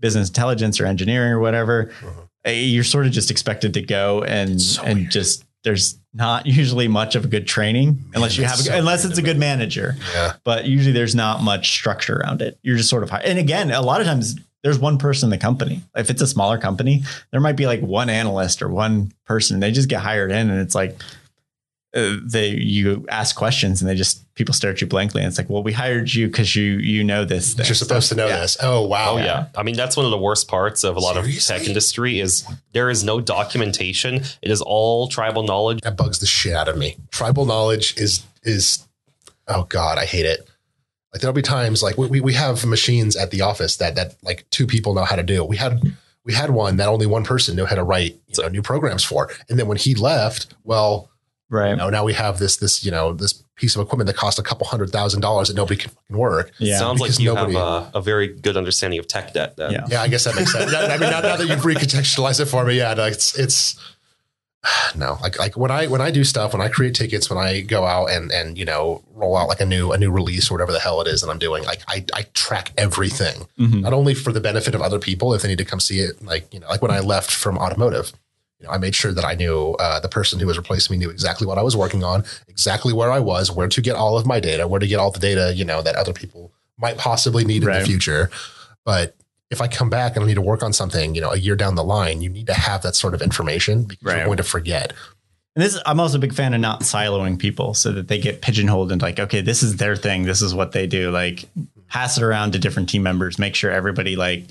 business 0.00 0.28
intelligence 0.28 0.80
or 0.80 0.86
engineering 0.86 1.32
or 1.32 1.40
whatever, 1.40 1.90
Mhm. 2.02 2.28
eh, 2.44 2.52
you're 2.52 2.84
sort 2.84 3.06
of 3.06 3.12
just 3.12 3.30
expected 3.30 3.74
to 3.74 3.82
go 3.82 4.22
and 4.24 4.60
So 4.60 4.82
and 4.82 5.00
weird. 5.00 5.10
just 5.10 5.44
there's 5.64 5.98
not 6.14 6.46
usually 6.46 6.88
much 6.88 7.16
of 7.16 7.24
a 7.24 7.28
good 7.28 7.46
training 7.46 7.98
unless 8.14 8.38
you 8.38 8.44
have 8.44 8.58
a, 8.58 8.62
so 8.62 8.74
unless 8.76 9.04
it's 9.04 9.18
a 9.18 9.22
good 9.22 9.38
manager 9.38 9.96
yeah, 10.14 10.34
but 10.44 10.64
usually 10.64 10.92
there's 10.92 11.14
not 11.14 11.42
much 11.42 11.72
structure 11.72 12.16
around 12.18 12.40
it. 12.40 12.58
You're 12.62 12.76
just 12.76 12.88
sort 12.88 13.02
of 13.02 13.10
high. 13.10 13.22
And 13.24 13.38
again, 13.38 13.70
a 13.70 13.82
lot 13.82 14.00
of 14.00 14.06
times 14.06 14.36
there's 14.62 14.78
one 14.78 14.96
person 14.96 15.26
in 15.26 15.30
the 15.30 15.38
company. 15.38 15.82
If 15.94 16.08
it's 16.08 16.22
a 16.22 16.26
smaller 16.26 16.56
company, 16.56 17.02
there 17.30 17.40
might 17.40 17.56
be 17.56 17.66
like 17.66 17.80
one 17.80 18.08
analyst 18.08 18.62
or 18.62 18.68
one 18.68 19.12
person. 19.26 19.60
They 19.60 19.72
just 19.72 19.88
get 19.88 20.00
hired 20.00 20.30
in, 20.30 20.50
and 20.50 20.60
it's 20.60 20.74
like 20.74 20.98
uh, 21.94 22.16
they 22.22 22.48
you 22.48 23.06
ask 23.08 23.36
questions 23.36 23.80
and 23.80 23.88
they 23.88 23.94
just 23.94 24.22
people 24.34 24.52
stare 24.52 24.72
at 24.72 24.80
you 24.80 24.86
blankly 24.86 25.20
and 25.22 25.28
it's 25.28 25.38
like 25.38 25.48
well 25.48 25.62
we 25.62 25.72
hired 25.72 26.12
you 26.12 26.26
because 26.26 26.56
you 26.56 26.64
you 26.78 27.04
know 27.04 27.24
this 27.24 27.54
thing. 27.54 27.66
You're 27.66 27.74
supposed 27.76 28.08
to 28.08 28.14
know 28.16 28.26
Yeah. 28.26 28.40
this. 28.40 28.56
Oh 28.60 28.86
wow. 28.86 29.12
Oh 29.12 29.16
yeah. 29.18 29.46
I 29.56 29.62
mean 29.62 29.76
that's 29.76 29.96
one 29.96 30.04
of 30.04 30.10
the 30.10 30.18
worst 30.18 30.48
parts 30.48 30.82
of 30.84 30.96
a 30.96 31.00
lot 31.00 31.16
of 31.16 31.24
tech 31.44 31.66
industry 31.66 32.18
is 32.20 32.44
there 32.72 32.90
is 32.90 33.04
no 33.04 33.20
documentation. 33.20 34.16
It 34.42 34.50
is 34.50 34.60
all 34.60 35.06
tribal 35.08 35.44
knowledge. 35.44 35.80
That 35.82 35.96
bugs 35.96 36.18
the 36.18 36.26
shit 36.26 36.52
out 36.54 36.68
of 36.68 36.76
me. 36.76 36.96
Tribal 37.10 37.46
knowledge 37.46 37.96
is 37.96 38.24
is 38.42 38.86
oh 39.46 39.64
god, 39.64 39.98
I 39.98 40.04
hate 40.06 40.26
it. 40.26 40.48
Like 41.12 41.20
there'll 41.20 41.32
be 41.34 41.42
times 41.42 41.80
like 41.80 41.96
we, 41.96 42.08
we 42.08 42.20
we 42.20 42.32
have 42.34 42.66
machines 42.66 43.14
at 43.14 43.30
the 43.30 43.42
office 43.42 43.76
that 43.76 43.94
that 43.94 44.16
like 44.24 44.46
two 44.50 44.66
people 44.66 44.94
know 44.94 45.04
how 45.04 45.14
to 45.14 45.22
do. 45.22 45.44
We 45.44 45.56
had 45.58 45.80
we 46.24 46.32
had 46.34 46.50
one 46.50 46.76
that 46.78 46.88
only 46.88 47.06
one 47.06 47.22
person 47.22 47.54
knew 47.54 47.66
how 47.66 47.76
to 47.76 47.84
write 47.84 48.18
you 48.36 48.42
know, 48.42 48.48
new 48.48 48.62
programs 48.62 49.04
for. 49.04 49.30
And 49.48 49.58
then 49.58 49.68
when 49.68 49.76
he 49.76 49.94
left, 49.94 50.54
well, 50.64 51.08
right 51.50 51.70
you 51.70 51.76
know, 51.76 51.90
now 51.90 52.04
we 52.04 52.12
have 52.14 52.38
this 52.38 52.56
this 52.56 52.84
you 52.84 52.90
know 52.90 53.12
this 53.12 53.42
piece 53.56 53.76
of 53.76 53.82
equipment 53.82 54.06
that 54.08 54.16
costs 54.16 54.38
a 54.38 54.42
couple 54.42 54.66
hundred 54.66 54.90
thousand 54.90 55.20
dollars 55.20 55.48
that 55.48 55.54
nobody 55.54 55.76
can 55.76 55.90
fucking 55.90 56.16
work. 56.16 56.50
yeah 56.58 56.78
Sounds 56.78 57.00
like 57.00 57.16
you 57.18 57.32
nobody- 57.34 57.54
have 57.54 57.94
a, 57.94 57.98
a 57.98 58.02
very 58.02 58.28
good 58.28 58.56
understanding 58.56 58.98
of 58.98 59.06
tech 59.06 59.32
debt 59.32 59.56
then. 59.56 59.70
Yeah. 59.72 59.86
Yeah, 59.88 60.02
I 60.02 60.08
guess 60.08 60.24
that 60.24 60.34
makes 60.34 60.52
sense. 60.52 60.74
I 60.74 60.96
mean, 60.98 61.10
now, 61.10 61.20
now 61.20 61.36
that 61.36 61.46
you've 61.46 61.60
recontextualized 61.60 62.40
it 62.40 62.46
for 62.46 62.64
me, 62.64 62.78
yeah, 62.78 62.94
it's 63.06 63.38
it's 63.38 63.78
no, 64.96 65.18
like 65.22 65.38
like 65.38 65.56
when 65.56 65.70
I 65.70 65.86
when 65.88 66.00
I 66.00 66.10
do 66.10 66.24
stuff, 66.24 66.52
when 66.54 66.62
I 66.62 66.68
create 66.68 66.94
tickets, 66.94 67.28
when 67.28 67.38
I 67.38 67.60
go 67.60 67.84
out 67.84 68.06
and 68.06 68.32
and 68.32 68.56
you 68.56 68.64
know 68.64 69.02
roll 69.12 69.36
out 69.36 69.46
like 69.46 69.60
a 69.60 69.66
new 69.66 69.92
a 69.92 69.98
new 69.98 70.10
release 70.10 70.50
or 70.50 70.54
whatever 70.54 70.72
the 70.72 70.80
hell 70.80 71.00
it 71.02 71.06
is 71.06 71.20
that 71.20 71.28
I'm 71.30 71.38
doing, 71.38 71.62
like 71.64 71.82
I 71.86 72.04
I 72.14 72.22
track 72.32 72.72
everything, 72.78 73.46
Mhm. 73.60 73.82
not 73.82 73.92
only 73.92 74.14
for 74.14 74.32
the 74.32 74.40
benefit 74.40 74.74
of 74.74 74.80
other 74.80 74.98
people 74.98 75.34
if 75.34 75.42
they 75.42 75.48
need 75.48 75.58
to 75.58 75.64
come 75.64 75.80
see 75.80 76.00
it, 76.00 76.24
like 76.24 76.52
you 76.52 76.60
know, 76.60 76.68
like 76.68 76.80
when 76.82 76.90
I 76.90 77.00
left 77.00 77.30
from 77.30 77.58
automotive. 77.58 78.12
You 78.60 78.66
know, 78.66 78.72
I 78.72 78.78
made 78.78 78.94
sure 78.94 79.12
that 79.12 79.24
I 79.24 79.34
knew 79.34 79.72
uh, 79.78 80.00
the 80.00 80.08
person 80.08 80.38
who 80.38 80.46
was 80.46 80.56
replacing 80.56 80.94
me 80.94 80.98
knew 81.04 81.10
exactly 81.10 81.46
what 81.46 81.58
I 81.58 81.62
was 81.62 81.76
working 81.76 82.04
on, 82.04 82.24
exactly 82.48 82.92
where 82.92 83.10
I 83.10 83.18
was, 83.18 83.50
where 83.50 83.68
to 83.68 83.80
get 83.82 83.96
all 83.96 84.16
of 84.16 84.26
my 84.26 84.40
data, 84.40 84.68
where 84.68 84.80
to 84.80 84.86
get 84.86 84.98
all 85.00 85.10
the 85.10 85.18
data, 85.18 85.52
you 85.54 85.64
know, 85.64 85.82
that 85.82 85.96
other 85.96 86.12
people 86.12 86.52
might 86.78 86.96
possibly 86.96 87.44
need 87.44 87.62
in 87.64 87.68
the 87.72 87.80
future. 87.84 88.30
But 88.84 89.16
if 89.50 89.60
I 89.60 89.68
come 89.68 89.90
back 89.90 90.14
and 90.16 90.24
I 90.24 90.28
need 90.28 90.34
to 90.34 90.40
work 90.40 90.62
on 90.62 90.72
something, 90.72 91.14
you 91.14 91.20
know, 91.20 91.30
a 91.30 91.36
year 91.36 91.56
down 91.56 91.74
the 91.74 91.84
line, 91.84 92.22
you 92.22 92.28
need 92.30 92.46
to 92.46 92.54
have 92.54 92.82
that 92.82 92.94
sort 92.96 93.14
of 93.14 93.22
information 93.22 93.84
because 93.84 94.04
Right. 94.04 94.16
you're 94.18 94.26
going 94.26 94.36
to 94.38 94.42
forget. 94.42 94.92
And 95.56 95.64
this, 95.64 95.78
I'm 95.86 96.00
also 96.00 96.18
a 96.18 96.20
big 96.20 96.34
fan 96.34 96.54
of 96.54 96.60
not 96.60 96.80
siloing 96.80 97.38
people 97.38 97.74
so 97.74 97.92
that 97.92 98.08
they 98.08 98.18
get 98.18 98.40
pigeonholed 98.42 98.90
into 98.90 99.04
like, 99.04 99.20
okay, 99.20 99.40
this 99.40 99.62
is 99.62 99.76
their 99.76 99.94
thing. 99.94 100.24
This 100.24 100.42
is 100.42 100.54
what 100.54 100.72
they 100.72 100.86
do. 100.88 101.10
Like, 101.10 101.44
pass 101.88 102.16
it 102.16 102.24
around 102.24 102.52
to 102.52 102.58
different 102.58 102.88
team 102.88 103.02
members. 103.04 103.38
Make 103.38 103.54
sure 103.54 103.70
everybody, 103.70 104.16
like, 104.16 104.44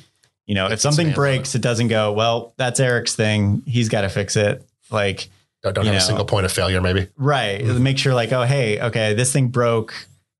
you 0.45 0.55
know, 0.55 0.67
if 0.67 0.79
something 0.81 1.11
breaks, 1.13 1.55
it 1.55 1.61
doesn't 1.61 1.87
go, 1.87 2.11
well, 2.13 2.53
that's 2.57 2.79
Eric's 2.79 3.15
thing. 3.15 3.63
He's 3.65 3.89
got 3.89 4.01
to 4.01 4.09
fix 4.09 4.35
it. 4.35 4.63
Like, 4.91 5.29
Don't, 5.63 5.73
don't 5.73 5.85
have 5.85 5.93
know. 5.93 5.97
a 5.97 6.01
single 6.01 6.25
point 6.25 6.45
of 6.45 6.51
failure, 6.51 6.81
maybe. 6.81 7.07
right. 7.17 7.61
Mm-hmm. 7.61 7.81
Make 7.83 7.97
sure, 7.97 8.13
like, 8.13 8.31
oh, 8.33 8.43
hey, 8.43 8.79
okay, 8.81 9.13
this 9.13 9.31
thing 9.31 9.47
broke. 9.47 9.93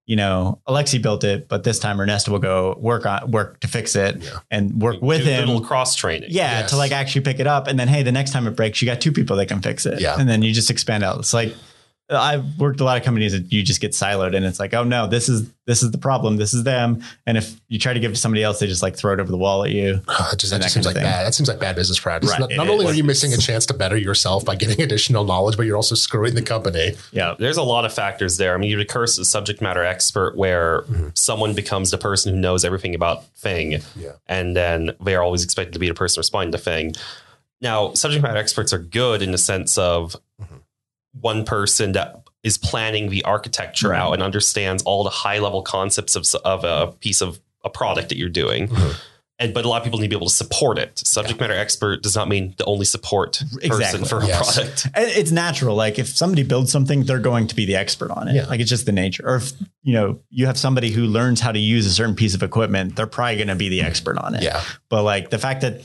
You 0.06 0.18
know, 0.18 0.60
Alexei 0.68 0.98
built 0.98 1.24
it, 1.24 1.48
but 1.48 1.64
this 1.64 1.80
time 1.80 2.02
Ernesto 2.02 2.30
will 2.34 2.40
go 2.40 2.76
work 2.78 3.06
on 3.06 3.32
work 3.32 3.62
to 3.62 3.70
fix 3.70 3.96
it 3.96 4.18
Yeah. 4.22 4.40
and 4.52 4.82
work 4.82 5.02
with 5.02 5.22
him. 5.22 5.48
little 5.48 5.64
cross 5.64 5.96
training. 5.96 6.28
Yeah, 6.30 6.60
Yes. 6.60 6.72
to 6.72 6.76
like 6.76 6.92
actually 6.92 7.22
pick 7.22 7.40
it 7.40 7.48
up. 7.48 7.68
And 7.68 7.80
then, 7.80 7.88
hey, 7.88 8.04
the 8.04 8.12
next 8.12 8.32
time 8.32 8.46
it 8.46 8.52
breaks, 8.58 8.82
you 8.82 8.86
got 8.86 9.00
two 9.00 9.14
people 9.14 9.38
that 9.38 9.46
can 9.46 9.62
fix 9.62 9.86
it. 9.86 10.02
Yeah. 10.02 10.20
And 10.20 10.28
then 10.28 10.42
you 10.42 10.52
just 10.52 10.70
expand 10.70 11.06
out. 11.06 11.20
It's 11.20 11.34
like, 11.34 11.56
I've 12.16 12.60
worked 12.60 12.80
a 12.80 12.84
lot 12.84 12.98
of 12.98 13.04
companies 13.04 13.32
that 13.34 13.52
you 13.52 13.64
just 13.64 13.82
get 13.82 13.92
siloed 13.92 14.36
and 14.36 14.46
it's 14.46 14.60
like, 14.60 14.74
oh 14.74 14.84
no, 14.84 15.08
this 15.08 15.30
is, 15.30 15.50
this 15.66 15.82
is 15.82 15.92
the 15.92 15.98
problem. 15.98 16.38
This 16.38 16.54
is 16.54 16.64
them. 16.64 17.04
And 17.26 17.38
if 17.38 17.60
you 17.68 17.80
try 17.80 17.94
to 17.94 18.00
give 18.00 18.12
it 18.12 18.16
to 18.16 18.20
somebody 18.20 18.44
else, 18.44 18.60
they 18.60 18.68
just 18.68 18.82
like 18.82 18.96
throw 18.96 19.14
it 19.14 19.20
over 19.20 19.32
the 19.32 19.38
wall 19.38 19.64
at 19.64 19.72
you. 19.72 20.02
Oh, 20.16 20.32
just, 20.38 20.52
that 20.52 20.58
And 20.58 20.64
just 20.64 20.74
seems 20.74 20.86
like 20.86 20.96
thing. 20.96 21.04
bad. 21.04 21.26
That 21.26 21.34
seems 21.34 21.50
like 21.50 21.60
bad 21.60 21.76
business 21.76 22.00
practice. 22.00 22.30
Right, 22.32 22.40
Not, 22.40 22.52
not 22.56 22.70
only 22.70 22.86
are 22.86 22.94
you 22.94 23.04
missing 23.04 23.34
a 23.34 23.38
chance 23.38 23.66
to 23.68 23.74
better 23.74 23.98
yourself 23.98 24.46
by 24.46 24.56
getting 24.56 24.82
additional 24.82 25.24
knowledge, 25.26 25.58
but 25.58 25.66
you're 25.66 25.76
also 25.76 25.96
screwing 25.96 26.36
the 26.36 26.42
company. 26.42 26.94
Yeah. 27.12 27.36
There's 27.38 27.58
a 27.58 27.64
lot 27.64 27.84
of 27.84 27.94
factors 27.94 28.38
there. 28.38 28.54
I 28.54 28.58
mean, 28.58 28.70
you 28.70 28.78
would 28.78 28.88
curse 28.88 29.18
a 29.18 29.26
subject 29.26 29.62
matter 29.62 29.84
expert 29.84 30.38
where 30.38 30.82
mm-hmm. 30.84 31.10
someone 31.16 31.54
becomes 31.56 31.92
the 31.92 31.98
person 31.98 32.34
who 32.34 32.40
knows 32.40 32.64
everything 32.64 32.96
about 32.96 33.26
thing, 33.36 33.82
Yeah. 33.96 34.14
and 34.28 34.56
then 34.56 34.92
they 35.02 35.16
are 35.16 35.24
always 35.24 35.44
expected 35.44 35.74
to 35.74 35.80
be 35.80 35.88
the 35.88 35.94
person 35.94 36.20
responding 36.20 36.52
to 36.52 36.58
thing. 36.58 36.94
Now, 37.62 37.94
subject 37.94 38.22
matter 38.22 38.38
experts 38.38 38.74
are 38.74 38.78
good 38.78 39.22
in 39.22 39.32
the 39.32 39.38
sense 39.38 39.78
of 39.78 40.16
mm-hmm. 40.42 40.53
One 41.20 41.46
person 41.46 41.94
that 41.94 42.22
is 42.44 42.58
planning 42.58 43.10
the 43.10 43.24
architecture 43.24 43.90
Right. 43.90 44.00
out 44.00 44.14
and 44.14 44.22
understands 44.24 44.84
all 44.84 45.04
the 45.04 45.10
high 45.10 45.40
level 45.40 45.62
concepts 45.62 46.16
of, 46.16 46.26
of 46.44 46.64
a 46.64 46.92
piece 47.00 47.22
of 47.22 47.40
a 47.64 47.70
product 47.70 48.10
that 48.10 48.18
you're 48.18 48.30
doing. 48.30 48.68
Mhm. 48.68 48.96
And, 49.40 49.54
but 49.54 49.66
a 49.66 49.68
lot 49.68 49.78
of 49.78 49.84
people 49.84 50.00
need 50.00 50.06
to 50.06 50.10
be 50.10 50.16
able 50.16 50.28
to 50.28 50.34
support 50.34 50.78
it. 50.78 50.98
Subject 51.00 51.40
matter 51.40 51.54
expert 51.56 52.04
does 52.04 52.16
not 52.16 52.30
mean 52.30 52.54
the 52.58 52.66
only 52.66 52.86
support 52.86 53.40
person 53.40 53.60
Exactly. 53.64 54.06
for 54.08 54.18
a 54.20 54.28
product. 54.28 54.88
And 54.94 55.06
it's 55.08 55.32
natural. 55.32 55.76
Like 55.76 55.98
if 55.98 56.08
somebody 56.10 56.44
builds 56.44 56.72
something, 56.72 57.04
they're 57.04 57.20
going 57.20 57.48
to 57.48 57.56
be 57.56 57.66
the 57.66 57.76
expert 57.76 58.12
on 58.12 58.28
it. 58.28 58.36
Yeah. 58.36 58.46
Like 58.46 58.60
it's 58.60 58.70
just 58.70 58.86
the 58.86 58.92
nature. 58.92 59.24
Or 59.28 59.38
if, 59.38 59.52
you 59.82 59.94
know, 59.94 60.20
you 60.30 60.46
have 60.46 60.58
somebody 60.58 60.92
who 60.92 61.06
learns 61.06 61.40
how 61.42 61.52
to 61.52 61.60
use 61.60 61.86
a 61.88 61.92
certain 61.92 62.16
piece 62.16 62.36
of 62.36 62.44
equipment, 62.44 62.96
they're 62.96 63.08
probably 63.08 63.38
going 63.38 63.48
to 63.48 63.56
be 63.56 63.70
the 63.70 63.82
expert 63.82 64.18
on 64.20 64.36
it. 64.36 64.44
Yeah. 64.44 64.62
But 64.90 65.04
like 65.04 65.30
the 65.32 65.40
fact 65.40 65.62
that 65.62 65.82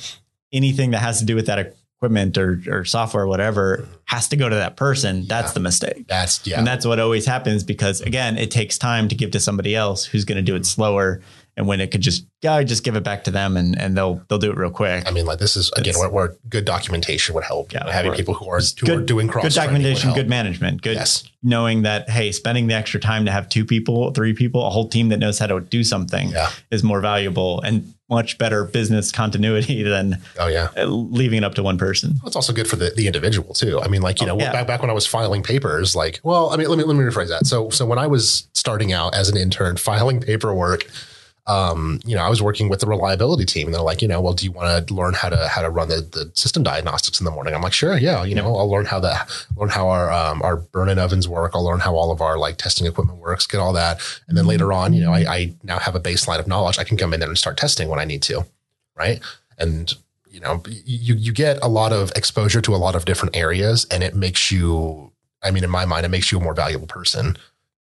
anything 0.53 0.91
that 0.91 0.99
has 0.99 1.21
to 1.21 1.25
do 1.25 1.35
with 1.35 1.47
that 1.47 1.75
equipment 1.99 2.39
or, 2.39 2.63
or 2.69 2.85
software, 2.85 3.25
or 3.25 3.27
whatever, 3.27 3.89
has 4.05 4.29
to 4.29 4.37
go 4.37 4.49
to 4.49 4.55
that 4.55 4.77
person, 4.77 5.27
that's 5.27 5.53
the 5.53 5.61
mistake. 5.61 6.07
That's, 6.07 6.47
yeah. 6.47 6.59
And 6.59 6.67
that's 6.67 6.87
what 6.87 7.01
always 7.01 7.27
happens 7.27 7.65
because 7.65 8.01
again, 8.01 8.39
it 8.39 8.53
takes 8.53 8.79
time 8.79 9.09
to 9.09 9.17
give 9.17 9.33
to 9.33 9.41
somebody 9.41 9.75
else 9.75 10.05
who's 10.05 10.25
going 10.25 10.37
to 10.37 10.43
do 10.43 10.55
it 10.55 10.65
slower. 10.65 11.21
And 11.59 11.67
when 11.67 11.81
it 11.81 11.91
could 11.91 12.01
just, 12.03 12.25
yeah, 12.41 12.63
just 12.63 12.85
give 12.85 12.95
it 12.95 13.03
back 13.03 13.25
to 13.25 13.33
them 13.33 13.57
and, 13.57 13.77
and 13.77 13.97
they'll, 13.97 14.23
they'll 14.29 14.39
do 14.39 14.51
it 14.53 14.57
real 14.57 14.71
quick. 14.71 15.07
I 15.09 15.11
mean, 15.11 15.27
like 15.27 15.41
this 15.41 15.57
is 15.57 15.73
again 15.77 15.95
where, 15.99 16.09
where 16.09 16.37
good 16.49 16.65
documentation 16.65 17.35
would 17.35 17.43
help. 17.43 17.73
Yeah, 17.73 17.91
having 17.91 18.13
people 18.13 18.33
who 18.35 18.49
are, 18.49 18.61
who 18.61 18.87
good, 18.87 18.99
are 19.01 19.05
doing 19.05 19.27
cross 19.27 19.43
good 19.43 19.55
documentation, 19.55 20.15
good 20.15 20.29
management, 20.29 20.83
good 20.83 20.95
Yes. 20.95 21.25
knowing 21.43 21.83
that, 21.83 22.09
Hey, 22.09 22.31
spending 22.31 22.69
the 22.69 22.75
extra 22.75 23.01
time 23.01 23.25
to 23.27 23.33
have 23.33 23.49
two 23.49 23.65
people, 23.65 24.13
three 24.13 24.35
people, 24.35 24.65
a 24.65 24.71
whole 24.71 24.89
team 24.89 25.09
that 25.09 25.19
knows 25.19 25.41
how 25.41 25.49
to 25.49 25.59
do 25.59 25.83
something 25.83 26.29
Yeah. 26.31 26.49
is 26.71 26.85
more 26.85 27.01
valuable 27.01 27.61
and 27.63 27.93
much 28.09 28.39
better 28.39 28.65
business 28.65 29.11
continuity 29.11 29.83
than 29.83 30.19
Oh 30.39 30.47
yeah. 30.47 30.69
uh, 30.77 30.85
leaving 30.87 31.39
it 31.39 31.45
up 31.45 31.55
to 31.57 31.63
one 31.65 31.77
person. 31.77 32.15
It's 32.25 32.37
also 32.37 32.53
good 32.53 32.69
for 32.69 32.77
the, 32.77 32.91
the 32.97 33.07
individual 33.09 33.53
too. 33.53 33.81
I 33.83 33.89
mean, 33.89 34.01
like, 34.01 34.21
you 34.21 34.29
Oh, 34.29 34.37
know, 34.37 34.41
yeah. 34.45 34.53
back, 34.53 34.67
back 34.69 34.81
when 34.81 34.91
I 34.91 34.95
was 34.95 35.07
filing 35.09 35.43
papers, 35.43 35.97
like, 35.97 36.21
well, 36.23 36.51
I 36.51 36.57
mean, 36.57 36.69
let 36.69 36.79
me, 36.79 36.85
let 36.85 36.95
me 36.97 37.03
rephrase 37.05 37.29
that. 37.29 37.47
So, 37.47 37.69
so 37.71 37.85
when 37.85 37.99
I 37.99 38.07
was 38.07 38.47
starting 38.55 38.93
out 38.93 39.15
as 39.17 39.29
an 39.29 39.37
intern 39.37 39.77
filing 39.77 40.21
paperwork, 40.21 40.87
um, 41.49 41.99
you 42.05 42.15
know, 42.15 42.23
I 42.23 42.29
was 42.29 42.43
working 42.43 42.69
with 42.69 42.81
the 42.81 42.87
reliability 42.87 43.47
team 43.47 43.67
and 43.67 43.75
they're 43.75 43.83
like, 43.83 44.03
you 44.03 44.09
know, 44.09 44.21
well, 44.21 44.35
do 44.35 44.45
you 44.45 44.53
want 44.53 44.87
to 44.87 44.95
learn 44.95 45.15
how 45.15 45.31
to, 45.31 45.49
how 45.49 45.63
to 45.63 45.71
run 45.71 45.89
the, 45.89 46.03
the 46.03 46.31
system 46.35 46.63
diagnostics 46.63 47.19
in 47.21 47.25
the 47.25 47.31
morning? 47.31 47.55
I'm 47.55 47.63
like, 47.63 47.73
sure. 47.73 47.97
Yeah. 47.97 48.23
You 48.23 48.35
know, 48.35 48.55
I'll 48.55 48.71
learn 48.71 48.85
how 48.85 49.01
the, 49.01 49.17
learn 49.57 49.71
how 49.71 49.89
our, 49.89 50.13
um, 50.13 50.43
our 50.43 50.57
burn-in 50.57 50.99
ovens 50.99 51.27
work. 51.27 51.53
I'll 51.55 51.65
learn 51.65 51.81
how 51.81 51.95
all 51.95 52.11
of 52.13 52.21
our 52.21 52.37
like 52.37 52.59
testing 52.59 52.87
equipment 52.87 53.19
works, 53.19 53.47
get 53.47 53.61
all 53.61 53.73
that. 53.73 53.99
And 54.29 54.37
then 54.37 54.47
later 54.47 54.75
on, 54.75 54.93
you 54.93 55.01
know, 55.01 55.13
I, 55.13 55.21
I 55.21 55.55
now 55.63 55.79
have 55.79 55.95
a 55.95 56.01
baseline 56.01 56.39
of 56.39 56.47
knowledge. 56.47 56.79
I 56.79 56.85
can 56.85 56.99
come 56.99 57.15
in 57.15 57.21
there 57.21 57.31
and 57.31 57.39
start 57.39 57.57
testing 57.57 57.89
when 57.89 57.99
I 57.99 58.05
need 58.05 58.21
to. 58.25 58.45
Right. 58.95 59.21
And, 59.57 59.91
you 60.31 60.41
know, 60.41 60.63
you, 60.69 61.15
you 61.15 61.33
get 61.33 61.59
a 61.63 61.69
lot 61.69 61.95
of 61.95 62.13
exposure 62.15 62.61
to 62.61 62.75
a 62.75 62.77
lot 62.77 62.95
of 62.95 63.07
different 63.07 63.35
areas 63.35 63.87
and 63.91 64.03
it 64.03 64.15
makes 64.15 64.53
you, 64.53 65.13
I 65.43 65.51
mean, 65.51 65.65
in 65.65 65.71
my 65.71 65.87
mind, 65.87 66.05
it 66.05 66.11
makes 66.11 66.31
you 66.31 66.39
a 66.39 66.43
more 66.43 66.55
valuable 66.55 66.87
person. 66.87 67.39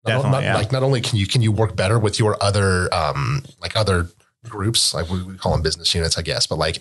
Not, 0.08 0.16
Definitely, 0.16 0.32
not- 0.32 0.44
yeah. 0.44 0.56
like 0.56 0.72
not 0.72 0.84
only 0.84 1.02
can 1.02 1.18
you, 1.18 1.28
can 1.28 1.42
you 1.42 1.52
work 1.52 1.76
better 1.76 2.00
with 2.00 2.20
your 2.20 2.42
other, 2.42 2.94
um, 2.94 3.44
like 3.62 3.76
other 3.76 4.08
groups, 4.48 4.94
like 4.94 5.10
we, 5.10 5.22
we 5.24 5.38
call 5.38 5.52
them 5.52 5.62
business 5.62 5.94
units, 5.94 6.18
I 6.18 6.22
guess, 6.22 6.48
but 6.48 6.58
like, 6.58 6.80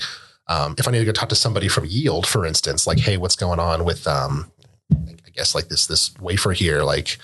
um, 0.49 0.74
if 0.79 0.87
I 0.87 0.93
need 0.93 1.01
to 1.01 1.05
go 1.05 1.12
talk 1.12 1.29
to 1.31 1.35
somebody 1.35 1.68
from 1.68 1.85
yield, 1.87 2.27
for 2.27 2.47
instance, 2.47 2.87
like, 2.87 2.99
Hey, 2.99 3.16
what's 3.16 3.37
going 3.37 3.59
on 3.59 3.85
with, 3.85 4.07
um, 4.07 4.51
I 4.93 5.31
guess 5.35 5.55
like 5.55 5.68
this, 5.68 5.87
this 5.87 6.14
wafer 6.20 6.53
here, 6.53 6.83
like, 6.83 7.16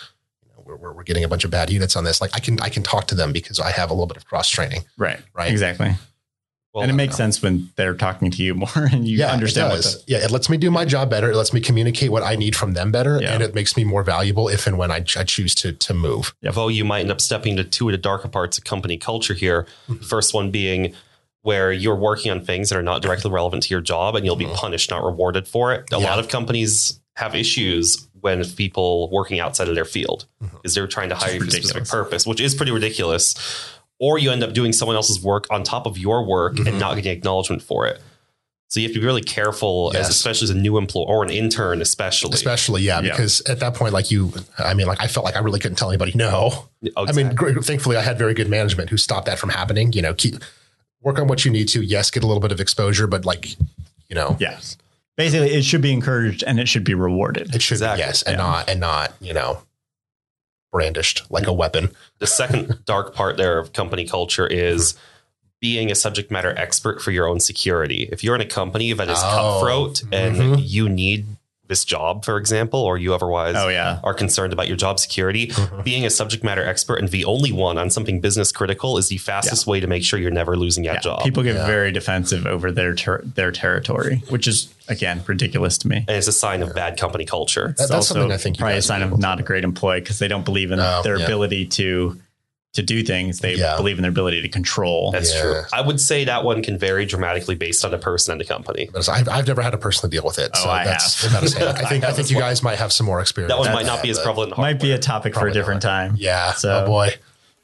you 0.43 0.51
know, 0.57 0.63
we're, 0.67 0.77
we're, 0.77 0.93
we're 0.93 1.03
getting 1.05 1.23
a 1.25 1.29
bunch 1.29 1.45
of 1.45 1.51
bad 1.51 1.71
units 1.71 1.95
on 1.95 2.03
this. 2.05 2.21
Like 2.21 2.31
I 2.35 2.41
can, 2.41 2.59
I 2.61 2.69
can 2.69 2.83
talk 2.83 3.07
to 3.09 3.15
them 3.15 3.33
because 3.33 3.61
I 3.61 3.71
have 3.71 3.91
a 3.91 3.95
little 3.95 4.07
bit 4.09 4.17
of 4.17 4.25
cross 4.27 4.49
training. 4.49 4.85
Right. 4.97 5.21
Right. 5.35 5.51
Exactly. 5.51 5.93
Well, 6.75 6.83
and 6.83 6.91
it 6.91 6.95
makes 6.95 7.17
sense 7.17 7.43
when 7.43 7.71
they're 7.77 7.95
talking 7.95 8.31
to 8.31 8.43
you 8.43 8.55
more 8.63 8.69
and 8.75 9.07
you 9.07 9.19
yeah, 9.19 9.33
understand 9.33 9.67
it 9.69 9.77
what 9.77 9.83
does. 9.83 10.05
the, 10.05 10.13
yeah, 10.13 10.25
it 10.25 10.31
lets 10.31 10.49
me 10.49 10.57
do 10.57 10.71
my 10.71 10.85
job 10.85 11.11
better. 11.11 11.31
It 11.31 11.37
lets 11.37 11.53
me 11.53 11.61
communicate 11.61 12.11
what 12.11 12.23
I 12.23 12.35
need 12.35 12.57
from 12.57 12.73
them 12.73 12.91
better, 12.91 13.19
Yeah. 13.21 13.35
and 13.35 13.43
it 13.43 13.55
makes 13.55 13.77
me 13.77 13.85
more 13.85 14.03
valuable 14.03 14.49
if 14.49 14.67
and 14.67 14.79
when 14.79 14.91
I, 14.91 15.05
I 15.17 15.25
choose 15.25 15.55
to 15.57 15.73
to 15.73 15.95
move. 15.95 16.35
Though 16.43 16.69
you 16.69 16.85
might 16.85 17.01
end 17.01 17.11
up 17.11 17.21
stepping 17.21 17.53
into 17.53 17.65
two 17.65 17.89
of 17.89 17.93
the 17.93 17.99
darker 17.99 18.29
parts 18.29 18.59
of 18.59 18.65
company 18.65 18.97
culture 18.97 19.35
here. 19.35 19.67
The 19.89 19.97
first 19.97 20.35
one 20.35 20.51
being 20.51 20.95
where 21.43 21.73
you're 21.73 21.97
working 21.97 22.31
on 22.31 22.45
things 22.45 22.69
that 22.71 22.79
are 22.79 22.83
not 22.83 23.03
directly 23.03 23.31
relevant 23.31 23.65
to 23.65 23.71
your 23.71 23.81
job 23.81 24.15
and 24.15 24.25
you'll 24.25 24.37
be 24.37 24.45
mm-hmm. 24.45 24.55
punished, 24.55 24.91
not 24.91 25.05
rewarded 25.05 25.47
for 25.47 25.73
it. 25.73 25.85
A 25.93 25.99
Yeah. 25.99 26.09
lot 26.09 26.19
of 26.19 26.29
companies 26.29 27.01
have 27.17 27.35
issues 27.35 28.09
when 28.21 28.45
people 28.45 29.11
working 29.11 29.41
outside 29.41 29.69
of 29.69 29.75
their 29.75 29.85
field 29.85 30.27
mm-hmm. 30.43 30.57
because 30.57 30.75
they're 30.75 30.87
trying 30.87 31.09
to 31.09 31.17
hire 31.17 31.33
you 31.33 31.41
for 31.41 31.47
a 31.47 31.51
specific 31.51 31.89
purpose, 31.89 32.27
which 32.27 32.41
is 32.41 32.55
pretty 32.55 32.71
ridiculous. 32.71 33.35
Or 34.03 34.19
you 34.19 34.33
end 34.33 34.43
up 34.43 34.53
doing 34.53 34.73
someone 34.73 34.97
else's 34.97 35.23
work 35.23 35.47
on 35.49 35.63
top 35.63 35.87
of 35.87 35.97
your 35.97 36.25
work 36.27 36.59
and 36.59 36.67
mm-hmm. 36.67 36.79
not 36.79 36.97
getting 36.97 37.13
acknowledgement 37.13 37.63
for 37.63 37.87
it. 37.87 38.01
So 38.67 38.81
you 38.81 38.87
have 38.89 38.95
to 38.95 39.01
be 39.01 39.07
really 39.07 39.23
careful, 39.23 39.93
as 39.95 40.09
especially 40.09 40.47
as 40.47 40.51
a 40.51 40.57
new 40.57 40.77
employee 40.77 41.05
or 41.07 41.23
an 41.23 41.31
intern, 41.31 41.81
especially. 41.81 42.33
Especially, 42.33 42.83
yeah, 42.83 43.01
Yeah. 43.01 43.11
because 43.13 43.41
at 43.43 43.61
that 43.61 43.75
point, 43.75 43.93
like 43.93 44.11
you, 44.11 44.33
I 44.59 44.75
mean, 44.75 44.89
like 44.89 45.01
I 45.01 45.07
felt 45.07 45.25
like 45.25 45.37
I 45.37 45.41
really 45.41 45.61
couldn't 45.61 45.77
tell 45.77 45.91
anybody 45.91 46.11
no. 46.17 46.69
Oh, 46.97 47.07
I 47.07 47.13
mean, 47.13 47.27
exactly. 47.27 47.53
gr- 47.53 47.61
thankfully, 47.61 47.97
I 47.97 48.01
had 48.03 48.19
very 48.19 48.35
good 48.35 48.49
management 48.49 48.91
who 48.91 48.97
stopped 48.97 49.27
that 49.27 49.39
from 49.39 49.51
happening. 49.51 49.93
You 49.93 50.03
know, 50.03 50.15
keep 50.15 50.35
work 51.03 51.19
on 51.21 51.29
what 51.29 51.45
you 51.45 51.51
need 51.53 51.69
to. 51.69 51.83
Yes, 51.83 52.11
get 52.11 52.25
a 52.25 52.27
little 52.27 52.41
bit 52.41 52.51
of 52.51 52.61
exposure, 52.61 53.07
but 53.07 53.25
like, 53.25 53.51
you 54.09 54.15
know, 54.17 54.37
Yes. 54.41 54.77
Basically, 55.17 55.51
it 55.51 55.63
should 55.65 55.83
be 55.83 55.93
encouraged 55.93 56.43
and 56.43 56.59
it 56.59 56.67
should 56.67 56.83
be 56.85 56.95
rewarded. 56.95 57.55
it 57.55 57.61
should 57.63 57.75
Exactly. 57.75 58.01
yes, 58.05 58.23
and 58.23 58.39
Yeah. 58.39 58.43
not 58.43 58.69
and 58.71 58.81
not 58.81 59.13
you 59.21 59.35
know 59.35 59.63
brandished 60.83 61.23
like 61.31 61.47
a 61.47 61.53
weapon. 61.53 61.91
The 62.19 62.27
second 62.27 62.81
dark 62.87 63.15
part 63.15 63.37
there 63.37 63.59
of 63.59 63.73
company 63.73 64.05
culture 64.07 64.47
is 64.47 64.95
being 65.61 65.93
a 65.93 65.95
subject 65.95 66.33
matter 66.33 66.53
expert 66.59 67.01
for 67.01 67.13
your 67.13 67.29
own 67.29 67.39
security. 67.39 68.09
If 68.11 68.25
you're 68.25 68.35
in 68.35 68.41
a 68.41 68.47
company 68.47 68.93
that 68.95 69.09
is 69.09 69.19
Oh. 69.23 69.61
cutthroat 69.61 70.03
and 70.11 70.37
Mhm. 70.37 70.63
you 70.65 70.89
need 70.89 71.27
this 71.73 71.85
job, 71.87 72.23
for 72.25 72.37
example, 72.37 72.81
or 72.81 72.99
you 72.99 73.15
otherwise 73.15 73.55
Oh, 73.57 73.69
yeah. 73.69 73.99
are 74.05 74.13
concerned 74.13 74.53
about 74.53 74.69
your 74.69 74.77
job 74.77 75.01
security, 75.01 75.51
being 75.85 76.05
a 76.05 76.11
subject 76.11 76.45
matter 76.45 76.63
expert 76.63 76.97
and 76.97 77.09
the 77.09 77.25
only 77.25 77.51
one 77.51 77.79
on 77.79 77.89
something 77.89 78.21
business 78.21 78.53
critical 78.53 78.99
is 78.99 79.09
the 79.09 79.17
fastest 79.17 79.67
way 79.67 79.81
to 79.81 79.87
make 79.87 80.05
sure 80.05 80.19
you're 80.19 80.31
never 80.31 80.55
losing 80.55 80.85
that 80.85 80.97
Yeah. 80.97 81.01
job. 81.01 81.23
People 81.25 81.43
get 81.43 81.55
Yeah. 81.57 81.67
very 81.67 81.91
defensive 81.93 82.47
over 82.47 82.71
their 82.71 82.95
ter- 82.95 83.23
their 83.25 83.51
territory, 83.53 84.23
which 84.29 84.47
is 84.47 84.69
again 84.89 85.23
ridiculous 85.27 85.79
to 85.79 85.89
me. 85.89 85.97
and 86.07 86.11
it's 86.11 86.29
a 86.29 86.33
sign 86.33 86.63
of 86.63 86.75
bad 86.75 86.99
company 86.99 87.25
culture. 87.25 87.69
That- 87.69 87.79
that's 87.79 87.91
also 87.91 88.15
something 88.15 88.33
I 88.33 88.37
think 88.37 88.59
probably 88.59 88.77
a 88.77 88.83
sign 88.83 89.01
of 89.03 89.19
not 89.19 89.41
a 89.41 89.43
great 89.43 89.65
employee 89.65 90.01
because 90.01 90.19
they 90.19 90.29
don't 90.29 90.45
believe 90.45 90.71
in 90.73 90.79
No, 90.79 91.01
their 91.03 91.19
yeah. 91.19 91.25
ability 91.25 91.67
to 91.81 92.21
to 92.75 92.83
do 92.83 93.03
things. 93.03 93.41
They 93.41 93.55
Yeah. 93.57 93.77
believe 93.77 93.99
in 93.99 94.03
their 94.03 94.11
ability 94.11 94.41
to 94.43 94.49
control. 94.49 95.11
That's 95.13 95.35
Yeah. 95.35 95.41
true. 95.43 95.63
I 95.73 95.83
would 95.83 96.01
say 96.01 96.25
that 96.25 96.43
one 96.43 96.63
can 96.63 96.79
vary 96.79 97.05
dramatically 97.05 97.55
based 97.55 97.85
on 97.85 97.93
a 97.93 97.99
person 97.99 98.33
and 98.33 98.41
a 98.41 98.45
company. 98.47 98.89
I've, 99.09 99.29
I've 99.29 99.47
never 99.47 99.61
had 99.61 99.71
to 99.71 99.79
personally 99.79 100.11
deal 100.11 100.25
with 100.25 100.39
it. 100.39 100.51
Oh, 100.55 100.65
so 100.65 100.71
I 100.71 100.85
that's 100.85 101.23
have. 101.23 101.33
about 101.57 101.77
I 101.85 101.89
think 101.89 102.05
I 102.05 102.09
I, 102.09 102.13
think 102.13 102.31
you 102.31 102.37
well. 102.39 102.47
guys 102.49 102.63
might 102.63 102.79
have 102.79 102.91
some 102.93 103.05
more 103.07 103.21
experience. 103.21 103.53
That 103.53 103.59
one 103.59 103.69
with 103.69 103.75
might 103.75 103.87
not 103.87 104.03
be 104.03 104.09
as 104.11 104.19
prevalent. 104.19 104.53
in 104.57 104.61
Might 104.61 104.81
be 104.81 104.89
a 104.91 104.95
hardware. 104.95 104.99
topic 104.99 105.35
for 105.35 105.47
a 105.49 105.53
different 105.53 105.83
not. 105.85 105.89
time. 105.91 106.15
Yeah. 106.17 106.53
So- 106.55 106.83
oh 106.83 106.87
boy. 106.87 107.15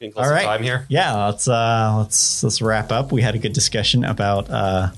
Getting 0.01 0.13
close 0.13 0.27
All 0.29 0.39
time 0.39 0.63
here. 0.63 0.85
Yeah, 0.89 1.27
let's 1.27 1.49
uh, 1.49 1.95
let's 1.99 2.45
let's 2.45 2.63
wrap 2.63 2.93
up. 2.93 3.11
We 3.11 3.21
had 3.21 3.35
a 3.35 3.39
good 3.39 3.53
discussion 3.53 4.05
about 4.05 4.49
uh, 4.49 4.91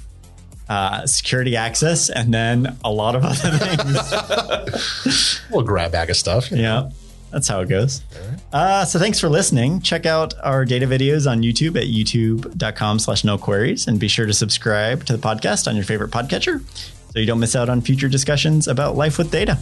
uh, 0.68 1.06
security 1.06 1.56
access, 1.56 2.11
and 2.11 2.34
then 2.34 2.76
a 2.84 2.90
lot 2.90 3.14
of 3.14 3.24
other 3.24 3.56
things. 5.04 5.40
We'll 5.50 5.62
grab 5.64 5.92
bag 5.92 6.11
of 6.11 6.16
stuff. 6.18 6.50
yeah, 6.52 6.90
that's 7.31 7.49
how 7.49 7.61
it 7.61 7.68
goes. 7.68 8.03
Uh, 8.53 8.85
so 8.85 8.99
thanks 8.99 9.20
for 9.20 9.28
listening. 9.28 9.81
Check 9.81 10.07
out 10.07 10.35
our 10.43 10.64
data 10.64 10.87
videos 10.87 11.31
on 11.31 11.43
YouTube 11.43 11.76
at 11.76 11.87
youtube.com 11.87 12.99
slash 12.99 13.24
Null 13.24 13.39
Queries, 13.39 13.87
and 13.87 13.99
be 13.99 14.09
sure 14.09 14.26
to 14.26 14.35
subscribe 14.35 15.05
to 15.05 15.16
the 15.16 15.22
podcast 15.22 15.68
on 15.68 15.76
your 15.76 15.85
favorite 15.85 16.11
podcatcher 16.11 16.61
so 17.12 17.18
you 17.18 17.26
don't 17.26 17.41
miss 17.41 17.57
out 17.57 17.68
on 17.68 17.81
future 17.81 18.09
discussions 18.09 18.68
about 18.68 18.97
life 18.97 19.18
with 19.18 19.31
data. 19.31 19.59